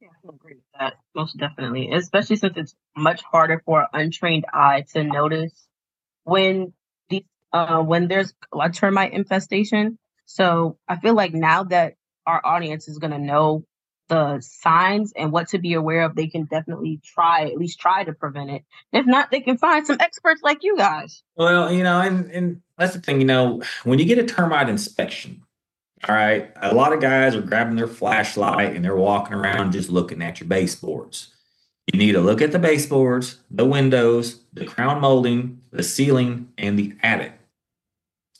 Yeah, 0.00 0.08
I 0.08 0.28
agree 0.28 0.54
with 0.54 0.64
that. 0.78 0.94
Most 1.14 1.36
definitely, 1.38 1.90
especially 1.92 2.36
since 2.36 2.56
it's 2.56 2.74
much 2.96 3.22
harder 3.22 3.62
for 3.64 3.82
an 3.82 3.88
untrained 3.92 4.46
eye 4.52 4.84
to 4.92 5.04
notice 5.04 5.66
when 6.24 6.72
uh, 7.52 7.80
when 7.82 8.08
there's 8.08 8.34
a 8.52 8.70
termite 8.70 9.12
infestation. 9.12 9.98
So 10.26 10.78
I 10.88 10.96
feel 10.96 11.14
like 11.14 11.32
now 11.32 11.64
that 11.64 11.94
our 12.26 12.44
audience 12.44 12.88
is 12.88 12.98
going 12.98 13.12
to 13.12 13.18
know 13.18 13.64
the 14.08 14.40
signs 14.40 15.12
and 15.16 15.32
what 15.32 15.48
to 15.48 15.58
be 15.58 15.74
aware 15.74 16.02
of, 16.02 16.14
they 16.14 16.26
can 16.26 16.44
definitely 16.44 17.00
try, 17.04 17.46
at 17.46 17.56
least 17.56 17.80
try 17.80 18.04
to 18.04 18.12
prevent 18.12 18.50
it. 18.50 18.62
If 18.92 19.06
not, 19.06 19.30
they 19.30 19.40
can 19.40 19.58
find 19.58 19.86
some 19.86 19.96
experts 20.00 20.42
like 20.42 20.62
you 20.62 20.76
guys. 20.76 21.22
Well, 21.36 21.72
you 21.72 21.82
know, 21.82 22.00
and, 22.00 22.30
and 22.30 22.62
that's 22.78 22.94
the 22.94 23.00
thing, 23.00 23.20
you 23.20 23.26
know, 23.26 23.62
when 23.84 23.98
you 23.98 24.04
get 24.04 24.18
a 24.18 24.24
termite 24.24 24.68
inspection, 24.68 25.42
all 26.08 26.14
right, 26.14 26.52
a 26.60 26.74
lot 26.74 26.92
of 26.92 27.00
guys 27.00 27.34
are 27.34 27.40
grabbing 27.40 27.76
their 27.76 27.88
flashlight 27.88 28.76
and 28.76 28.84
they're 28.84 28.94
walking 28.94 29.34
around 29.34 29.72
just 29.72 29.88
looking 29.88 30.22
at 30.22 30.40
your 30.40 30.48
baseboards. 30.48 31.28
You 31.92 31.98
need 31.98 32.12
to 32.12 32.20
look 32.20 32.42
at 32.42 32.52
the 32.52 32.58
baseboards, 32.58 33.38
the 33.50 33.64
windows, 33.64 34.40
the 34.52 34.64
crown 34.64 35.00
molding, 35.00 35.60
the 35.70 35.82
ceiling, 35.82 36.52
and 36.58 36.78
the 36.78 36.94
attic. 37.02 37.32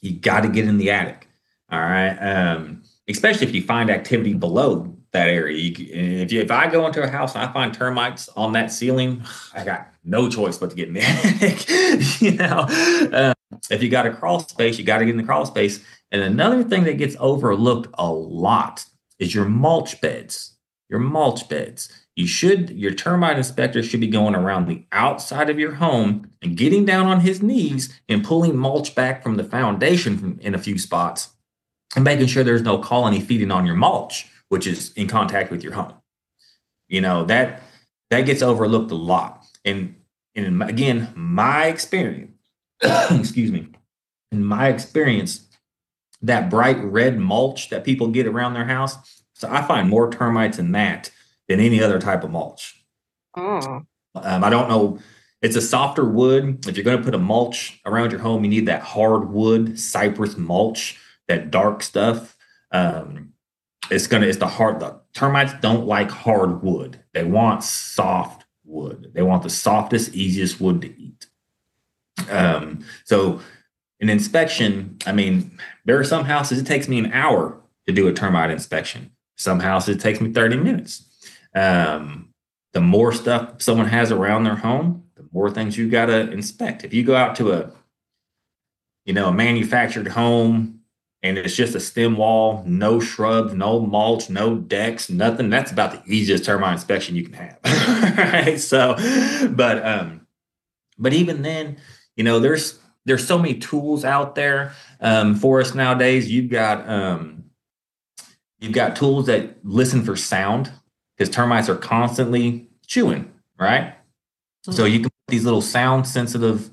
You 0.00 0.12
got 0.12 0.40
to 0.40 0.48
get 0.48 0.66
in 0.66 0.78
the 0.78 0.90
attic. 0.90 1.28
All 1.70 1.80
right. 1.80 2.16
Um, 2.16 2.82
especially 3.08 3.46
if 3.46 3.54
you 3.54 3.62
find 3.62 3.90
activity 3.90 4.34
below 4.34 4.96
that 5.12 5.28
area. 5.28 5.56
You, 5.56 5.74
if 5.78 6.32
you, 6.32 6.40
if 6.40 6.50
I 6.50 6.68
go 6.68 6.86
into 6.86 7.02
a 7.02 7.08
house 7.08 7.34
and 7.34 7.44
I 7.44 7.52
find 7.52 7.72
termites 7.72 8.28
on 8.30 8.52
that 8.52 8.72
ceiling, 8.72 9.22
I 9.54 9.64
got 9.64 9.88
no 10.04 10.28
choice 10.28 10.58
but 10.58 10.70
to 10.70 10.76
get 10.76 10.88
in 10.88 10.94
the 10.94 11.02
attic. 11.04 12.20
you 12.20 12.32
know, 12.32 12.66
um, 13.12 13.34
if 13.70 13.82
you 13.82 13.88
got 13.88 14.06
a 14.06 14.12
crawl 14.12 14.40
space, 14.40 14.78
you 14.78 14.84
got 14.84 14.98
to 14.98 15.04
get 15.04 15.12
in 15.12 15.16
the 15.18 15.24
crawl 15.24 15.46
space. 15.46 15.84
And 16.12 16.22
another 16.22 16.62
thing 16.62 16.84
that 16.84 16.98
gets 16.98 17.16
overlooked 17.18 17.88
a 17.94 18.10
lot 18.10 18.84
is 19.18 19.34
your 19.34 19.44
mulch 19.44 20.00
beds. 20.00 20.54
Your 20.88 21.00
mulch 21.00 21.48
beds. 21.48 22.05
You 22.16 22.26
should, 22.26 22.70
your 22.70 22.94
termite 22.94 23.36
inspector 23.36 23.82
should 23.82 24.00
be 24.00 24.06
going 24.06 24.34
around 24.34 24.66
the 24.66 24.86
outside 24.90 25.50
of 25.50 25.58
your 25.58 25.74
home 25.74 26.30
and 26.40 26.56
getting 26.56 26.86
down 26.86 27.06
on 27.06 27.20
his 27.20 27.42
knees 27.42 28.00
and 28.08 28.24
pulling 28.24 28.56
mulch 28.56 28.94
back 28.94 29.22
from 29.22 29.36
the 29.36 29.44
foundation 29.44 30.38
in 30.40 30.54
a 30.54 30.58
few 30.58 30.78
spots 30.78 31.28
and 31.94 32.04
making 32.04 32.26
sure 32.26 32.42
there's 32.42 32.62
no 32.62 32.78
colony 32.78 33.20
feeding 33.20 33.50
on 33.50 33.66
your 33.66 33.76
mulch, 33.76 34.28
which 34.48 34.66
is 34.66 34.94
in 34.94 35.08
contact 35.08 35.50
with 35.50 35.62
your 35.62 35.74
home. 35.74 35.92
You 36.88 37.02
know, 37.02 37.24
that 37.24 37.62
that 38.10 38.22
gets 38.22 38.40
overlooked 38.40 38.90
a 38.90 38.96
lot. 38.96 39.44
And 39.66 39.94
and 40.34 40.62
again, 40.62 41.12
my 41.14 41.66
experience, 41.66 42.32
excuse 43.10 43.50
me, 43.52 43.68
in 44.32 44.42
my 44.42 44.68
experience, 44.68 45.46
that 46.22 46.48
bright 46.48 46.82
red 46.82 47.18
mulch 47.18 47.68
that 47.68 47.84
people 47.84 48.08
get 48.08 48.26
around 48.26 48.54
their 48.54 48.64
house. 48.64 49.22
So 49.34 49.48
I 49.50 49.60
find 49.62 49.90
more 49.90 50.10
termites 50.10 50.58
in 50.58 50.72
that 50.72 51.10
than 51.48 51.60
any 51.60 51.82
other 51.82 51.98
type 51.98 52.24
of 52.24 52.30
mulch. 52.30 52.82
Oh. 53.36 53.82
Um, 54.14 54.44
I 54.44 54.50
don't 54.50 54.68
know. 54.68 54.98
It's 55.42 55.56
a 55.56 55.60
softer 55.60 56.04
wood. 56.04 56.66
If 56.66 56.76
you're 56.76 56.84
going 56.84 56.98
to 56.98 57.04
put 57.04 57.14
a 57.14 57.18
mulch 57.18 57.80
around 57.84 58.10
your 58.10 58.20
home, 58.20 58.42
you 58.44 58.50
need 58.50 58.66
that 58.66 58.82
hard 58.82 59.30
wood 59.30 59.78
cypress 59.78 60.36
mulch, 60.36 60.98
that 61.28 61.50
dark 61.50 61.82
stuff. 61.82 62.36
Um, 62.72 63.32
it's 63.90 64.06
gonna. 64.06 64.26
It's 64.26 64.38
the 64.38 64.48
hard. 64.48 64.80
The 64.80 65.00
termites 65.14 65.52
don't 65.60 65.86
like 65.86 66.10
hard 66.10 66.62
wood. 66.62 66.98
They 67.14 67.22
want 67.22 67.62
soft 67.62 68.44
wood. 68.64 69.12
They 69.14 69.22
want 69.22 69.44
the 69.44 69.50
softest, 69.50 70.14
easiest 70.14 70.60
wood 70.60 70.80
to 70.80 71.00
eat. 71.00 71.26
Um, 72.28 72.84
so 73.04 73.40
an 74.00 74.08
inspection, 74.08 74.96
I 75.06 75.12
mean, 75.12 75.58
there 75.84 75.98
are 75.98 76.04
some 76.04 76.24
houses 76.24 76.58
it 76.58 76.66
takes 76.66 76.88
me 76.88 76.98
an 76.98 77.12
hour 77.12 77.60
to 77.86 77.92
do 77.92 78.08
a 78.08 78.12
termite 78.12 78.50
inspection. 78.50 79.12
Some 79.36 79.60
houses 79.60 79.96
it 79.96 80.00
takes 80.00 80.20
me 80.20 80.32
30 80.32 80.56
minutes. 80.56 81.04
Um, 81.56 82.28
the 82.74 82.80
more 82.82 83.12
stuff 83.12 83.62
someone 83.62 83.88
has 83.88 84.12
around 84.12 84.44
their 84.44 84.56
home, 84.56 85.04
the 85.16 85.24
more 85.32 85.50
things 85.50 85.78
you 85.78 85.88
got 85.88 86.06
to 86.06 86.30
inspect. 86.30 86.84
If 86.84 86.92
you 86.92 87.02
go 87.02 87.16
out 87.16 87.34
to 87.36 87.52
a, 87.52 87.72
you 89.06 89.14
know, 89.14 89.28
a 89.28 89.32
manufactured 89.32 90.08
home 90.08 90.80
and 91.22 91.38
it's 91.38 91.56
just 91.56 91.74
a 91.74 91.80
stem 91.80 92.18
wall, 92.18 92.62
no 92.66 93.00
shrubs, 93.00 93.54
no 93.54 93.80
mulch, 93.80 94.28
no 94.28 94.56
decks, 94.56 95.08
nothing, 95.08 95.48
that's 95.48 95.72
about 95.72 95.92
the 95.92 96.12
easiest 96.12 96.44
termite 96.44 96.74
inspection 96.74 97.16
you 97.16 97.24
can 97.24 97.32
have. 97.32 97.58
right. 98.18 98.60
So, 98.60 98.94
but, 99.48 99.84
um, 99.84 100.26
but 100.98 101.14
even 101.14 101.40
then, 101.40 101.78
you 102.14 102.24
know, 102.24 102.38
there's, 102.38 102.78
there's 103.06 103.26
so 103.26 103.38
many 103.38 103.54
tools 103.54 104.04
out 104.04 104.34
there 104.34 104.74
um, 105.00 105.34
for 105.34 105.62
us 105.62 105.74
nowadays. 105.74 106.30
You've 106.30 106.50
got 106.50 106.86
um, 106.88 107.44
you've 108.58 108.72
got 108.72 108.96
tools 108.96 109.26
that 109.26 109.64
listen 109.64 110.04
for 110.04 110.16
sound 110.16 110.72
because 111.16 111.34
termites 111.34 111.68
are 111.68 111.76
constantly 111.76 112.68
chewing, 112.86 113.32
right? 113.58 113.94
Mm-hmm. 114.66 114.72
So 114.72 114.84
you 114.84 115.00
can 115.00 115.10
put 115.10 115.28
these 115.28 115.44
little 115.44 115.62
sound 115.62 116.06
sensitive 116.06 116.70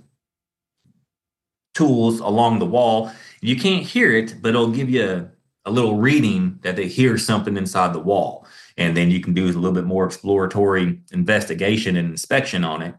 tools 1.74 2.20
along 2.20 2.60
the 2.60 2.66
wall. 2.66 3.12
You 3.42 3.56
can't 3.56 3.84
hear 3.84 4.12
it, 4.12 4.36
but 4.42 4.50
it'll 4.50 4.72
give 4.72 4.90
you 4.90 5.04
a, 5.04 5.30
a 5.66 5.72
little 5.72 5.98
reading 5.98 6.60
that 6.62 6.76
they 6.76 6.88
hear 6.88 7.18
something 7.18 7.58
inside 7.58 7.94
the 7.94 8.00
wall. 8.00 8.46
And 8.78 8.98
then 8.98 9.12
you 9.12 9.22
can 9.22 9.34
do 9.34 9.46
a 9.46 9.48
little 9.48 9.72
bit 9.72 9.86
more 9.86 10.06
exploratory 10.06 11.00
investigation 11.12 11.96
and 11.96 12.10
inspection 12.10 12.64
on 12.64 12.82
it 12.82 12.96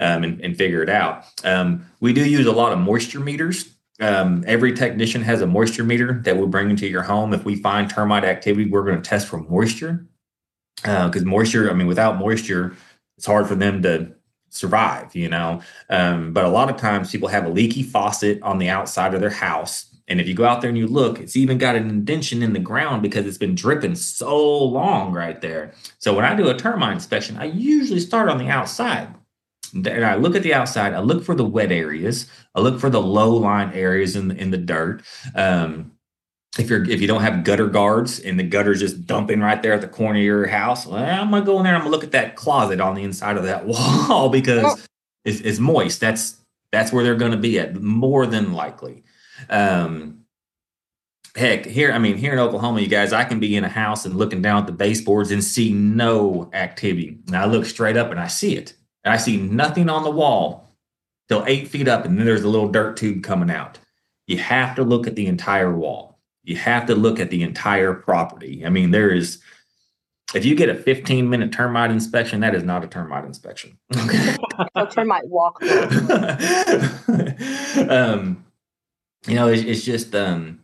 um, 0.00 0.22
and, 0.22 0.40
and, 0.40 0.56
figure 0.56 0.82
it 0.82 0.90
out. 0.90 1.24
Um, 1.44 1.86
we 2.00 2.12
do 2.12 2.28
use 2.28 2.46
a 2.46 2.52
lot 2.52 2.72
of 2.72 2.78
moisture 2.78 3.20
meters. 3.20 3.70
Um, 4.00 4.44
every 4.46 4.74
technician 4.74 5.22
has 5.22 5.40
a 5.40 5.46
moisture 5.46 5.84
meter 5.84 6.20
that 6.24 6.36
we'll 6.36 6.46
bring 6.46 6.68
into 6.68 6.86
your 6.86 7.02
home. 7.02 7.32
If 7.32 7.44
we 7.44 7.56
find 7.56 7.88
termite 7.88 8.24
activity, 8.24 8.68
we're 8.68 8.84
going 8.84 9.00
to 9.00 9.08
test 9.08 9.28
for 9.28 9.38
moisture 9.38 10.06
because 10.76 11.22
uh, 11.22 11.26
moisture, 11.26 11.70
I 11.70 11.74
mean, 11.74 11.86
without 11.86 12.18
moisture, 12.18 12.76
it's 13.16 13.26
hard 13.26 13.46
for 13.46 13.54
them 13.54 13.82
to 13.82 14.12
survive, 14.50 15.14
you 15.14 15.28
know. 15.28 15.60
Um, 15.90 16.32
but 16.32 16.44
a 16.44 16.48
lot 16.48 16.70
of 16.70 16.76
times 16.76 17.10
people 17.10 17.28
have 17.28 17.46
a 17.46 17.50
leaky 17.50 17.82
faucet 17.82 18.40
on 18.42 18.58
the 18.58 18.68
outside 18.68 19.14
of 19.14 19.20
their 19.20 19.30
house. 19.30 19.86
And 20.06 20.20
if 20.20 20.28
you 20.28 20.34
go 20.34 20.44
out 20.44 20.60
there 20.60 20.68
and 20.68 20.78
you 20.78 20.86
look, 20.86 21.18
it's 21.18 21.36
even 21.36 21.56
got 21.56 21.76
an 21.76 21.88
indention 21.88 22.42
in 22.42 22.52
the 22.52 22.58
ground 22.58 23.02
because 23.02 23.26
it's 23.26 23.38
been 23.38 23.54
dripping 23.54 23.94
so 23.94 24.64
long 24.64 25.12
right 25.12 25.40
there. 25.40 25.72
So 25.98 26.14
when 26.14 26.26
I 26.26 26.34
do 26.34 26.48
a 26.48 26.54
termite 26.54 26.92
inspection, 26.92 27.38
I 27.38 27.44
usually 27.44 28.00
start 28.00 28.28
on 28.28 28.38
the 28.38 28.48
outside 28.48 29.08
and 29.74 30.04
I 30.04 30.14
look 30.14 30.36
at 30.36 30.42
the 30.42 30.54
outside. 30.54 30.94
I 30.94 31.00
look 31.00 31.24
for 31.24 31.34
the 31.34 31.44
wet 31.44 31.72
areas. 31.72 32.26
I 32.54 32.60
look 32.60 32.78
for 32.78 32.90
the 32.90 33.02
low 33.02 33.34
line 33.34 33.72
areas 33.72 34.14
in 34.14 34.28
the, 34.28 34.36
in 34.36 34.50
the 34.50 34.58
dirt. 34.58 35.02
Um, 35.34 35.92
if 36.58 36.70
you're 36.70 36.88
if 36.88 37.00
you 37.00 37.08
don't 37.08 37.22
have 37.22 37.44
gutter 37.44 37.66
guards 37.66 38.20
and 38.20 38.38
the 38.38 38.44
gutter's 38.44 38.80
just 38.80 39.06
dumping 39.06 39.40
right 39.40 39.62
there 39.62 39.72
at 39.72 39.80
the 39.80 39.88
corner 39.88 40.18
of 40.18 40.24
your 40.24 40.46
house, 40.46 40.86
well, 40.86 41.02
I'm 41.02 41.30
gonna 41.30 41.44
go 41.44 41.58
in 41.58 41.64
there. 41.64 41.74
I'm 41.74 41.80
gonna 41.80 41.90
look 41.90 42.04
at 42.04 42.12
that 42.12 42.36
closet 42.36 42.80
on 42.80 42.94
the 42.94 43.02
inside 43.02 43.36
of 43.36 43.44
that 43.44 43.66
wall 43.66 44.28
because 44.28 44.64
oh. 44.64 44.76
it's, 45.24 45.40
it's 45.40 45.58
moist. 45.58 46.00
That's 46.00 46.36
that's 46.70 46.92
where 46.92 47.02
they're 47.02 47.16
gonna 47.16 47.36
be 47.36 47.58
at 47.58 47.80
more 47.80 48.26
than 48.26 48.52
likely. 48.52 49.02
Um, 49.50 50.24
heck, 51.34 51.66
here, 51.66 51.92
I 51.92 51.98
mean, 51.98 52.16
here 52.16 52.32
in 52.32 52.38
Oklahoma, 52.38 52.80
you 52.80 52.88
guys, 52.88 53.12
I 53.12 53.24
can 53.24 53.40
be 53.40 53.56
in 53.56 53.64
a 53.64 53.68
house 53.68 54.04
and 54.04 54.16
looking 54.16 54.40
down 54.40 54.60
at 54.60 54.66
the 54.66 54.72
baseboards 54.72 55.30
and 55.32 55.42
see 55.42 55.72
no 55.72 56.50
activity. 56.52 57.18
And 57.26 57.36
I 57.36 57.46
look 57.46 57.66
straight 57.66 57.96
up 57.96 58.10
and 58.10 58.20
I 58.20 58.28
see 58.28 58.56
it 58.56 58.74
and 59.04 59.12
I 59.12 59.16
see 59.16 59.36
nothing 59.36 59.88
on 59.88 60.04
the 60.04 60.10
wall 60.10 60.70
till 61.28 61.44
eight 61.46 61.68
feet 61.68 61.88
up, 61.88 62.04
and 62.04 62.18
then 62.18 62.26
there's 62.26 62.44
a 62.44 62.48
little 62.48 62.68
dirt 62.68 62.96
tube 62.96 63.22
coming 63.22 63.50
out. 63.50 63.78
You 64.26 64.38
have 64.38 64.76
to 64.76 64.82
look 64.82 65.06
at 65.06 65.16
the 65.16 65.26
entire 65.26 65.74
wall. 65.74 66.13
You 66.44 66.56
have 66.56 66.86
to 66.86 66.94
look 66.94 67.18
at 67.18 67.30
the 67.30 67.42
entire 67.42 67.94
property. 67.94 68.64
I 68.64 68.68
mean, 68.68 68.90
there 68.90 69.10
is, 69.10 69.38
if 70.34 70.44
you 70.44 70.54
get 70.54 70.68
a 70.68 70.74
15 70.74 71.28
minute 71.28 71.52
termite 71.52 71.90
inspection, 71.90 72.40
that 72.40 72.54
is 72.54 72.62
not 72.62 72.84
a 72.84 72.86
termite 72.86 73.24
inspection. 73.24 73.78
Okay. 73.96 74.36
a 74.74 74.86
termite 74.86 75.26
walk. 75.26 75.62
um, 77.90 78.44
you 79.26 79.34
know, 79.34 79.48
it's, 79.48 79.62
it's 79.62 79.84
just 79.84 80.14
um, 80.14 80.60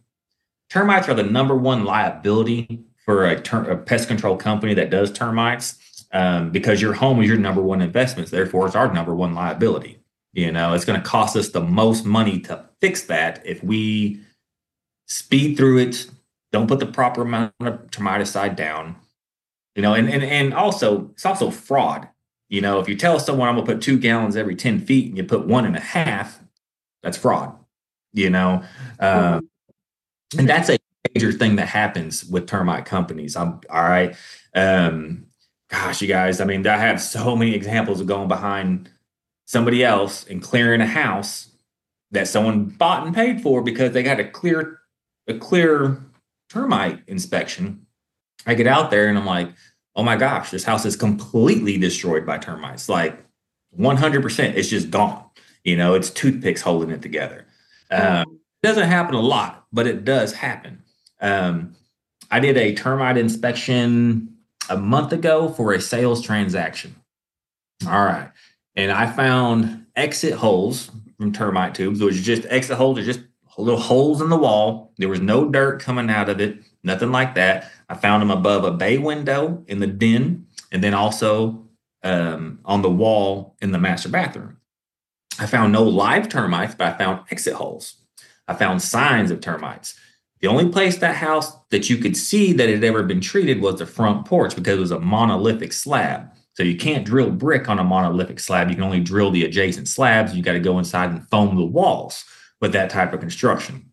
termites 0.68 1.08
are 1.08 1.14
the 1.14 1.22
number 1.22 1.56
one 1.56 1.84
liability 1.84 2.84
for 3.04 3.26
a, 3.26 3.40
ter- 3.40 3.70
a 3.70 3.76
pest 3.76 4.06
control 4.06 4.36
company 4.36 4.74
that 4.74 4.90
does 4.90 5.10
termites 5.10 6.06
um, 6.12 6.50
because 6.50 6.82
your 6.82 6.92
home 6.92 7.22
is 7.22 7.28
your 7.28 7.38
number 7.38 7.62
one 7.62 7.80
investment. 7.80 8.30
Therefore, 8.30 8.66
it's 8.66 8.76
our 8.76 8.92
number 8.92 9.14
one 9.14 9.34
liability. 9.34 9.98
You 10.32 10.52
know, 10.52 10.74
it's 10.74 10.84
going 10.84 11.00
to 11.00 11.06
cost 11.06 11.36
us 11.36 11.48
the 11.48 11.60
most 11.60 12.04
money 12.04 12.38
to 12.40 12.64
fix 12.80 13.02
that 13.04 13.42
if 13.44 13.64
we 13.64 14.20
speed 15.10 15.56
through 15.56 15.78
it, 15.78 16.06
don't 16.52 16.68
put 16.68 16.78
the 16.78 16.86
proper 16.86 17.22
amount 17.22 17.52
of 17.60 17.90
termiticide 17.90 18.56
down, 18.56 18.96
You 19.74 19.82
know, 19.82 19.94
and 19.94 20.08
and 20.08 20.22
and 20.22 20.54
also 20.54 21.10
it's 21.12 21.26
also 21.26 21.50
fraud. 21.50 22.08
You 22.48 22.60
know, 22.60 22.80
if 22.80 22.88
you 22.88 22.96
tell 22.96 23.20
someone 23.20 23.48
I'm 23.48 23.56
gonna 23.56 23.66
put 23.66 23.82
two 23.82 23.98
gallons 23.98 24.36
every 24.36 24.56
10 24.56 24.80
feet 24.80 25.08
and 25.08 25.16
you 25.16 25.24
put 25.24 25.46
one 25.46 25.66
and 25.66 25.76
a 25.76 25.80
half, 25.80 26.40
that's 27.02 27.18
fraud. 27.18 27.56
You 28.12 28.30
know, 28.30 28.62
um, 28.98 29.48
and 30.38 30.48
that's 30.48 30.68
a 30.68 30.78
major 31.14 31.32
thing 31.32 31.56
that 31.56 31.68
happens 31.68 32.24
with 32.24 32.46
termite 32.46 32.84
companies. 32.86 33.36
I'm 33.36 33.60
all 33.68 33.82
right. 33.82 34.16
Um, 34.54 35.26
gosh, 35.68 36.02
you 36.02 36.08
guys, 36.08 36.40
I 36.40 36.44
mean, 36.44 36.66
I 36.66 36.76
have 36.76 37.00
so 37.00 37.36
many 37.36 37.54
examples 37.54 38.00
of 38.00 38.06
going 38.06 38.28
behind 38.28 38.90
somebody 39.46 39.84
else 39.84 40.24
and 40.28 40.42
clearing 40.42 40.80
a 40.80 40.86
house 40.86 41.48
that 42.10 42.26
someone 42.26 42.64
bought 42.64 43.06
and 43.06 43.14
paid 43.14 43.40
for 43.40 43.62
because 43.62 43.92
they 43.92 44.02
got 44.02 44.18
a 44.18 44.24
clear 44.24 44.79
a 45.28 45.34
clear 45.34 45.98
termite 46.48 47.02
inspection. 47.06 47.86
I 48.46 48.54
get 48.54 48.66
out 48.66 48.90
there 48.90 49.08
and 49.08 49.18
I'm 49.18 49.26
like, 49.26 49.52
oh 49.94 50.02
my 50.02 50.16
gosh, 50.16 50.50
this 50.50 50.64
house 50.64 50.84
is 50.84 50.96
completely 50.96 51.78
destroyed 51.78 52.26
by 52.26 52.38
termites. 52.38 52.88
Like 52.88 53.22
100%, 53.78 54.54
it's 54.54 54.68
just 54.68 54.90
gone. 54.90 55.24
You 55.64 55.76
know, 55.76 55.94
it's 55.94 56.10
toothpicks 56.10 56.62
holding 56.62 56.90
it 56.90 57.02
together. 57.02 57.46
Um, 57.90 58.40
it 58.62 58.66
doesn't 58.66 58.88
happen 58.88 59.14
a 59.14 59.20
lot, 59.20 59.66
but 59.72 59.86
it 59.86 60.04
does 60.04 60.32
happen. 60.32 60.82
Um, 61.20 61.74
I 62.30 62.40
did 62.40 62.56
a 62.56 62.74
termite 62.74 63.18
inspection 63.18 64.36
a 64.68 64.76
month 64.76 65.12
ago 65.12 65.48
for 65.48 65.72
a 65.72 65.80
sales 65.80 66.22
transaction. 66.22 66.94
All 67.86 68.04
right. 68.04 68.30
And 68.76 68.92
I 68.92 69.10
found 69.10 69.86
exit 69.96 70.34
holes 70.34 70.90
from 71.18 71.32
termite 71.32 71.74
tubes, 71.74 72.00
which 72.00 72.14
is 72.14 72.24
just 72.24 72.46
exit 72.48 72.76
holes 72.76 72.98
are 72.98 73.04
just 73.04 73.20
little 73.62 73.80
holes 73.80 74.20
in 74.20 74.28
the 74.28 74.36
wall. 74.36 74.92
There 74.98 75.08
was 75.08 75.20
no 75.20 75.48
dirt 75.48 75.80
coming 75.80 76.10
out 76.10 76.28
of 76.28 76.40
it, 76.40 76.62
nothing 76.82 77.12
like 77.12 77.34
that. 77.34 77.70
I 77.88 77.94
found 77.94 78.22
them 78.22 78.30
above 78.30 78.64
a 78.64 78.70
bay 78.70 78.98
window 78.98 79.64
in 79.66 79.80
the 79.80 79.86
den, 79.86 80.46
and 80.72 80.82
then 80.82 80.94
also 80.94 81.66
um, 82.02 82.60
on 82.64 82.82
the 82.82 82.90
wall 82.90 83.56
in 83.60 83.72
the 83.72 83.78
master 83.78 84.08
bathroom. 84.08 84.58
I 85.38 85.46
found 85.46 85.72
no 85.72 85.82
live 85.82 86.28
termites, 86.28 86.74
but 86.74 86.94
I 86.94 86.98
found 86.98 87.24
exit 87.30 87.54
holes. 87.54 87.96
I 88.46 88.54
found 88.54 88.82
signs 88.82 89.30
of 89.30 89.40
termites. 89.40 89.98
The 90.40 90.48
only 90.48 90.68
place 90.68 90.98
that 90.98 91.16
house 91.16 91.52
that 91.70 91.90
you 91.90 91.98
could 91.98 92.16
see 92.16 92.52
that 92.54 92.68
had 92.68 92.82
ever 92.82 93.02
been 93.02 93.20
treated 93.20 93.60
was 93.60 93.78
the 93.78 93.86
front 93.86 94.26
porch 94.26 94.56
because 94.56 94.78
it 94.78 94.80
was 94.80 94.90
a 94.90 94.98
monolithic 94.98 95.72
slab. 95.72 96.30
So 96.54 96.62
you 96.62 96.76
can't 96.76 97.06
drill 97.06 97.30
brick 97.30 97.68
on 97.68 97.78
a 97.78 97.84
monolithic 97.84 98.40
slab. 98.40 98.68
You 98.68 98.74
can 98.74 98.84
only 98.84 99.00
drill 99.00 99.30
the 99.30 99.44
adjacent 99.44 99.88
slabs. 99.88 100.34
You 100.34 100.42
got 100.42 100.54
to 100.54 100.60
go 100.60 100.78
inside 100.78 101.10
and 101.10 101.28
foam 101.28 101.56
the 101.56 101.64
walls 101.64 102.24
with 102.60 102.72
that 102.72 102.90
type 102.90 103.12
of 103.12 103.20
construction. 103.20 103.92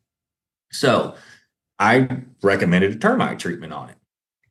So 0.71 1.15
I 1.79 2.21
recommended 2.41 2.93
a 2.93 2.97
termite 2.97 3.39
treatment 3.39 3.73
on 3.73 3.89
it. 3.89 3.97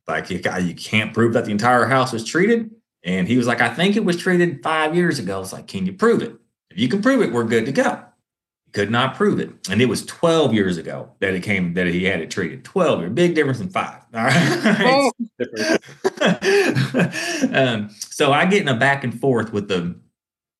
Like 0.07 0.29
you, 0.29 0.41
you 0.61 0.73
can't 0.73 1.13
prove 1.13 1.33
that 1.33 1.45
the 1.45 1.51
entire 1.51 1.85
house 1.85 2.13
was 2.13 2.23
treated. 2.23 2.71
And 3.03 3.27
he 3.27 3.37
was 3.37 3.47
like, 3.47 3.61
I 3.61 3.73
think 3.73 3.95
it 3.95 4.05
was 4.05 4.17
treated 4.17 4.63
five 4.63 4.95
years 4.95 5.19
ago. 5.19 5.41
It's 5.41 5.53
like, 5.53 5.67
can 5.67 5.85
you 5.85 5.93
prove 5.93 6.21
it? 6.21 6.35
If 6.71 6.79
you 6.79 6.87
can 6.87 7.01
prove 7.01 7.21
it, 7.21 7.31
we're 7.31 7.43
good 7.43 7.65
to 7.65 7.71
go 7.71 8.03
could 8.77 8.91
not 8.91 9.15
prove 9.15 9.39
it. 9.39 9.49
And 9.69 9.81
it 9.81 9.87
was 9.87 10.05
12 10.05 10.53
years 10.53 10.77
ago 10.77 11.09
that 11.19 11.33
it 11.33 11.41
came 11.41 11.73
that 11.73 11.87
he 11.87 12.03
had 12.03 12.19
it 12.19 12.29
treated. 12.29 12.63
12 12.63 12.99
years, 12.99 13.11
big 13.11 13.33
difference 13.33 13.59
in 13.59 13.69
five. 13.69 14.03
All 14.13 14.23
right. 14.23 14.83
Oh. 14.85 15.11
um, 17.53 17.89
so 17.89 18.31
I 18.31 18.45
get 18.45 18.61
in 18.61 18.67
a 18.67 18.75
back 18.75 19.03
and 19.03 19.19
forth 19.19 19.51
with 19.51 19.67
the 19.67 19.99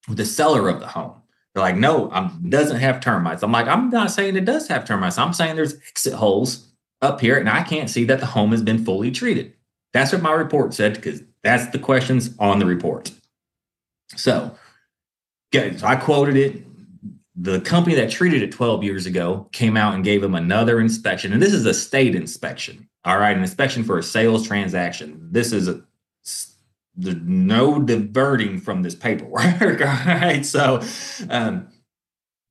with 0.08 0.18
the 0.18 0.26
seller 0.26 0.68
of 0.68 0.80
the 0.80 0.88
home. 0.88 1.22
They're 1.58 1.66
like, 1.66 1.76
no, 1.76 2.12
it 2.14 2.52
doesn't 2.52 2.78
have 2.78 3.00
termites. 3.00 3.42
I'm 3.42 3.52
like, 3.52 3.66
I'm 3.66 3.90
not 3.90 4.12
saying 4.12 4.36
it 4.36 4.46
does 4.46 4.68
have 4.68 4.86
termites. 4.86 5.18
I'm 5.18 5.34
saying 5.34 5.56
there's 5.56 5.74
exit 5.90 6.14
holes 6.14 6.68
up 7.02 7.20
here, 7.20 7.36
and 7.36 7.50
I 7.50 7.64
can't 7.64 7.90
see 7.90 8.04
that 8.04 8.20
the 8.20 8.28
home 8.28 8.52
has 8.52 8.62
been 8.62 8.86
fully 8.86 9.10
treated. 9.10 9.56
That's 9.92 10.14
what 10.14 10.22
my 10.22 10.34
report 10.34 10.76
said, 10.76 10.94
because 10.94 11.24
that's 11.42 11.72
the 11.72 11.80
questions 11.80 12.30
on 12.38 12.60
the 12.60 12.68
report. 12.68 13.12
So, 14.16 14.56
okay, 15.52 15.76
so 15.76 15.88
I 15.88 15.96
quoted 15.96 16.38
it 16.38 16.64
the 17.36 17.60
company 17.62 17.96
that 17.96 18.12
treated 18.12 18.44
it 18.44 18.52
12 18.52 18.84
years 18.84 19.08
ago 19.08 19.50
came 19.52 19.76
out 19.76 19.96
and 19.96 20.04
gave 20.04 20.22
them 20.22 20.36
another 20.36 20.80
inspection. 20.80 21.34
And 21.34 21.42
this 21.42 21.54
is 21.54 21.66
a 21.66 21.74
state 21.74 22.14
inspection. 22.14 22.88
All 23.04 23.18
right, 23.18 23.36
an 23.36 23.42
inspection 23.42 23.84
for 23.84 23.98
a 23.98 24.04
sales 24.04 24.46
transaction. 24.46 25.28
This 25.32 25.52
is 25.54 25.68
a 25.68 25.82
there's 26.98 27.22
no 27.24 27.82
diverting 27.82 28.60
from 28.60 28.82
this 28.82 28.96
paperwork. 28.96 29.62
right. 29.62 30.46
So 30.46 30.82
um, 31.30 31.68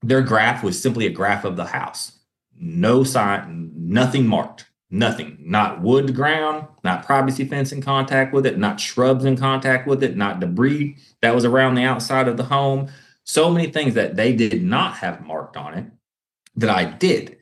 their 0.03 0.23
graph 0.23 0.63
was 0.63 0.81
simply 0.81 1.07
a 1.07 1.11
graph 1.11 1.45
of 1.45 1.57
the 1.57 1.67
house. 1.67 2.13
No 2.59 3.05
sign, 3.05 3.73
nothing 3.75 4.27
marked. 4.27 4.67
Nothing. 4.89 5.37
Not 5.41 5.83
wood 5.83 6.15
ground, 6.15 6.69
not 6.85 7.05
privacy 7.05 7.45
fence 7.45 7.73
in 7.73 7.83
contact 7.83 8.33
with 8.33 8.47
it, 8.47 8.57
not 8.57 8.79
shrubs 8.79 9.25
in 9.25 9.37
contact 9.37 9.87
with 9.87 10.03
it, 10.03 10.17
not 10.17 10.39
debris 10.39 10.97
that 11.23 11.35
was 11.35 11.45
around 11.45 11.75
the 11.75 11.83
outside 11.83 12.29
of 12.29 12.37
the 12.37 12.45
home 12.45 12.89
so 13.27 13.51
many 13.51 13.71
things 13.71 13.95
that 13.95 14.17
they 14.17 14.33
did 14.33 14.63
not 14.63 14.95
have 14.99 15.27
marked 15.27 15.57
on 15.57 15.75
it 15.75 15.85
that 16.55 16.71
I 16.71 16.85
did. 16.85 17.37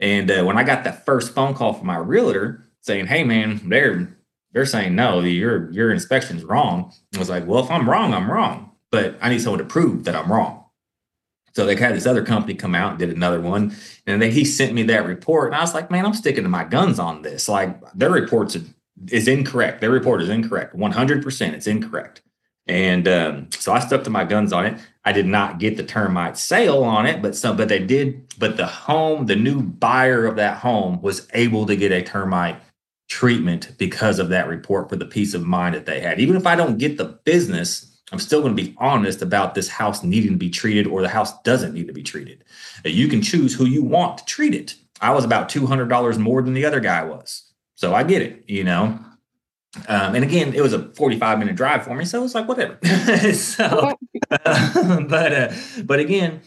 And 0.00 0.30
uh, 0.30 0.42
when 0.44 0.58
I 0.58 0.64
got 0.64 0.82
that 0.84 1.04
first 1.04 1.34
phone 1.34 1.54
call 1.54 1.74
from 1.74 1.86
my 1.86 1.98
realtor 1.98 2.66
saying, 2.80 3.06
"Hey, 3.06 3.22
man, 3.22 3.60
they're 3.64 4.15
they're 4.56 4.64
saying 4.64 4.94
no, 4.94 5.20
your 5.20 5.70
your 5.70 5.92
inspection's 5.92 6.42
wrong," 6.42 6.90
I 7.14 7.18
was 7.18 7.28
like, 7.28 7.46
"Well, 7.46 7.62
if 7.62 7.70
I'm 7.70 7.88
wrong, 7.88 8.14
I'm 8.14 8.30
wrong, 8.30 8.72
but 8.90 9.18
I 9.20 9.28
need 9.28 9.42
someone 9.42 9.58
to 9.58 9.66
prove 9.66 10.04
that 10.04 10.16
I'm 10.16 10.32
wrong." 10.32 10.64
So 11.54 11.66
they 11.66 11.76
had 11.76 11.94
this 11.94 12.06
other 12.06 12.24
company 12.24 12.54
come 12.54 12.74
out 12.74 12.92
and 12.92 12.98
did 12.98 13.10
another 13.10 13.38
one, 13.38 13.76
and 14.06 14.22
then 14.22 14.30
he 14.30 14.46
sent 14.46 14.72
me 14.72 14.82
that 14.84 15.04
report, 15.04 15.48
and 15.48 15.56
I 15.56 15.60
was 15.60 15.74
like, 15.74 15.90
"Man, 15.90 16.06
I'm 16.06 16.14
sticking 16.14 16.44
to 16.44 16.48
my 16.48 16.64
guns 16.64 16.98
on 16.98 17.20
this. 17.20 17.50
Like 17.50 17.78
their 17.92 18.08
reports 18.08 18.56
is 19.10 19.28
incorrect. 19.28 19.82
Their 19.82 19.90
report 19.90 20.22
is 20.22 20.30
incorrect. 20.30 20.74
100. 20.74 21.22
percent 21.22 21.54
It's 21.54 21.66
incorrect." 21.66 22.22
And 22.66 23.06
um, 23.06 23.48
so 23.50 23.74
I 23.74 23.78
stuck 23.80 24.04
to 24.04 24.10
my 24.10 24.24
guns 24.24 24.54
on 24.54 24.64
it. 24.64 24.80
I 25.04 25.12
did 25.12 25.26
not 25.26 25.58
get 25.58 25.76
the 25.76 25.84
termite 25.84 26.38
sale 26.38 26.82
on 26.82 27.04
it, 27.04 27.20
but 27.20 27.36
some, 27.36 27.58
but 27.58 27.68
they 27.68 27.78
did. 27.78 28.34
But 28.38 28.56
the 28.56 28.66
home, 28.66 29.26
the 29.26 29.36
new 29.36 29.60
buyer 29.60 30.24
of 30.24 30.36
that 30.36 30.58
home 30.58 31.02
was 31.02 31.28
able 31.34 31.66
to 31.66 31.76
get 31.76 31.92
a 31.92 32.02
termite 32.02 32.56
treatment 33.08 33.72
because 33.78 34.18
of 34.18 34.28
that 34.30 34.48
report 34.48 34.88
for 34.88 34.96
the 34.96 35.06
peace 35.06 35.34
of 35.34 35.44
mind 35.44 35.74
that 35.74 35.86
they 35.86 36.00
had. 36.00 36.20
Even 36.20 36.36
if 36.36 36.46
I 36.46 36.56
don't 36.56 36.78
get 36.78 36.98
the 36.98 37.04
business, 37.04 37.96
I'm 38.12 38.18
still 38.18 38.40
going 38.40 38.56
to 38.56 38.62
be 38.62 38.74
honest 38.78 39.22
about 39.22 39.54
this 39.54 39.68
house 39.68 40.02
needing 40.02 40.32
to 40.32 40.38
be 40.38 40.50
treated 40.50 40.86
or 40.86 41.02
the 41.02 41.08
house 41.08 41.40
doesn't 41.42 41.74
need 41.74 41.86
to 41.86 41.92
be 41.92 42.02
treated. 42.02 42.44
You 42.84 43.08
can 43.08 43.22
choose 43.22 43.54
who 43.54 43.66
you 43.66 43.82
want 43.82 44.18
to 44.18 44.24
treat 44.24 44.54
it. 44.54 44.76
I 45.00 45.12
was 45.12 45.24
about 45.24 45.48
$200 45.48 46.18
more 46.18 46.42
than 46.42 46.54
the 46.54 46.64
other 46.64 46.80
guy 46.80 47.04
was. 47.04 47.52
So 47.74 47.94
I 47.94 48.02
get 48.02 48.22
it, 48.22 48.44
you 48.46 48.64
know. 48.64 48.98
Um, 49.88 50.14
and 50.14 50.24
again, 50.24 50.54
it 50.54 50.62
was 50.62 50.72
a 50.72 50.88
45 50.94 51.38
minute 51.38 51.56
drive 51.56 51.84
for 51.84 51.94
me, 51.94 52.04
so 52.04 52.20
it 52.20 52.22
was 52.22 52.34
like 52.34 52.48
whatever. 52.48 52.78
so, 53.34 53.92
uh, 54.30 55.00
but 55.02 55.32
uh, 55.32 55.52
but 55.84 56.00
again, 56.00 56.40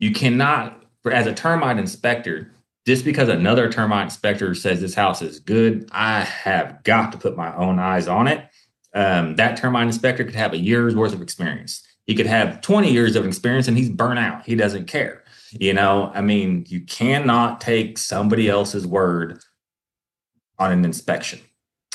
you 0.00 0.10
cannot, 0.10 0.82
as 1.08 1.28
a 1.28 1.34
termite 1.34 1.78
inspector, 1.78 2.52
just 2.86 3.04
because 3.04 3.28
another 3.28 3.70
termite 3.70 4.04
inspector 4.04 4.54
says 4.54 4.80
this 4.80 4.94
house 4.94 5.22
is 5.22 5.40
good, 5.40 5.88
I 5.92 6.20
have 6.20 6.82
got 6.82 7.12
to 7.12 7.18
put 7.18 7.36
my 7.36 7.54
own 7.54 7.78
eyes 7.78 8.08
on 8.08 8.26
it. 8.26 8.48
Um, 8.94 9.36
that 9.36 9.56
termite 9.56 9.86
inspector 9.86 10.24
could 10.24 10.34
have 10.34 10.52
a 10.52 10.58
year's 10.58 10.96
worth 10.96 11.12
of 11.12 11.22
experience. 11.22 11.86
He 12.06 12.14
could 12.14 12.26
have 12.26 12.60
20 12.60 12.90
years 12.90 13.14
of 13.14 13.26
experience, 13.26 13.68
and 13.68 13.76
he's 13.76 13.90
burnt 13.90 14.18
out. 14.18 14.44
He 14.44 14.56
doesn't 14.56 14.86
care. 14.86 15.22
You 15.52 15.74
know, 15.74 16.10
I 16.14 16.20
mean, 16.20 16.64
you 16.68 16.80
cannot 16.80 17.60
take 17.60 17.98
somebody 17.98 18.48
else's 18.48 18.86
word 18.86 19.40
on 20.58 20.72
an 20.72 20.84
inspection 20.84 21.40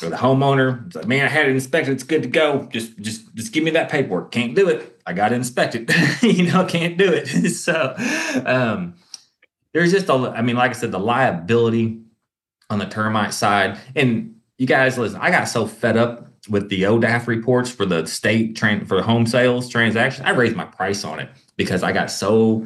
or 0.04 0.10
the 0.10 0.18
homeowner. 0.18 0.94
Like, 0.94 1.08
man, 1.08 1.26
I 1.26 1.30
had 1.30 1.48
it 1.48 1.52
inspected. 1.52 1.94
It's 1.94 2.04
good 2.04 2.24
to 2.24 2.30
go. 2.30 2.68
Just, 2.72 2.98
just, 3.00 3.34
just 3.34 3.54
give 3.54 3.64
me 3.64 3.72
that 3.72 3.90
paperwork. 3.90 4.32
Can't 4.32 4.56
do 4.56 4.68
it. 4.68 5.00
I 5.06 5.14
got 5.14 5.30
to 5.30 5.36
inspect 5.36 5.76
it. 5.76 5.90
you 6.24 6.52
know, 6.52 6.66
can't 6.66 6.98
do 6.98 7.12
it. 7.12 7.28
so, 7.52 7.94
um, 8.46 8.96
there's 9.76 9.92
just 9.92 10.08
a, 10.08 10.14
I 10.14 10.42
mean, 10.42 10.56
like 10.56 10.72
I 10.72 10.74
said, 10.74 10.94
the 10.94 11.00
liability 11.00 12.00
on 12.70 12.80
the 12.80 12.86
termite 12.86 13.34
side. 13.34 13.78
And 13.94 14.40
you 14.58 14.66
guys, 14.66 14.98
listen, 14.98 15.20
I 15.20 15.30
got 15.30 15.50
so 15.50 15.68
fed 15.68 15.98
up 15.98 16.32
with 16.48 16.70
the 16.70 16.84
ODAF 16.84 17.28
reports 17.28 17.70
for 17.70 17.86
the 17.86 18.06
state 18.06 18.56
train 18.56 18.86
for 18.86 19.02
home 19.02 19.28
sales 19.28 19.68
transaction. 19.68 20.24
I 20.24 20.30
raised 20.30 20.56
my 20.56 20.64
price 20.64 21.04
on 21.04 21.20
it 21.20 21.30
because 21.58 21.84
I 21.84 21.92
got 21.92 22.10
so 22.10 22.66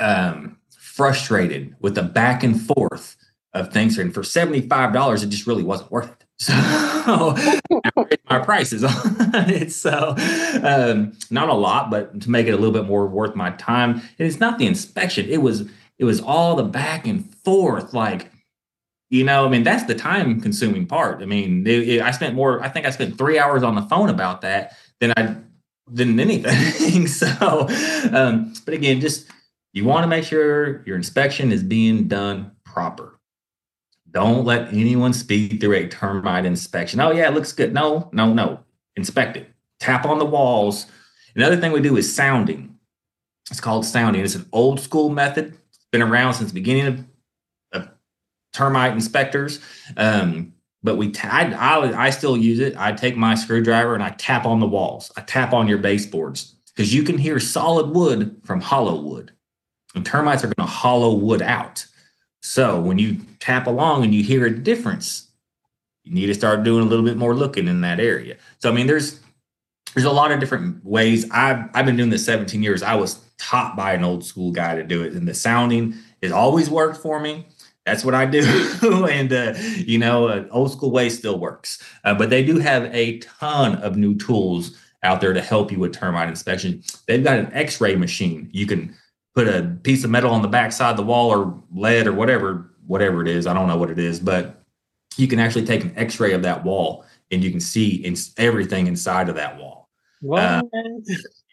um, 0.00 0.58
frustrated 0.76 1.76
with 1.78 1.94
the 1.94 2.02
back 2.02 2.42
and 2.42 2.60
forth 2.60 3.16
of 3.52 3.72
things. 3.72 3.96
And 3.96 4.12
for 4.12 4.22
$75, 4.22 5.22
it 5.22 5.28
just 5.28 5.46
really 5.46 5.62
wasn't 5.62 5.92
worth 5.92 6.10
it. 6.10 6.23
So 6.38 6.52
my 8.30 8.38
prices 8.40 8.82
on 8.82 9.50
it. 9.50 9.72
So 9.72 10.14
um, 10.62 11.12
not 11.30 11.48
a 11.48 11.54
lot, 11.54 11.90
but 11.90 12.20
to 12.22 12.30
make 12.30 12.46
it 12.46 12.50
a 12.50 12.56
little 12.56 12.72
bit 12.72 12.86
more 12.86 13.06
worth 13.06 13.34
my 13.34 13.50
time. 13.52 13.92
And 14.18 14.28
it's 14.28 14.40
not 14.40 14.58
the 14.58 14.66
inspection. 14.66 15.28
It 15.28 15.42
was 15.42 15.68
it 15.98 16.04
was 16.04 16.20
all 16.20 16.56
the 16.56 16.64
back 16.64 17.06
and 17.06 17.32
forth. 17.44 17.94
Like, 17.94 18.30
you 19.10 19.24
know, 19.24 19.46
I 19.46 19.48
mean, 19.48 19.62
that's 19.62 19.84
the 19.84 19.94
time 19.94 20.40
consuming 20.40 20.86
part. 20.86 21.22
I 21.22 21.26
mean, 21.26 21.66
it, 21.66 21.88
it, 21.88 22.02
I 22.02 22.10
spent 22.10 22.34
more, 22.34 22.62
I 22.62 22.68
think 22.68 22.84
I 22.84 22.90
spent 22.90 23.16
three 23.16 23.38
hours 23.38 23.62
on 23.62 23.76
the 23.76 23.82
phone 23.82 24.08
about 24.08 24.40
that 24.40 24.76
than 25.00 25.12
I 25.16 25.36
than 25.86 26.18
anything. 26.18 27.06
so 27.06 27.68
um, 28.12 28.54
but 28.64 28.74
again, 28.74 29.00
just 29.00 29.30
you 29.72 29.84
want 29.84 30.02
to 30.04 30.08
make 30.08 30.24
sure 30.24 30.82
your 30.84 30.96
inspection 30.96 31.52
is 31.52 31.62
being 31.62 32.08
done 32.08 32.52
proper 32.64 33.13
Don't 34.14 34.44
let 34.44 34.72
anyone 34.72 35.12
speed 35.12 35.60
through 35.60 35.74
a 35.74 35.88
termite 35.88 36.46
inspection. 36.46 37.00
Oh, 37.00 37.10
yeah, 37.10 37.28
it 37.28 37.34
looks 37.34 37.52
good. 37.52 37.74
No, 37.74 38.08
no, 38.12 38.32
no. 38.32 38.60
Inspect 38.94 39.36
it. 39.36 39.50
Tap 39.80 40.06
on 40.06 40.20
the 40.20 40.24
walls. 40.24 40.86
Another 41.34 41.56
thing 41.56 41.72
we 41.72 41.80
do 41.80 41.96
is 41.96 42.14
sounding. 42.14 42.78
It's 43.50 43.60
called 43.60 43.84
sounding. 43.84 44.22
It's 44.22 44.36
an 44.36 44.46
old 44.52 44.78
school 44.78 45.08
method. 45.08 45.58
It's 45.68 45.86
been 45.90 46.00
around 46.00 46.34
since 46.34 46.50
the 46.50 46.54
beginning 46.54 46.86
of, 46.86 47.04
of 47.72 47.88
termite 48.52 48.92
inspectors. 48.92 49.58
Um, 49.96 50.54
but 50.84 50.96
we 50.96 51.10
t- 51.10 51.26
I, 51.26 51.50
I, 51.50 52.04
I 52.06 52.10
still 52.10 52.36
use 52.36 52.60
it. 52.60 52.76
I 52.76 52.92
take 52.92 53.16
my 53.16 53.34
screwdriver 53.34 53.94
and 53.94 54.02
I 54.02 54.10
tap 54.10 54.46
on 54.46 54.60
the 54.60 54.66
walls. 54.66 55.10
I 55.16 55.22
tap 55.22 55.52
on 55.52 55.66
your 55.66 55.78
baseboards 55.78 56.54
because 56.68 56.94
you 56.94 57.02
can 57.02 57.18
hear 57.18 57.40
solid 57.40 57.90
wood 57.90 58.40
from 58.44 58.60
hollow 58.60 59.00
wood. 59.00 59.32
And 59.96 60.06
termites 60.06 60.44
are 60.44 60.48
going 60.48 60.68
to 60.68 60.72
hollow 60.72 61.14
wood 61.14 61.42
out. 61.42 61.86
So 62.44 62.78
when 62.78 62.98
you 62.98 63.22
tap 63.40 63.66
along 63.66 64.04
and 64.04 64.14
you 64.14 64.22
hear 64.22 64.44
a 64.44 64.50
difference, 64.50 65.28
you 66.02 66.12
need 66.12 66.26
to 66.26 66.34
start 66.34 66.62
doing 66.62 66.84
a 66.84 66.86
little 66.86 67.04
bit 67.04 67.16
more 67.16 67.34
looking 67.34 67.66
in 67.66 67.80
that 67.80 67.98
area. 67.98 68.36
So 68.58 68.70
I 68.70 68.74
mean, 68.74 68.86
there's 68.86 69.18
there's 69.94 70.04
a 70.04 70.12
lot 70.12 70.30
of 70.30 70.40
different 70.40 70.84
ways. 70.84 71.26
I've 71.30 71.70
I've 71.72 71.86
been 71.86 71.96
doing 71.96 72.10
this 72.10 72.26
17 72.26 72.62
years. 72.62 72.82
I 72.82 72.96
was 72.96 73.18
taught 73.38 73.76
by 73.76 73.94
an 73.94 74.04
old 74.04 74.26
school 74.26 74.52
guy 74.52 74.74
to 74.74 74.84
do 74.84 75.02
it, 75.02 75.14
and 75.14 75.26
the 75.26 75.32
sounding 75.32 75.94
has 76.22 76.32
always 76.32 76.68
worked 76.68 76.98
for 76.98 77.18
me. 77.18 77.46
That's 77.86 78.04
what 78.04 78.14
I 78.14 78.26
do, 78.26 78.42
and 79.10 79.32
uh, 79.32 79.54
you 79.78 79.96
know, 79.96 80.46
old 80.50 80.70
school 80.70 80.90
way 80.90 81.08
still 81.08 81.38
works. 81.38 81.82
Uh, 82.04 82.12
but 82.12 82.28
they 82.28 82.44
do 82.44 82.58
have 82.58 82.94
a 82.94 83.20
ton 83.20 83.76
of 83.76 83.96
new 83.96 84.14
tools 84.14 84.78
out 85.02 85.22
there 85.22 85.32
to 85.32 85.40
help 85.40 85.72
you 85.72 85.78
with 85.78 85.94
termite 85.94 86.28
inspection. 86.28 86.82
They've 87.08 87.24
got 87.24 87.38
an 87.38 87.50
X-ray 87.54 87.96
machine. 87.96 88.50
You 88.52 88.66
can 88.66 88.94
put 89.34 89.48
a 89.48 89.76
piece 89.82 90.04
of 90.04 90.10
metal 90.10 90.30
on 90.30 90.42
the 90.42 90.48
backside 90.48 90.92
of 90.92 90.96
the 90.96 91.02
wall 91.02 91.30
or 91.30 91.60
lead 91.72 92.06
or 92.06 92.12
whatever 92.12 92.70
whatever 92.86 93.22
it 93.22 93.28
is. 93.28 93.46
I 93.46 93.54
don't 93.54 93.66
know 93.66 93.76
what 93.76 93.90
it 93.90 93.98
is, 93.98 94.20
but 94.20 94.62
you 95.16 95.26
can 95.26 95.38
actually 95.38 95.64
take 95.64 95.84
an 95.84 95.92
X-ray 95.96 96.32
of 96.32 96.42
that 96.42 96.64
wall 96.64 97.04
and 97.30 97.42
you 97.42 97.50
can 97.50 97.60
see 97.60 97.94
in, 98.04 98.14
everything 98.36 98.86
inside 98.86 99.28
of 99.28 99.36
that 99.36 99.58
wall. 99.58 99.88
Uh, 100.30 100.62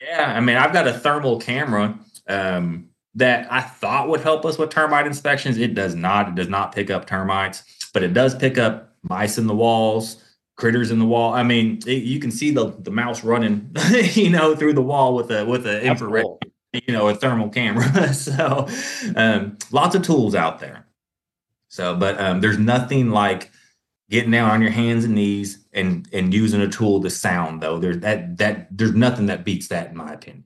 yeah, 0.02 0.34
I 0.36 0.40
mean, 0.40 0.58
I've 0.58 0.74
got 0.74 0.88
a 0.88 0.94
thermal 0.94 1.40
camera 1.40 1.98
um, 2.28 2.90
that 3.16 3.52
I 3.52 3.62
thought 3.62 4.10
would 4.10 4.22
help 4.22 4.46
us 4.46 4.58
with 4.58 4.70
termite 4.70 5.08
inspections. 5.08 5.58
It 5.58 5.74
does 5.74 5.96
not. 5.96 6.30
It 6.30 6.36
does 6.36 6.50
not 6.50 6.74
pick 6.74 6.90
up 6.90 7.06
termites, 7.06 7.64
but 7.94 8.04
it 8.04 8.14
does 8.14 8.36
pick 8.36 8.58
up 8.58 8.96
mice 9.04 9.38
in 9.38 9.48
the 9.48 9.56
walls, 9.56 10.24
critters 10.56 10.92
in 10.92 11.00
the 11.00 11.06
wall. 11.06 11.34
I 11.34 11.44
mean, 11.44 11.80
it, 11.86 12.04
you 12.04 12.20
can 12.20 12.32
see 12.32 12.52
the 12.52 12.74
the 12.80 12.92
mouse 12.92 13.24
running, 13.24 13.76
you 14.14 14.30
know, 14.30 14.56
through 14.56 14.74
the 14.74 14.82
wall 14.82 15.16
with 15.16 15.32
a 15.32 15.46
with 15.46 15.68
an 15.68 15.82
infrared. 15.82 16.24
Cool 16.24 16.40
you 16.74 16.94
know, 16.94 17.08
a 17.10 17.16
thermal 17.16 17.50
camera. 17.50 18.14
so 18.14 18.68
um, 19.16 19.58
lots 19.72 19.96
of 19.96 20.04
tools 20.04 20.36
out 20.36 20.60
there. 20.60 20.86
So, 21.70 21.96
but 21.96 22.20
um, 22.20 22.42
there's 22.42 22.58
nothing 22.58 23.12
like 23.12 23.52
getting 24.10 24.32
down 24.32 24.52
on 24.52 24.62
your 24.62 24.72
hands 24.72 25.06
and 25.06 25.16
knees 25.16 25.66
and 25.74 26.08
and 26.12 26.34
using 26.34 26.62
a 26.62 26.68
tool 26.68 27.02
to 27.02 27.10
sound 27.10 27.62
though. 27.62 27.80
There's 27.80 28.00
that 28.00 28.38
that 28.38 28.68
there's 28.78 28.94
nothing 28.94 29.28
that 29.28 29.46
beats 29.46 29.70
that 29.70 29.92
in 29.92 29.98
my 29.98 30.14
opinion. 30.14 30.46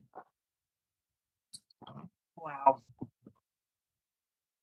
Wow. 2.36 2.82
I 3.02 3.06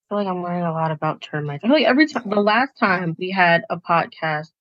feel 0.09 0.17
like 0.17 0.27
I'm 0.27 0.43
learning 0.43 0.63
a 0.63 0.71
lot 0.71 0.91
about 0.91 1.21
termites. 1.21 1.63
I 1.63 1.67
feel 1.67 1.75
like 1.75 1.85
every 1.85 2.07
time 2.07 2.29
the 2.29 2.39
last 2.39 2.77
time 2.79 3.15
we 3.19 3.31
had 3.31 3.63
a 3.69 3.77
podcast, 3.77 4.51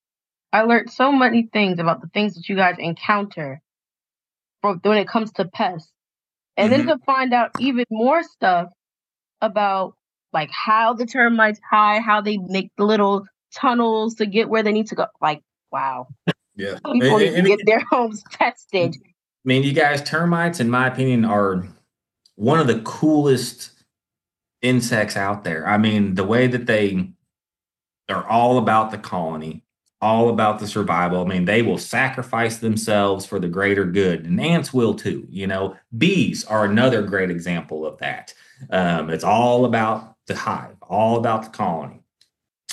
I 0.52 0.62
learned 0.62 0.90
so 0.90 1.12
many 1.12 1.48
things 1.52 1.78
about 1.78 2.00
the 2.00 2.08
things 2.08 2.34
that 2.34 2.48
you 2.48 2.56
guys 2.56 2.76
encounter 2.78 3.60
when 4.62 4.98
it 4.98 5.08
comes 5.08 5.32
to 5.32 5.44
pests 5.44 5.91
and 6.56 6.72
mm-hmm. 6.72 6.86
then 6.86 6.98
to 6.98 7.04
find 7.04 7.32
out 7.32 7.50
even 7.58 7.84
more 7.90 8.22
stuff 8.22 8.68
about 9.40 9.94
like 10.32 10.50
how 10.50 10.94
the 10.94 11.06
termites 11.06 11.60
hide, 11.68 12.02
how 12.02 12.20
they 12.20 12.38
make 12.38 12.70
the 12.76 12.84
little 12.84 13.26
tunnels 13.54 14.14
to 14.16 14.26
get 14.26 14.48
where 14.48 14.62
they 14.62 14.72
need 14.72 14.86
to 14.88 14.94
go. 14.94 15.06
Like, 15.20 15.42
wow. 15.70 16.08
Yeah. 16.54 16.74
People 16.84 16.92
and, 16.92 17.18
need 17.18 17.34
and, 17.34 17.46
to 17.46 17.56
get 17.56 17.64
their 17.64 17.82
homes 17.90 18.22
tested. 18.30 18.94
I 18.94 19.08
mean, 19.46 19.62
you 19.62 19.72
guys, 19.72 20.02
termites, 20.02 20.60
in 20.60 20.68
my 20.68 20.86
opinion, 20.86 21.24
are 21.24 21.66
one 22.34 22.60
of 22.60 22.66
the 22.66 22.80
coolest 22.80 23.70
insects 24.60 25.16
out 25.16 25.44
there. 25.44 25.66
I 25.66 25.78
mean, 25.78 26.14
the 26.14 26.24
way 26.24 26.46
that 26.48 26.66
they 26.66 27.14
are 28.10 28.26
all 28.28 28.58
about 28.58 28.90
the 28.90 28.98
colony 28.98 29.62
all 30.02 30.28
about 30.28 30.58
the 30.58 30.66
survival. 30.66 31.22
I 31.22 31.28
mean, 31.28 31.44
they 31.44 31.62
will 31.62 31.78
sacrifice 31.78 32.58
themselves 32.58 33.24
for 33.24 33.38
the 33.38 33.48
greater 33.48 33.84
good, 33.84 34.26
and 34.26 34.40
ants 34.40 34.74
will 34.74 34.94
too. 34.94 35.26
You 35.30 35.46
know, 35.46 35.76
bees 35.96 36.44
are 36.44 36.64
another 36.64 37.02
great 37.02 37.30
example 37.30 37.86
of 37.86 37.98
that. 37.98 38.34
Um, 38.68 39.08
it's 39.10 39.24
all 39.24 39.64
about 39.64 40.16
the 40.26 40.34
hive, 40.34 40.76
all 40.82 41.16
about 41.16 41.44
the 41.44 41.50
colony. 41.50 42.02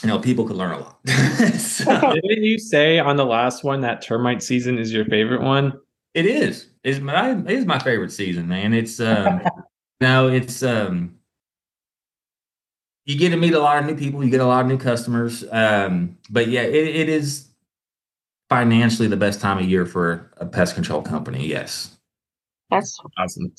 You 0.01 0.07
know, 0.07 0.19
people 0.19 0.45
could 0.47 0.55
learn 0.55 0.71
a 0.71 0.80
lot. 0.80 0.99
so, 1.59 1.86
Didn't 2.27 2.43
you 2.43 2.57
say 2.57 2.99
on 2.99 3.15
the 3.15 3.25
last 3.25 3.63
one 3.63 3.82
that 3.82 4.01
termite 4.01 4.41
season 4.41 4.80
is 4.80 4.91
your 4.91 5.05
favorite 5.05 5.41
one? 5.41 5.73
It 6.15 6.25
is. 6.25 6.67
It's 6.84 6.99
my 6.99 7.32
it 7.32 7.51
is 7.51 7.65
my 7.65 7.77
favorite 7.77 8.11
season, 8.11 8.47
man. 8.47 8.73
It's 8.73 8.99
um, 8.99 9.41
no, 10.01 10.30
it's 10.30 10.63
um, 10.63 11.18
you 13.10 13.18
get 13.18 13.30
to 13.32 13.38
meet 13.38 13.55
a 13.55 13.60
lot 13.60 13.80
of 13.80 13.86
new 13.88 13.95
people, 13.95 14.24
you 14.24 14.30
get 14.30 14.39
a 14.39 14.45
lot 14.45 14.62
of 14.62 14.68
new 14.68 14.78
customers. 14.78 15.43
Um, 15.51 16.16
but 16.30 16.47
yeah, 16.47 16.62
it, 16.62 16.76
it 16.76 17.10
is 17.10 17.47
financially 18.49 19.07
the 19.07 19.18
best 19.18 19.41
time 19.41 19.57
of 19.57 19.66
year 19.66 19.88
for 19.88 20.32
a 20.38 20.45
pest 20.45 20.76
control 20.76 21.01
company. 21.01 21.47
Yes. 21.47 21.97
That's 22.70 22.99
awesome. 23.18 23.51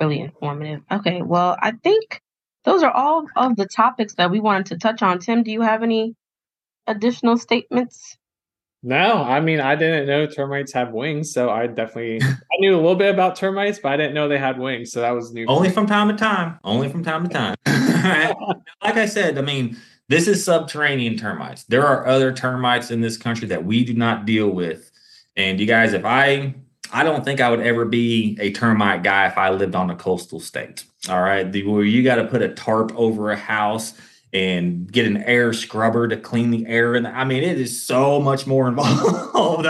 really 0.00 0.20
informative. 0.20 0.80
Okay. 0.90 1.20
Well, 1.20 1.58
I 1.60 1.72
think 1.72 2.22
those 2.64 2.82
are 2.82 2.90
all 2.90 3.26
of 3.36 3.56
the 3.56 3.66
topics 3.66 4.14
that 4.14 4.30
we 4.30 4.40
wanted 4.40 4.64
to 4.66 4.78
touch 4.78 5.02
on. 5.02 5.18
Tim, 5.18 5.42
do 5.42 5.50
you 5.50 5.60
have 5.60 5.82
any 5.82 6.14
additional 6.86 7.36
statements? 7.36 8.16
No, 8.82 9.22
I 9.22 9.40
mean 9.40 9.60
I 9.60 9.74
didn't 9.74 10.06
know 10.06 10.26
termites 10.26 10.72
have 10.72 10.92
wings, 10.92 11.32
so 11.32 11.50
I 11.50 11.66
definitely 11.66 12.20
I 12.22 12.56
knew 12.58 12.74
a 12.74 12.76
little 12.76 12.94
bit 12.94 13.12
about 13.12 13.36
termites, 13.36 13.78
but 13.78 13.92
I 13.92 13.96
didn't 13.96 14.14
know 14.14 14.28
they 14.28 14.38
had 14.38 14.58
wings, 14.58 14.92
so 14.92 15.00
that 15.00 15.10
was 15.10 15.32
new. 15.32 15.46
Only 15.46 15.70
from 15.70 15.86
time 15.86 16.08
to 16.08 16.14
time. 16.14 16.58
Only 16.62 16.88
from 16.88 17.02
time 17.02 17.26
to 17.26 17.32
time. 17.32 17.56
like 18.82 18.96
I 18.96 19.06
said, 19.06 19.38
I 19.38 19.42
mean, 19.42 19.76
this 20.08 20.28
is 20.28 20.44
subterranean 20.44 21.16
termites. 21.16 21.64
There 21.64 21.86
are 21.86 22.06
other 22.06 22.32
termites 22.32 22.90
in 22.90 23.00
this 23.00 23.16
country 23.16 23.48
that 23.48 23.64
we 23.64 23.84
do 23.84 23.94
not 23.94 24.24
deal 24.24 24.50
with. 24.50 24.90
And 25.36 25.58
you 25.58 25.66
guys, 25.66 25.92
if 25.92 26.04
I 26.04 26.54
I 26.92 27.02
don't 27.02 27.24
think 27.24 27.40
I 27.40 27.50
would 27.50 27.60
ever 27.60 27.84
be 27.84 28.36
a 28.40 28.52
termite 28.52 29.02
guy 29.02 29.26
if 29.26 29.36
I 29.36 29.50
lived 29.50 29.74
on 29.74 29.90
a 29.90 29.96
coastal 29.96 30.40
state. 30.40 30.84
All 31.08 31.20
right. 31.20 31.50
The, 31.50 31.64
where 31.64 31.84
you 31.84 32.02
got 32.02 32.16
to 32.16 32.24
put 32.26 32.42
a 32.42 32.48
tarp 32.48 32.92
over 32.96 33.30
a 33.30 33.36
house 33.36 33.94
and 34.32 34.90
get 34.90 35.06
an 35.06 35.18
air 35.18 35.52
scrubber 35.52 36.08
to 36.08 36.16
clean 36.16 36.50
the 36.50 36.66
air. 36.66 36.94
And 36.94 37.06
I 37.06 37.24
mean, 37.24 37.42
it 37.42 37.58
is 37.58 37.80
so 37.80 38.20
much 38.20 38.46
more 38.46 38.68
involved. 38.68 39.66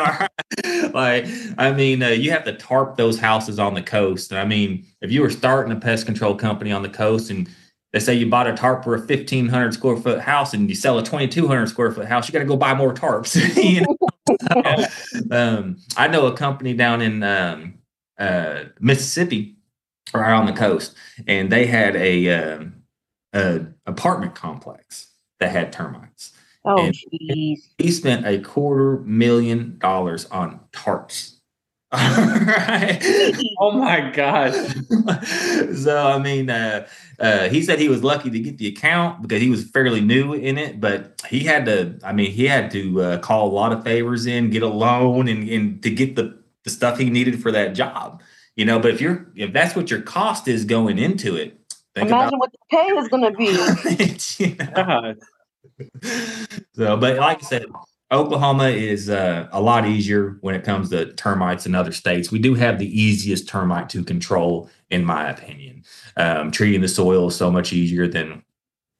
like, 0.95 1.27
I 1.59 1.73
mean, 1.73 2.03
uh, 2.03 2.09
you 2.09 2.31
have 2.31 2.45
to 2.45 2.53
tarp 2.53 2.97
those 2.97 3.19
houses 3.19 3.59
on 3.59 3.75
the 3.75 3.83
coast. 3.83 4.31
And 4.31 4.41
I 4.41 4.45
mean, 4.45 4.87
if 5.01 5.13
you 5.13 5.23
were 5.23 5.31
starting 5.31 5.73
a 5.73 5.81
pest 5.81 6.07
control 6.07 6.35
company 6.35 6.73
on 6.73 6.83
the 6.83 6.89
coast 6.89 7.31
and 7.31 7.49
they 7.93 8.01
say 8.01 8.15
you 8.15 8.29
bought 8.29 8.47
a 8.47 8.55
tarp 8.55 8.85
for 8.85 8.95
a 8.95 8.99
1500 8.99 9.73
square 9.73 9.97
foot 9.97 10.21
house 10.21 10.53
and 10.53 10.69
you 10.69 10.75
sell 10.75 10.99
a 10.99 11.03
2200 11.03 11.67
square 11.69 11.93
foot 11.93 12.07
house, 12.07 12.29
you 12.29 12.33
got 12.33 12.41
to 12.41 12.45
go 12.45 12.57
buy 12.57 12.75
more 12.75 12.93
tarps. 12.93 13.37
you 13.63 13.83
know? 13.83 13.97
um, 15.37 15.79
I 15.97 16.09
know 16.09 16.27
a 16.27 16.37
company 16.37 16.75
down 16.75 17.01
in 17.01 17.23
um, 17.23 17.75
uh, 18.19 18.65
Mississippi, 18.81 19.57
right 20.13 20.33
on 20.33 20.47
the 20.47 20.53
coast, 20.53 20.95
and 21.27 21.51
they 21.51 21.67
had 21.67 21.97
a, 21.97 22.29
um, 22.29 22.76
a 23.33 23.67
apartment 23.87 24.35
complex 24.35 25.09
that 25.41 25.51
had 25.51 25.73
termites. 25.73 26.33
Oh, 26.65 26.91
jeez. 27.13 27.61
He 27.79 27.91
spent 27.93 28.27
a 28.27 28.41
quarter 28.41 28.99
million 29.03 29.79
dollars 29.79 30.27
on 30.27 30.61
tarps. 30.73 31.37
right. 31.93 33.33
Oh 33.61 33.71
my 33.71 34.11
god. 34.11 34.53
so 35.77 36.09
I 36.09 36.19
mean, 36.19 36.51
uh, 36.51 36.89
uh, 37.21 37.49
he 37.49 37.63
said 37.63 37.79
he 37.79 37.89
was 37.89 38.03
lucky 38.03 38.29
to 38.29 38.41
get 38.41 38.59
the 38.59 38.67
account 38.67 39.23
because 39.23 39.41
he 39.41 39.49
was 39.49 39.71
fairly 39.71 40.01
new 40.01 40.35
in 40.35 40.59
it, 40.59 40.81
but 40.81 41.23
he 41.29 41.41
had 41.41 41.65
to. 41.67 41.99
I 42.03 42.13
mean, 42.13 42.33
he 42.33 42.47
had 42.47 42.73
to 42.73 43.01
uh, 43.01 43.19
call 43.19 43.49
a 43.49 43.53
lot 43.53 43.73
of 43.73 43.85
favors 43.85 44.27
in, 44.27 44.51
get 44.51 44.65
a 44.65 44.69
loan, 44.69 45.29
and, 45.29 45.49
and 45.49 45.83
to 45.85 45.91
get 45.91 46.17
the 46.17 46.37
the 46.65 46.71
stuff 46.71 46.99
he 46.99 47.09
needed 47.09 47.41
for 47.41 47.53
that 47.53 47.75
job. 47.75 48.21
You 48.57 48.65
know, 48.65 48.81
but 48.81 48.91
if 48.91 49.01
you're 49.01 49.29
if 49.37 49.53
that's 49.53 49.77
what 49.77 49.89
your 49.89 50.03
cost 50.03 50.49
is 50.49 50.65
going 50.65 50.99
into 50.99 51.37
it, 51.37 51.57
Think 51.97 52.11
Imagine 52.11 52.35
about, 52.35 52.41
what 52.41 52.53
the 52.53 52.59
pay 52.71 52.89
is 52.89 53.09
going 53.09 53.23
to 53.23 53.31
be. 53.39 53.55
so, 56.75 56.97
but 56.99 57.17
like 57.17 57.39
I 57.39 57.41
said, 57.41 57.65
Oklahoma 58.13 58.69
is 58.69 59.09
uh, 59.09 59.49
a 59.51 59.63
lot 59.63 59.87
easier 59.87 60.37
when 60.43 60.55
it 60.55 60.63
comes 60.63 60.91
to 60.91 61.15
termites 61.15 61.65
in 61.65 61.75
other 61.75 61.93
states. 61.93 62.31
We 62.31 62.39
do 62.39 62.53
have 62.53 62.79
the 62.79 63.01
easiest 63.01 63.49
termite 63.49 63.89
to 63.91 64.05
control, 64.05 64.69
in 64.91 65.07
my 65.07 65.31
opinion. 65.31 65.85
Um, 66.19 66.51
treating 66.51 66.83
the 66.83 66.89
soil 66.89 67.29
is 67.29 67.37
so 67.37 67.51
much 67.51 67.73
easier 67.73 68.07
than 68.07 68.43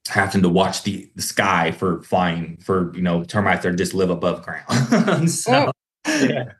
having 0.07 0.41
to 0.41 0.49
watch 0.49 0.81
the, 0.81 1.07
the 1.13 1.21
sky 1.21 1.71
for 1.73 2.01
flying 2.01 2.57
for 2.57 2.91
you 2.95 3.03
know 3.03 3.23
termites 3.23 3.61
that 3.61 3.75
just 3.75 3.93
live 3.93 4.09
above 4.09 4.41
ground. 4.41 5.29
so, 5.31 5.71
yeah. 6.07 6.53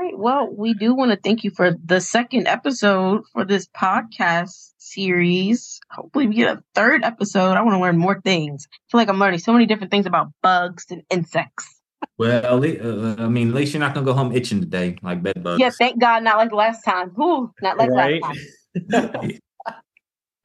All 0.00 0.06
right. 0.06 0.18
Well, 0.18 0.48
we 0.50 0.72
do 0.72 0.94
want 0.94 1.10
to 1.10 1.18
thank 1.18 1.44
you 1.44 1.50
for 1.50 1.76
the 1.84 2.00
second 2.00 2.48
episode 2.48 3.22
for 3.34 3.44
this 3.44 3.68
podcast 3.68 4.72
series. 4.78 5.78
Hopefully, 5.90 6.26
we 6.26 6.36
get 6.36 6.56
a 6.56 6.62
third 6.74 7.04
episode. 7.04 7.58
I 7.58 7.60
want 7.60 7.74
to 7.74 7.80
learn 7.80 7.98
more 7.98 8.18
things. 8.22 8.66
I 8.72 8.76
feel 8.90 8.98
like 8.98 9.10
I'm 9.10 9.18
learning 9.18 9.40
so 9.40 9.52
many 9.52 9.66
different 9.66 9.90
things 9.90 10.06
about 10.06 10.28
bugs 10.42 10.86
and 10.88 11.02
insects. 11.10 11.82
Well, 12.16 12.64
uh, 12.64 13.16
I 13.22 13.28
mean, 13.28 13.48
at 13.48 13.54
least 13.54 13.74
you're 13.74 13.80
not 13.80 13.92
gonna 13.92 14.06
go 14.06 14.14
home 14.14 14.32
itching 14.34 14.60
today 14.60 14.96
like 15.02 15.22
bed 15.22 15.42
bugs. 15.42 15.60
Yeah, 15.60 15.68
thank 15.68 16.00
God, 16.00 16.22
not 16.22 16.38
like 16.38 16.52
last 16.52 16.82
time. 16.82 17.10
Whew, 17.10 17.52
not 17.60 17.76
like 17.76 17.90
right? 17.90 18.22
last 18.22 19.12
time. 19.12 19.32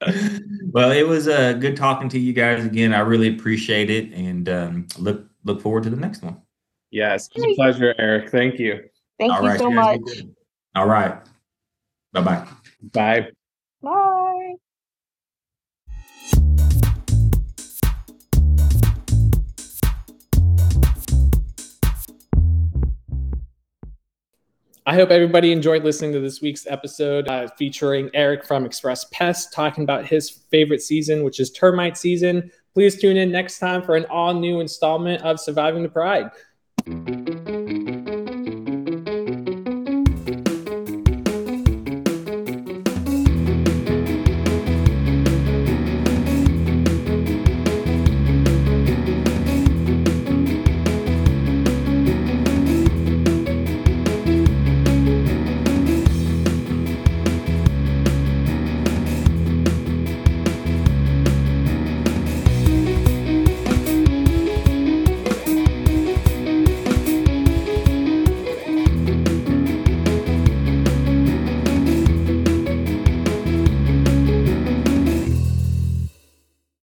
well, 0.70 0.90
it 0.90 1.08
was 1.08 1.28
uh, 1.28 1.54
good 1.54 1.78
talking 1.78 2.10
to 2.10 2.18
you 2.18 2.34
guys 2.34 2.66
again. 2.66 2.92
I 2.92 3.00
really 3.00 3.34
appreciate 3.34 3.88
it, 3.88 4.12
and 4.12 4.50
um, 4.50 4.86
look 4.98 5.24
look 5.44 5.62
forward 5.62 5.84
to 5.84 5.90
the 5.90 5.96
next 5.96 6.22
one. 6.22 6.42
Yes, 6.90 7.30
it's 7.34 7.42
a 7.42 7.54
pleasure, 7.54 7.94
Eric. 7.96 8.28
Thank 8.28 8.58
you. 8.58 8.82
Thank 9.18 9.32
All 9.32 9.42
you 9.42 9.48
right, 9.48 9.58
so 9.58 9.70
much. 9.70 10.00
All 10.74 10.86
right. 10.86 11.18
Bye-bye. 12.12 12.46
Bye. 12.92 13.30
Bye. 13.82 14.54
I 24.88 24.94
hope 24.94 25.10
everybody 25.10 25.50
enjoyed 25.50 25.82
listening 25.82 26.12
to 26.12 26.20
this 26.20 26.40
week's 26.40 26.66
episode 26.68 27.26
uh, 27.26 27.48
featuring 27.58 28.08
Eric 28.14 28.44
from 28.44 28.64
Express 28.64 29.06
Pest 29.06 29.52
talking 29.52 29.82
about 29.82 30.06
his 30.06 30.30
favorite 30.30 30.80
season, 30.80 31.24
which 31.24 31.40
is 31.40 31.50
termite 31.50 31.98
season. 31.98 32.52
Please 32.72 33.00
tune 33.00 33.16
in 33.16 33.32
next 33.32 33.58
time 33.58 33.82
for 33.82 33.96
an 33.96 34.04
all 34.10 34.32
new 34.34 34.60
installment 34.60 35.22
of 35.22 35.40
Surviving 35.40 35.82
the 35.82 35.88
Pride. 35.88 36.30